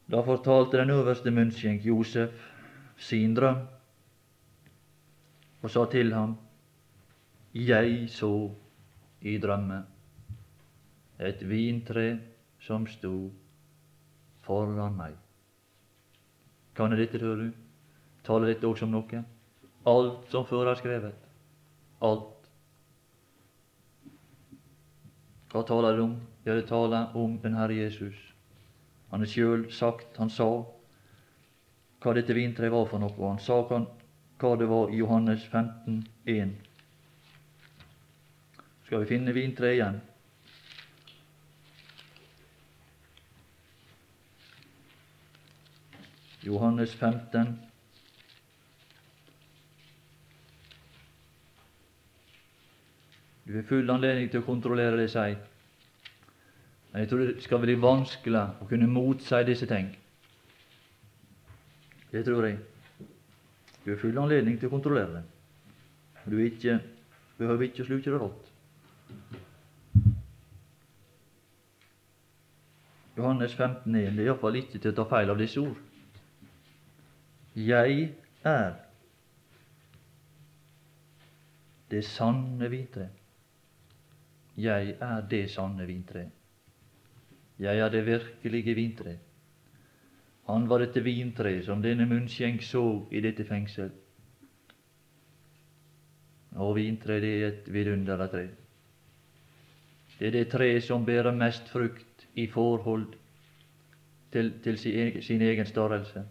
Da 0.09 0.23
fortalte 0.25 0.81
den 0.81 0.91
øverste 0.91 1.31
munnskjenk 1.31 1.85
Josef 1.85 2.47
sin 2.97 3.35
drøm 3.37 3.67
og 5.63 5.71
sa 5.71 5.85
til 5.91 6.13
ham, 6.15 6.37
Jeg 7.55 8.09
så 8.11 8.51
i 9.21 9.39
drømme 9.39 9.83
et 11.19 11.43
vintre 11.43 12.19
som 12.63 12.87
sto 12.87 13.31
foran 14.47 14.97
meg. 14.97 15.17
Kan 16.79 16.95
dette, 16.95 17.19
tror 17.19 17.43
du? 17.43 17.51
Taler 18.25 18.53
dette 18.53 18.69
også 18.69 18.87
om 18.87 18.95
noe? 18.95 19.23
Alt 19.89 20.31
som 20.31 20.47
før 20.47 20.71
er 20.71 20.79
skrevet. 20.79 21.29
Alt. 22.05 22.49
Hva 25.49 25.63
taler 25.67 25.97
det 25.97 26.05
om? 26.05 26.17
Ja, 26.45 26.55
det 26.55 26.69
taler 26.69 27.17
om 27.17 27.39
den 27.43 27.57
Herre 27.59 27.75
Jesus. 27.75 28.17
Han 29.11 29.25
har 29.25 29.31
sjøl 29.33 29.65
sagt, 29.73 30.17
han 30.21 30.31
sa 30.31 30.49
hva 31.99 32.15
dette 32.15 32.37
vintreet 32.37 32.73
var 32.73 32.87
for 32.87 33.03
noe. 33.03 33.17
Han 33.33 33.41
sa 33.43 33.63
hva 33.65 34.53
det 34.61 34.69
var 34.71 34.93
i 34.93 35.01
Johannes 35.01 35.47
15, 35.49 36.03
1. 36.29 36.53
Skal 38.87 39.03
vi 39.03 39.11
finne 39.17 39.35
vintreet 39.35 39.81
igjen? 39.81 39.99
Johannes 46.49 46.95
15. 46.95 47.59
Du 53.45 53.57
har 53.57 53.63
full 53.69 53.91
anledning 53.91 54.31
til 54.33 54.41
å 54.41 54.47
kontrollere 54.47 54.97
det 55.01 55.11
sier. 55.13 55.37
Men 56.93 57.03
jeg 57.05 57.11
tror 57.11 57.25
det 57.25 57.45
skal 57.45 57.61
bli 57.63 57.75
vanskelig 57.81 58.45
å 58.65 58.69
kunne 58.71 58.89
motsi 58.89 59.41
disse 59.49 59.69
ting. 59.69 59.91
Det 62.13 62.25
tror 62.25 62.49
jeg. 62.49 62.59
Du 63.85 63.91
har 63.93 64.01
full 64.01 64.21
anledning 64.21 64.57
til 64.61 64.71
å 64.71 64.73
kontrollere 64.73 65.19
det. 65.19 65.25
Du 66.29 66.39
ikke, 66.45 66.79
behøver 67.41 67.69
ikke 67.69 67.85
å 67.85 67.89
sluke 67.91 68.09
det 68.13 68.23
rått. 68.25 68.55
Johannes 73.19 73.53
15, 73.59 73.93
det 73.93 74.07
er 74.07 74.25
iallfall 74.29 74.57
ikke 74.61 74.79
til 74.81 74.93
å 74.95 74.99
ta 75.01 75.09
feil 75.13 75.33
av 75.33 75.41
disse 75.41 75.61
ord. 75.61 75.88
Jeg 77.59 78.13
er 78.47 78.75
det 81.91 82.05
sanne 82.05 82.71
vintre. 82.71 83.09
Jeg 84.57 84.95
er 85.01 85.25
det 85.31 85.51
sanne 85.51 85.87
vintre. 85.87 86.29
Jeg 87.59 87.79
er 87.79 87.89
det 87.89 88.07
virkelige 88.07 88.75
vintre. 88.75 89.17
Han 90.47 90.69
var 90.69 90.79
dette 90.85 91.03
vintre 91.03 91.57
som 91.67 91.83
denne 91.83 92.07
munnskjenk 92.07 92.63
så 92.63 92.85
i 93.11 93.21
dette 93.21 93.45
fengsel. 93.45 93.91
Og 96.57 96.77
vintre, 96.77 97.19
det 97.21 97.35
er 97.35 97.47
et 97.49 97.73
vidunderlig 97.73 98.31
tre. 98.31 98.47
Det 100.19 100.27
er 100.27 100.35
det 100.39 100.49
tre 100.51 100.71
som 100.81 101.05
bærer 101.07 101.35
mest 101.35 101.69
frukt 101.69 102.27
i 102.35 102.47
forhold 102.47 103.07
til, 104.33 104.53
til 104.63 104.79
sin, 104.79 105.43
egen, 105.43 105.67
størrelse. 105.67 106.25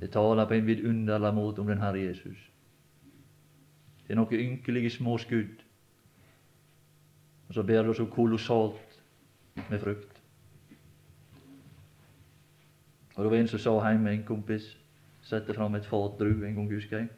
Det 0.00 0.10
taler 0.12 0.46
på 0.46 0.54
en 0.54 0.66
vidunderlig 0.66 1.34
måte 1.34 1.60
om 1.60 1.66
den 1.66 1.80
Herre 1.80 2.00
Jesus. 2.00 2.38
Det 4.04 4.12
er 4.12 4.18
noen 4.18 4.40
ynkelige 4.40 4.90
små 4.90 5.16
skudd, 5.18 5.62
og 7.48 7.54
så 7.54 7.62
bærer 7.62 7.88
det 7.88 7.96
så 7.96 8.06
kolossalt 8.10 9.00
med 9.70 9.80
frukt. 9.80 10.20
Og 13.14 13.24
Det 13.24 13.30
var 13.30 13.38
en 13.38 13.48
som 13.48 13.58
sa 13.58 13.90
hjemme, 13.90 14.12
en 14.12 14.24
kompis, 14.26 14.76
sette 15.22 15.54
fram 15.54 15.74
et 15.74 15.86
fat 15.86 16.18
druer 16.18 16.48
en 16.48 16.54
gang, 16.54 16.72
husker 16.72 16.98
jeg. 16.98 17.08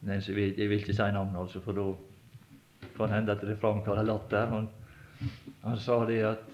Men 0.00 0.20
jeg 0.20 0.36
vil, 0.36 0.54
jeg 0.58 0.68
vil 0.68 0.78
ikke 0.78 0.94
si 0.94 1.02
navnet, 1.02 1.40
altså, 1.40 1.60
for 1.60 1.72
da 1.72 1.86
kan 2.96 3.14
hende 3.14 3.32
at 3.32 3.40
det 3.40 3.58
framkaller 3.58 4.02
latter. 4.02 4.46
Han, 4.46 4.68
han 5.64 5.78
sa 5.78 6.04
det 6.06 6.20
at 6.24 6.44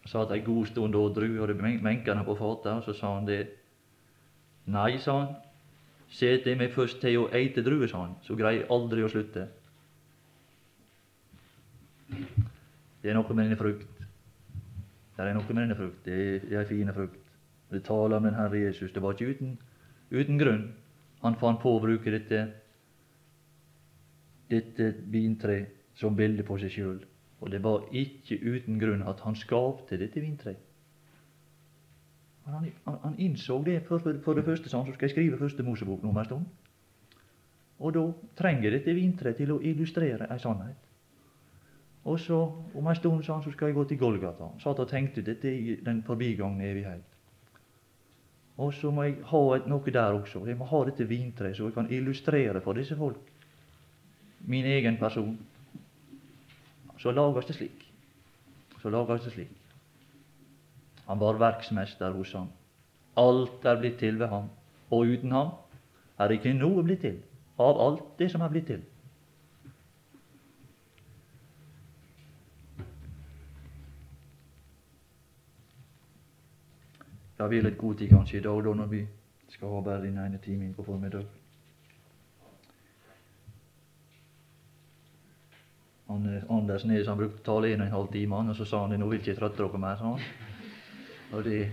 han 0.00 0.08
satt 0.08 0.32
ei 0.32 0.42
god 0.44 0.66
stund 0.66 0.94
og 0.94 1.14
drue 1.14 1.42
og 1.42 1.56
menkene 1.60 2.24
på 2.24 2.34
fatet, 2.34 2.72
og 2.72 2.82
så 2.84 2.96
sa 2.96 3.14
han 3.14 3.28
det. 3.28 3.46
Nei, 4.66 4.98
sa 4.98 5.16
han, 5.20 5.32
setter 6.10 6.52
jeg 6.52 6.58
meg 6.60 6.74
først 6.74 7.00
til 7.00 7.22
å 7.22 7.30
eite 7.34 7.64
druer, 7.64 7.88
sa 7.88 8.04
han, 8.04 8.18
så 8.26 8.36
greier 8.38 8.62
jeg 8.62 8.70
aldri 8.74 9.06
å 9.06 9.10
slutte. 9.10 9.46
Det 13.00 13.10
er 13.10 13.16
noe 13.16 13.34
med 13.34 13.46
denne 13.46 13.58
frukt. 13.58 14.04
Det 15.16 15.26
er 15.26 15.34
noe 15.36 15.46
med 15.48 15.62
denne 15.62 15.78
frukt. 15.78 16.04
Det 16.04 16.14
er, 16.14 16.46
det 16.48 16.78
er 16.80 16.92
frukt. 16.92 17.26
Det 17.70 17.82
taler 17.86 18.16
om 18.16 18.24
den 18.26 18.34
Herre 18.34 18.58
Jesus. 18.58 18.92
Det 18.92 19.02
var 19.02 19.14
ikke 19.14 19.34
uten, 19.34 19.58
uten 20.10 20.38
grunn 20.38 20.64
han 21.22 21.36
fant 21.36 21.60
på 21.60 21.74
å 21.76 21.82
bruke 21.82 22.10
dette, 22.10 22.40
dette 24.50 24.88
vintre 25.12 25.60
som 25.94 26.16
bilde 26.16 26.44
på 26.46 26.56
seg 26.58 26.72
sjøl. 26.74 26.98
Og 27.40 27.52
det 27.52 27.60
var 27.64 27.86
ikke 27.92 28.40
uten 28.40 28.80
grunn 28.80 29.04
at 29.08 29.20
han 29.24 29.36
skapte 29.38 29.98
dette 30.00 30.20
vintreet. 30.20 30.69
Han, 32.52 32.66
han, 32.84 32.98
han, 33.02 33.16
innså 33.18 33.58
det. 33.64 33.80
For, 33.88 34.02
for, 34.02 34.18
for 34.24 34.38
det 34.38 34.44
første 34.46 34.70
sånn, 34.72 34.86
så 34.86 34.94
skal 34.96 35.08
jeg 35.08 35.16
skrive 35.16 35.40
første 35.40 35.66
Mosebok 35.66 36.02
nå 36.02 36.12
om 36.12 36.20
en 36.20 36.28
stund. 36.28 36.46
Og 37.80 37.94
da 37.96 38.04
trenger 38.36 38.76
dette 38.76 38.94
vinteret 38.96 39.38
til 39.40 39.54
å 39.54 39.60
illustrere 39.64 40.28
ei 40.30 40.40
sannhet. 40.40 40.88
Og 42.04 42.16
så 42.20 42.36
om 42.74 42.86
en 42.88 42.96
stund 42.96 43.24
så 43.24 43.40
skal 43.52 43.70
jeg 43.70 43.76
gå 43.76 43.84
til 43.88 44.00
Golgata. 44.00 44.50
Satt 44.60 44.80
og 44.80 44.88
tenkte 44.88 45.24
dette 45.24 45.52
i 45.52 45.76
den 45.84 46.02
forbigangne 46.04 46.68
evighet. 46.68 47.06
Og 48.60 48.74
så 48.76 48.90
må 48.92 49.06
jeg 49.06 49.20
ha 49.30 49.40
et, 49.56 49.68
noe 49.68 49.92
der 49.92 50.16
også. 50.18 50.44
Jeg 50.48 50.58
må 50.60 50.68
ha 50.68 50.82
dette 50.84 51.06
vintreet, 51.08 51.56
så 51.56 51.68
jeg 51.68 51.76
kan 51.76 51.88
illustrere 51.92 52.60
for 52.60 52.76
disse 52.76 52.96
folk 52.96 53.20
min 54.48 54.64
egen 54.64 54.96
person. 55.00 55.38
Så 57.00 57.12
lages 57.12 57.48
det 57.48 57.56
slik. 57.56 57.86
Så 58.82 58.92
lages 58.92 59.24
det 59.24 59.32
slik. 59.32 59.59
Han 61.10 61.18
var 61.18 61.38
verksmester 61.42 62.12
hos 62.14 62.32
ham. 62.38 62.50
Alt 63.18 63.64
er 63.66 63.78
blitt 63.80 63.96
til 63.98 64.18
ved 64.18 64.28
ham. 64.30 64.44
Og 64.90 65.08
uten 65.10 65.32
ham 65.34 65.48
er 66.18 66.30
ikke 66.30 66.52
noe 66.54 66.84
blitt 66.86 67.00
til 67.02 67.16
av 67.58 67.80
alt 67.82 68.04
det 68.18 68.28
som 68.30 68.44
er 68.46 68.52
blitt 68.52 68.68
til. 68.70 68.84
Det 77.40 77.48
vil 77.50 77.66
litt 77.66 77.78
god 77.80 77.98
tid 77.98 78.12
kanskje 78.12 78.38
i 78.38 78.44
dag 78.44 78.60
da 78.64 78.74
når 78.78 78.92
vi 78.92 79.00
skal 79.50 79.74
ha 79.74 79.80
bare 79.80 80.04
den 80.04 80.18
ene 80.18 80.38
timen 80.38 80.74
på 80.76 80.84
formiddag. 80.86 81.26
Han, 86.06 86.30
Anders 86.50 86.86
Nes 86.86 87.10
han 87.10 87.18
brukte 87.18 87.42
å 87.42 87.48
tale 87.50 87.74
en 87.74 87.82
og 87.88 88.14
en 88.14 88.54
og 88.54 88.56
så 88.56 88.64
sa 88.64 88.84
han 88.86 88.94
nå 89.00 89.10
vil 89.10 89.18
ikke 89.18 89.32
jeg 89.32 89.40
trøtte 89.42 89.62
dere 89.64 89.82
mer. 89.88 89.96
sa 89.96 90.14
han. 90.14 90.48
Og 91.32 91.44
det, 91.44 91.72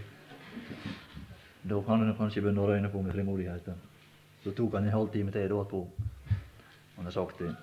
Da 1.70 1.82
kan 1.84 2.00
han 2.00 2.16
kanskje 2.16 2.42
begynne 2.42 2.62
å 2.64 2.68
røyne 2.70 2.90
på 2.92 3.02
med 3.04 3.12
frimodigheten. 3.12 3.80
Så 4.44 4.54
tok 4.56 4.78
han 4.78 4.86
en 4.88 4.94
halvtime 4.94 5.34
til 5.36 5.50
da 5.52 5.64
på. 5.68 5.82
Han 6.96 7.10
har 7.10 7.12
sagt 7.12 7.42
det. 7.42 7.56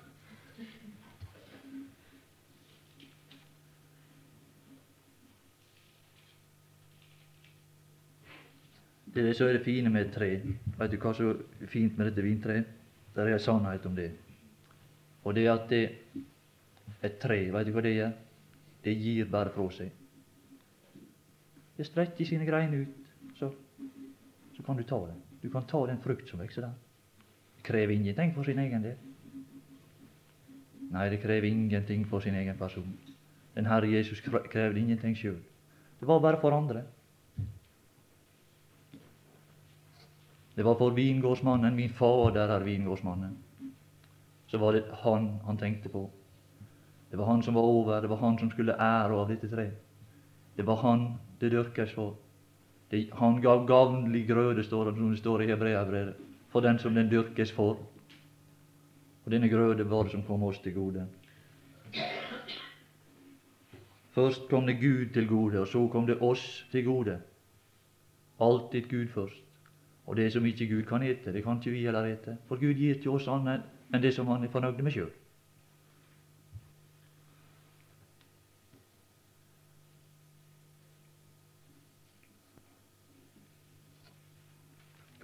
Det 9.15 9.35
som 9.35 9.47
er 9.47 9.57
det 9.57 9.63
fine 9.63 9.89
med 9.89 10.05
et 10.05 10.13
tre. 10.13 10.29
Vet 10.77 10.91
du 10.91 10.97
hva 10.99 11.15
som 11.15 11.31
er 11.31 11.67
fint 11.71 11.97
med 11.97 12.11
dette 12.11 12.21
vintreet? 12.21 12.71
Det 13.15 13.23
er 13.23 13.33
en 13.33 13.39
sannhet 13.39 13.85
om 13.87 13.95
det. 13.95 14.11
Og 15.23 15.33
det 15.35 15.47
er 15.47 15.53
at 15.53 15.69
det, 15.69 15.83
et 17.01 17.17
tre, 17.17 17.45
vet 17.51 17.65
du 17.65 17.71
hva 17.71 17.81
det 17.81 17.95
gjør? 17.95 18.17
Det 18.83 18.99
gir 18.99 19.31
bare 19.31 19.55
fra 19.55 19.71
seg. 19.71 20.04
Det 21.77 21.85
strekker 21.85 22.25
sine 22.25 22.45
greiner 22.45 22.85
ut, 22.85 23.09
så, 23.35 23.51
så 24.55 24.63
kan 24.63 24.77
du 24.77 24.83
ta 24.83 24.99
det. 25.07 25.15
Du 25.41 25.49
kan 25.49 25.67
ta 25.67 25.85
den 25.87 26.01
frukt 26.01 26.29
som 26.29 26.39
vokser 26.39 26.61
der. 26.61 26.73
Det 27.57 27.63
krever 27.63 27.93
ingenting 27.93 28.33
for 28.33 28.43
sin 28.43 28.59
egen 28.59 28.83
del. 28.83 28.95
Nei, 30.91 31.09
det 31.09 31.21
krever 31.21 31.47
ingenting 31.47 32.05
for 32.07 32.19
sin 32.23 32.35
egen 32.35 32.57
person. 32.57 32.97
Den 33.55 33.65
Herre 33.65 33.89
Jesus 33.91 34.21
krevde 34.21 34.79
ingenting 34.79 35.15
sjøl. 35.17 35.41
Det 35.99 36.07
var 36.07 36.19
bare 36.19 36.39
for 36.41 36.51
andre. 36.51 36.83
Det 40.55 40.63
var 40.63 40.77
for 40.79 40.95
vingårdsmannen, 40.95 41.75
min 41.75 41.89
fader 41.89 42.47
er 42.47 42.63
vingårdsmannen. 42.63 43.37
Så 44.47 44.57
var 44.57 44.71
det 44.71 44.85
han 45.03 45.39
han 45.45 45.57
tenkte 45.57 45.89
på. 45.89 46.09
Det 47.11 47.17
var 47.17 47.25
han 47.25 47.43
som 47.43 47.53
var 47.53 47.61
over, 47.61 48.01
det 48.01 48.09
var 48.09 48.17
han 48.17 48.39
som 48.39 48.51
skulle 48.51 48.73
ære 48.79 49.15
av 49.15 49.29
dette 49.29 49.49
treet. 49.51 49.84
Det 50.55 50.65
var 50.67 50.75
han 50.81 51.07
det 51.39 51.51
dyrkes 51.51 51.93
for. 51.93 52.15
Det, 52.91 53.09
han 53.13 53.41
gav 53.41 53.65
gavnlig 53.67 54.27
grøde, 54.27 54.63
står 54.63 54.85
det, 54.85 54.95
som 54.95 55.11
det 55.11 55.19
står 55.19 55.41
i 55.41 55.47
Hebreabrevet, 55.49 56.15
for 56.49 56.61
den 56.61 56.79
som 56.79 56.95
den 56.95 57.09
dyrkes 57.11 57.51
for. 57.51 57.77
Og 59.25 59.31
denne 59.31 59.49
grøde 59.49 59.89
var 59.89 60.03
det 60.03 60.11
som 60.11 60.23
kom 60.23 60.43
oss 60.43 60.59
til 60.59 60.73
gode. 60.73 61.07
Først 64.15 64.47
kom 64.49 64.67
det 64.67 64.79
Gud 64.79 65.13
til 65.13 65.27
gode, 65.27 65.59
og 65.59 65.67
så 65.67 65.87
kom 65.91 66.07
det 66.07 66.21
oss 66.21 66.67
til 66.71 66.85
gode. 66.85 67.19
Alltid 68.39 68.89
Gud 68.89 69.07
først. 69.07 69.43
Og 70.05 70.15
det 70.15 70.31
som 70.33 70.45
ikke 70.45 70.67
Gud 70.67 70.83
kan 70.83 71.03
ete, 71.03 71.33
det 71.33 71.43
kan 71.43 71.57
ikke 71.57 71.71
vi 71.71 71.83
heller 71.83 72.05
ete. 72.05 72.37
For 72.47 72.55
Gud 72.55 72.73
gir 72.73 73.01
til 73.01 73.11
oss 73.11 73.27
annet 73.27 73.65
enn 73.93 74.03
det 74.03 74.13
som 74.13 74.27
Han 74.27 74.43
er 74.43 74.53
fornøyd 74.53 74.81
med 74.83 74.93
sjøl. 74.93 75.09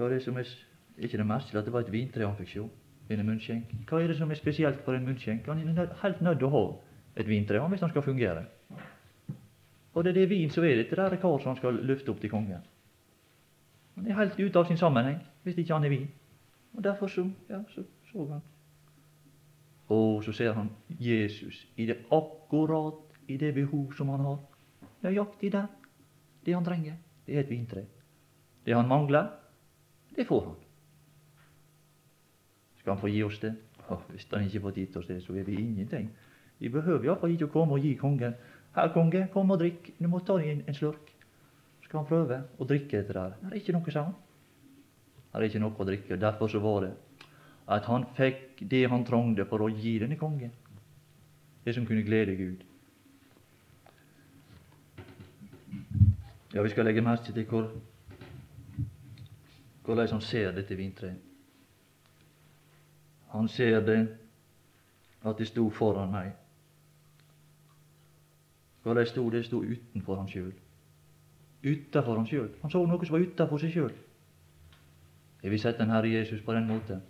Hva 0.02 0.08
er 0.10 0.16
det 0.16 0.24
som 0.26 0.38
er 0.42 0.48
ikke 0.98 1.18
det 1.20 1.26
merkelig 1.30 1.60
at 1.60 1.68
det 1.68 1.72
var 1.74 1.84
et 1.86 1.92
vintre 1.94 2.26
han 2.26 2.38
fikk 2.40 2.48
se? 2.50 2.62
En 3.14 3.20
munnskjenk. 3.28 3.74
Hva 3.86 4.00
er 4.02 4.08
det 4.10 4.16
som 4.18 4.32
er 4.34 4.40
spesielt 4.40 4.80
for 4.82 4.98
en 4.98 5.04
munnskjenk? 5.06 5.46
Han 5.46 5.60
er 5.62 5.92
helt 6.02 6.22
nødt 6.26 6.40
til 6.42 6.48
å 6.48 6.54
ha 6.56 6.62
et 7.22 7.28
vintre 7.30 7.60
hvis 7.70 7.84
han 7.86 7.92
skal 7.92 8.02
fungere. 8.02 8.42
Og 9.94 10.04
det 10.04 10.10
er 10.10 10.16
det 10.16 10.30
vin 10.32 10.50
som 10.50 10.66
er 10.66 10.80
dette 10.80 10.98
der 10.98 11.20
kar 11.22 11.38
som 11.38 11.52
han 11.52 11.60
skal 11.60 11.78
løfte 11.86 12.10
opp 12.10 12.22
til 12.22 12.32
kongen. 12.32 12.64
Han 13.96 14.08
er 14.08 14.18
helt 14.18 14.40
ute 14.40 14.58
av 14.58 14.66
sin 14.72 14.80
sammenheng 14.80 15.20
hvis 15.44 15.60
ikke 15.62 15.76
han 15.76 15.86
er 15.86 15.94
vin. 15.94 16.08
Og 16.74 16.84
Derfor 16.84 17.12
så, 17.12 17.28
ja, 17.50 17.60
så, 17.70 17.84
så 18.10 18.26
han. 18.32 18.42
Og 19.94 20.24
så 20.24 20.34
ser 20.34 20.56
han 20.58 20.72
Jesus 20.90 21.68
i 21.78 21.86
det 21.86 22.00
akkurat 22.10 23.20
i 23.30 23.38
det 23.38 23.54
behov 23.54 23.94
som 23.94 24.10
han 24.10 24.26
har. 24.26 24.42
Nøyaktig 25.04 25.52
der. 25.52 25.70
Det 26.46 26.58
han 26.58 26.66
trenger, 26.66 26.98
det 27.28 27.38
er 27.38 27.46
et 27.46 27.54
vintre. 27.54 27.86
Det 28.66 28.74
han 28.74 28.88
mangler, 28.88 29.30
det 30.16 30.28
får 30.28 30.42
han. 30.46 30.58
Skal 32.82 32.94
han 32.94 33.02
få 33.02 33.12
gi 33.12 33.24
oss 33.24 33.40
det? 33.42 33.54
Oh, 33.92 34.02
hvis 34.10 34.28
han 34.32 34.48
ikke 34.48 34.64
får 34.66 34.78
gitt 34.80 34.98
oss 34.98 35.08
det, 35.08 35.22
så 35.24 35.36
er 35.36 35.48
vi 35.48 35.60
ingenting. 35.62 36.10
Vi 36.60 36.70
behøver 36.70 37.08
iallfall 37.08 37.34
ikke 37.36 37.50
å 37.50 37.56
komme 37.56 37.78
og 37.78 37.86
gi 37.86 37.96
kongen 38.00 38.36
Her, 38.72 38.88
konge, 38.94 39.26
kom 39.34 39.50
og 39.52 39.60
drikk. 39.60 39.90
Du 40.00 40.08
må 40.08 40.22
ta 40.24 40.38
inn 40.40 40.62
en, 40.64 40.76
slurk 40.76 41.10
skal 41.92 42.06
han 42.06 42.08
prøve 42.08 42.36
å 42.56 42.64
drikke 42.64 43.02
dette 43.02 43.12
der. 43.12 43.34
Det 43.42 43.50
er 43.50 43.58
ikke 43.60 43.74
noe, 43.76 43.92
sa 43.92 44.06
han. 44.06 44.14
Det 45.32 45.40
er 45.42 45.44
ikke 45.50 45.60
noe 45.60 45.76
å 45.76 45.88
drikke. 45.90 46.18
Derfor 46.22 46.52
så 46.52 46.62
var 46.64 46.86
det 46.86 46.92
at 47.72 47.88
han 47.92 48.06
fikk 48.16 48.62
det 48.72 48.86
han 48.88 49.04
trengte 49.08 49.44
for 49.50 49.66
å 49.66 49.68
gi 49.68 49.98
denne 50.00 50.16
kongen. 50.20 50.54
Det 51.66 51.76
som 51.76 51.84
kunne 51.88 52.06
glede 52.08 52.38
Gud. 52.40 52.64
Ja, 56.56 56.64
vi 56.64 56.72
skal 56.72 56.88
legge 56.88 57.04
merke 57.04 57.36
til 57.36 57.48
hvor, 57.52 57.68
hvordan 59.92 60.16
han 60.16 60.24
ser 60.26 60.56
dette 60.56 60.78
vintreet. 60.80 61.30
Han 63.36 63.48
ser 63.48 63.80
det 63.86 64.00
at 65.24 65.38
det 65.38 65.48
sto 65.48 65.70
foran 65.70 66.12
meg. 66.12 66.34
Hvordan 68.84 69.06
sto 69.08 69.30
det? 69.30 69.44
Det 69.44 69.46
sto 69.52 69.62
utenfor 69.62 70.20
han 70.20 70.30
sjøl 70.32 70.52
utafor 71.64 72.16
han 72.18 72.28
sjøl. 72.28 72.50
Han 72.62 72.72
så 72.72 72.82
noe 72.86 73.06
som 73.06 73.16
var 73.16 73.26
utafor 73.26 73.62
seg 73.62 73.74
sjøl. 73.76 73.94
Jeg 75.42 75.54
vil 75.54 75.62
sette 75.62 75.86
Herre 75.90 76.10
Jesus 76.10 76.42
på 76.46 76.54
den 76.54 76.68
måten. 76.70 77.02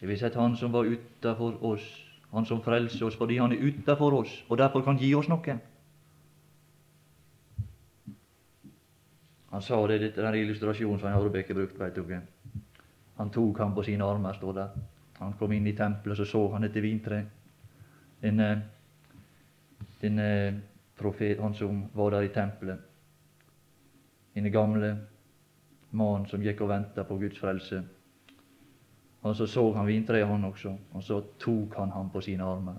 Jeg 0.00 0.08
vil 0.08 0.18
sette 0.20 0.40
Han 0.40 0.56
som 0.56 0.72
var 0.72 0.88
utafor 0.88 1.58
oss, 1.64 1.86
Han 2.32 2.46
som 2.46 2.62
frelser 2.62 3.06
oss 3.06 3.16
fordi 3.16 3.38
Han 3.38 3.52
er 3.52 3.62
utafor 3.62 4.20
oss, 4.20 4.44
og 4.48 4.58
derfor 4.58 4.82
kan 4.84 4.98
gi 4.98 5.14
oss 5.14 5.28
noe. 5.28 5.58
Han 9.50 9.62
sa 9.62 9.78
det, 9.86 10.00
dette 10.02 10.22
den 10.22 10.34
illustrasjonen 10.34 11.00
som 11.00 11.12
Aurebekke 11.12 11.54
brukte, 11.54 11.78
Vet 11.80 11.96
dere. 11.96 12.22
Han 13.16 13.30
tok 13.30 13.58
ham 13.58 13.74
på 13.74 13.82
sine 13.82 14.04
armer, 14.04 14.32
står 14.32 14.52
der. 14.54 14.74
Han 15.18 15.32
kom 15.38 15.52
inn 15.52 15.66
i 15.66 15.76
tempelet, 15.76 16.16
så 16.16 16.24
så 16.24 16.48
han 16.52 16.62
dette 16.62 16.80
vintreet. 16.80 17.26
Denne, 18.22 18.62
denne 20.02 20.28
profet, 20.98 21.40
han 21.40 21.54
som 21.54 21.84
var 21.94 22.10
der 22.10 22.26
i 22.26 22.34
tempelet 22.34 22.88
denne 24.38 24.50
gamle 24.54 24.90
mannen 25.90 26.26
som 26.30 26.42
gikk 26.42 26.60
og 26.62 26.70
venta 26.70 27.04
på 27.04 27.16
Guds 27.18 27.40
frelse. 27.42 27.82
Og 29.22 29.34
så 29.36 29.46
så 29.46 29.64
han 29.74 29.86
vintreet, 29.86 30.26
han 30.26 30.44
også, 30.44 30.76
og 30.92 31.02
så 31.02 31.20
tok 31.38 31.74
han 31.76 31.90
ham 31.90 32.10
på 32.10 32.20
sine 32.20 32.44
armer. 32.44 32.78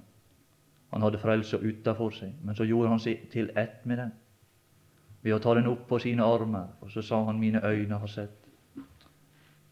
Han 0.94 1.02
hadde 1.02 1.20
frelsa 1.20 1.58
utafor 1.58 2.16
seg, 2.16 2.32
men 2.44 2.56
så 2.56 2.64
gjorde 2.64 2.90
han 2.90 3.00
seg 3.04 3.28
til 3.32 3.52
ett 3.58 3.86
med 3.86 3.98
den 3.98 4.14
ved 5.22 5.34
å 5.36 5.40
ta 5.40 5.54
den 5.54 5.68
opp 5.68 5.88
på 5.88 6.00
sine 6.00 6.24
armer. 6.24 6.68
Og 6.82 6.92
så 6.92 7.02
sa 7.02 7.24
han 7.26 7.40
'Mine 7.40 7.62
øyne 7.64 8.00
har 8.00 8.08
sett'. 8.08 8.48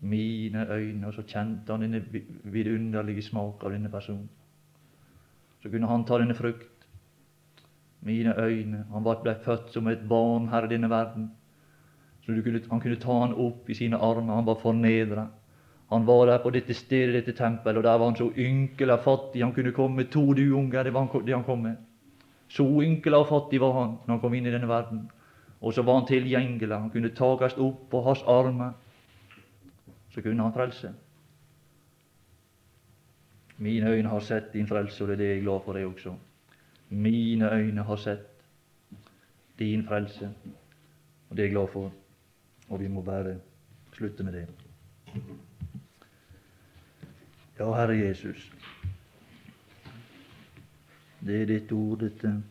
Mine 0.02 0.68
øyne. 0.70 1.08
Og 1.08 1.14
så 1.14 1.22
kjente 1.22 1.72
han 1.72 1.82
denne 1.82 2.04
vidunderlige 2.43 3.22
smak 3.22 3.64
av 3.64 3.72
denne 3.72 3.89
personen. 3.89 4.30
Så 5.64 5.70
kunne 5.70 5.88
han 5.88 6.06
ta 6.06 6.18
denne 6.18 6.36
frukt. 6.36 6.88
Mine 8.02 8.34
øyne. 8.38 8.86
Han 8.91 9.04
ble 9.04 9.36
født 9.45 9.74
som 9.74 9.88
et 9.88 10.08
barn 10.10 10.48
her 10.48 10.64
i 10.64 10.68
denne 10.68 10.89
verden. 10.89 11.32
Så 12.22 12.41
kunne, 12.43 12.62
han 12.70 12.80
kunne 12.80 13.00
ta 13.00 13.20
han 13.20 13.34
opp 13.34 13.70
i 13.70 13.74
sine 13.74 13.98
armer. 13.98 14.36
Han 14.36 14.45
var 14.45 14.56
fornedra. 14.56 15.28
Han 15.89 16.06
var 16.06 16.26
der 16.26 16.38
på 16.38 16.50
dette 16.50 16.74
stedet, 16.74 17.14
dette 17.14 17.32
tempelet, 17.32 17.78
og 17.78 17.84
der 17.84 17.98
var 17.98 18.06
han 18.06 18.16
så 18.16 18.32
ynkel 18.38 18.91
og 18.91 19.00
fattig. 19.00 19.43
Han 19.43 19.54
kunne 19.54 19.72
komme 19.72 19.95
med 19.95 20.10
to 20.12 20.34
duunger, 20.34 20.84
det 20.84 20.93
var 20.93 21.06
han, 21.06 21.26
det 21.26 21.34
han 21.36 21.43
kom 21.43 21.60
med. 21.60 21.76
Så 22.50 22.64
ynkel 22.84 23.14
og 23.14 23.28
fattig 23.28 23.62
var 23.62 23.74
han 23.74 23.95
når 24.06 24.14
han 24.14 24.20
kom 24.20 24.34
inn 24.34 24.45
i 24.45 24.52
denne 24.52 24.68
verden. 24.68 25.06
Og 25.62 25.74
så 25.74 25.82
var 25.82 25.99
han 25.99 26.08
tilgjengelig. 26.08 26.76
Han 26.76 26.89
kunne 26.89 27.16
takast 27.16 27.58
opp 27.58 27.89
på 27.89 28.01
hans 28.01 28.24
armer. 28.28 28.72
Så 30.14 30.22
kunne 30.22 30.43
han 30.43 30.53
frelse. 30.53 30.93
Mine 33.58 33.89
øyne 33.89 34.10
har 34.10 34.20
sett 34.20 34.53
din 34.53 34.68
frelse, 34.68 35.03
og 35.03 35.08
det 35.08 35.14
er 35.14 35.18
det 35.18 35.28
jeg 35.28 35.38
er 35.38 35.41
glad 35.41 35.60
for, 35.66 35.74
det 35.74 35.86
også. 35.86 36.16
Mine 36.89 37.51
øyne 37.53 37.84
har 37.84 37.95
sett 37.95 38.43
din 39.60 39.88
frelse, 39.88 40.30
og 41.30 41.38
det 41.38 41.43
er 41.43 41.47
jeg 41.47 41.51
glad 41.51 41.68
for. 41.74 41.91
Og 42.70 42.80
vi 42.80 42.88
må 42.88 43.01
bare 43.01 43.39
slutte 43.93 44.24
med 44.24 44.34
det. 44.34 44.47
Ja, 47.60 47.74
Herre 47.74 47.97
Jesus, 47.97 48.51
det 51.26 51.41
er 51.41 51.45
ditt 51.45 51.72
ord, 51.72 51.99
dette, 51.99 52.43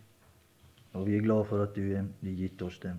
og 0.97 1.07
vi 1.07 1.17
er 1.17 1.25
glad 1.25 1.45
for 1.49 1.63
at 1.63 1.77
du 1.77 1.83
har 1.95 2.09
gitt 2.23 2.63
oss 2.63 2.79
det. 2.83 2.95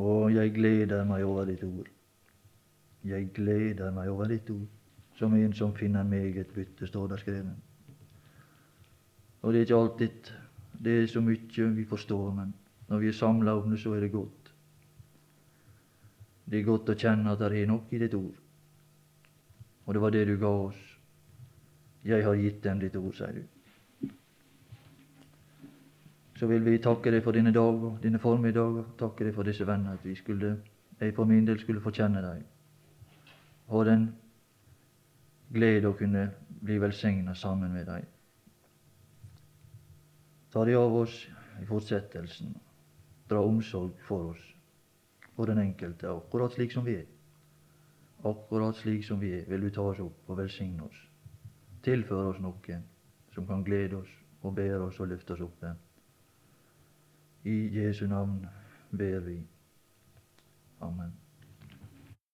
Og 0.00 0.34
jeg 0.34 0.52
gleder 0.54 1.04
meg 1.04 1.24
over 1.24 1.48
ditt 1.48 1.64
ord. 1.64 1.88
Jeg 3.04 3.30
gleder 3.34 3.90
meg 3.96 4.10
over 4.12 4.28
ditt 4.28 4.50
ord, 4.52 4.68
som 5.16 5.34
en 5.34 5.56
som 5.56 5.72
finner 5.76 6.04
meg 6.04 6.36
et 6.38 6.52
bytte, 6.54 6.86
står 6.86 7.08
det 7.12 7.20
skrevet. 7.20 7.56
Og 9.40 9.52
det 9.52 9.60
er 9.60 9.66
ikke 9.66 9.80
alltid 9.80 10.32
det 10.84 11.02
er 11.02 11.06
så 11.06 11.20
mye 11.20 11.66
vi 11.76 11.84
forstår, 11.84 12.30
men 12.34 12.54
når 12.88 12.98
vi 12.98 13.08
er 13.08 13.16
samla 13.16 13.54
om 13.60 13.70
det, 13.70 13.80
så 13.80 13.92
er 13.92 14.00
det 14.00 14.12
godt. 14.12 14.52
Det 16.50 16.58
er 16.58 16.64
godt 16.66 16.88
å 16.88 16.96
kjenne 16.98 17.32
at 17.32 17.38
det 17.38 17.60
er 17.60 17.68
nok 17.68 17.92
i 17.92 18.00
ditt 18.00 18.14
ord. 18.16 18.38
Og 19.84 19.94
det 19.94 20.02
var 20.02 20.14
det 20.14 20.26
du 20.28 20.36
ga 20.40 20.48
oss. 20.48 20.80
Jeg 22.04 22.24
har 22.24 22.34
gitt 22.34 22.64
dem 22.64 22.80
ditt 22.80 22.96
ord, 22.96 23.12
sier 23.14 23.36
du. 23.36 23.59
Så 26.40 26.46
vil 26.48 26.64
vi 26.64 26.78
takke 26.80 27.10
deg 27.12 27.20
for 27.20 27.36
dine 27.36 27.50
dager, 27.52 27.98
dine 28.00 28.18
formiddager, 28.18 28.86
takke 28.96 29.26
deg 29.26 29.34
for 29.36 29.44
disse 29.44 29.66
venner, 29.68 29.98
at 29.98 30.04
vi 30.08 30.14
skulle, 30.16 30.54
jeg 30.96 31.12
for 31.12 31.28
min 31.28 31.44
del 31.44 31.58
skulle 31.60 31.82
få 31.84 31.90
kjenne 31.92 32.22
deg. 32.24 32.46
Og 33.68 33.84
den 33.84 34.06
glede 35.52 35.90
å 35.90 35.98
kunne 35.98 36.22
bli 36.62 36.78
velsigna 36.80 37.34
sammen 37.36 37.74
med 37.76 37.90
deg. 37.90 38.06
Ta 40.54 40.62
deg 40.64 40.78
av 40.80 40.96
oss 41.02 41.18
i 41.60 41.68
fortsettelsen. 41.68 42.56
Dra 43.28 43.44
omsorg 43.44 44.00
for 44.08 44.32
oss, 44.32 44.40
for 45.36 45.52
den 45.52 45.60
enkelte, 45.60 46.08
akkurat 46.08 46.56
slik 46.56 46.72
som 46.72 46.88
vi 46.88 46.96
er. 47.02 47.04
Akkurat 48.32 48.80
slik 48.80 49.04
som 49.04 49.20
vi 49.20 49.34
er, 49.42 49.44
vil 49.52 49.68
du 49.68 49.74
ta 49.76 49.84
oss 49.92 50.00
opp 50.00 50.32
og 50.32 50.40
velsigne 50.40 50.88
oss. 50.88 51.04
Tilføre 51.84 52.32
oss 52.32 52.40
noe 52.40 52.80
som 53.36 53.44
kan 53.52 53.60
glede 53.68 54.00
oss 54.00 54.18
og 54.40 54.56
bære 54.56 54.82
oss 54.88 55.04
og 55.04 55.12
løfte 55.12 55.36
oss 55.36 55.44
opp. 55.44 55.70
I 57.44 57.70
Jesu 57.72 58.06
navn 58.06 58.46
ber 58.90 59.20
vi. 59.20 59.46
Amen. 60.80 61.19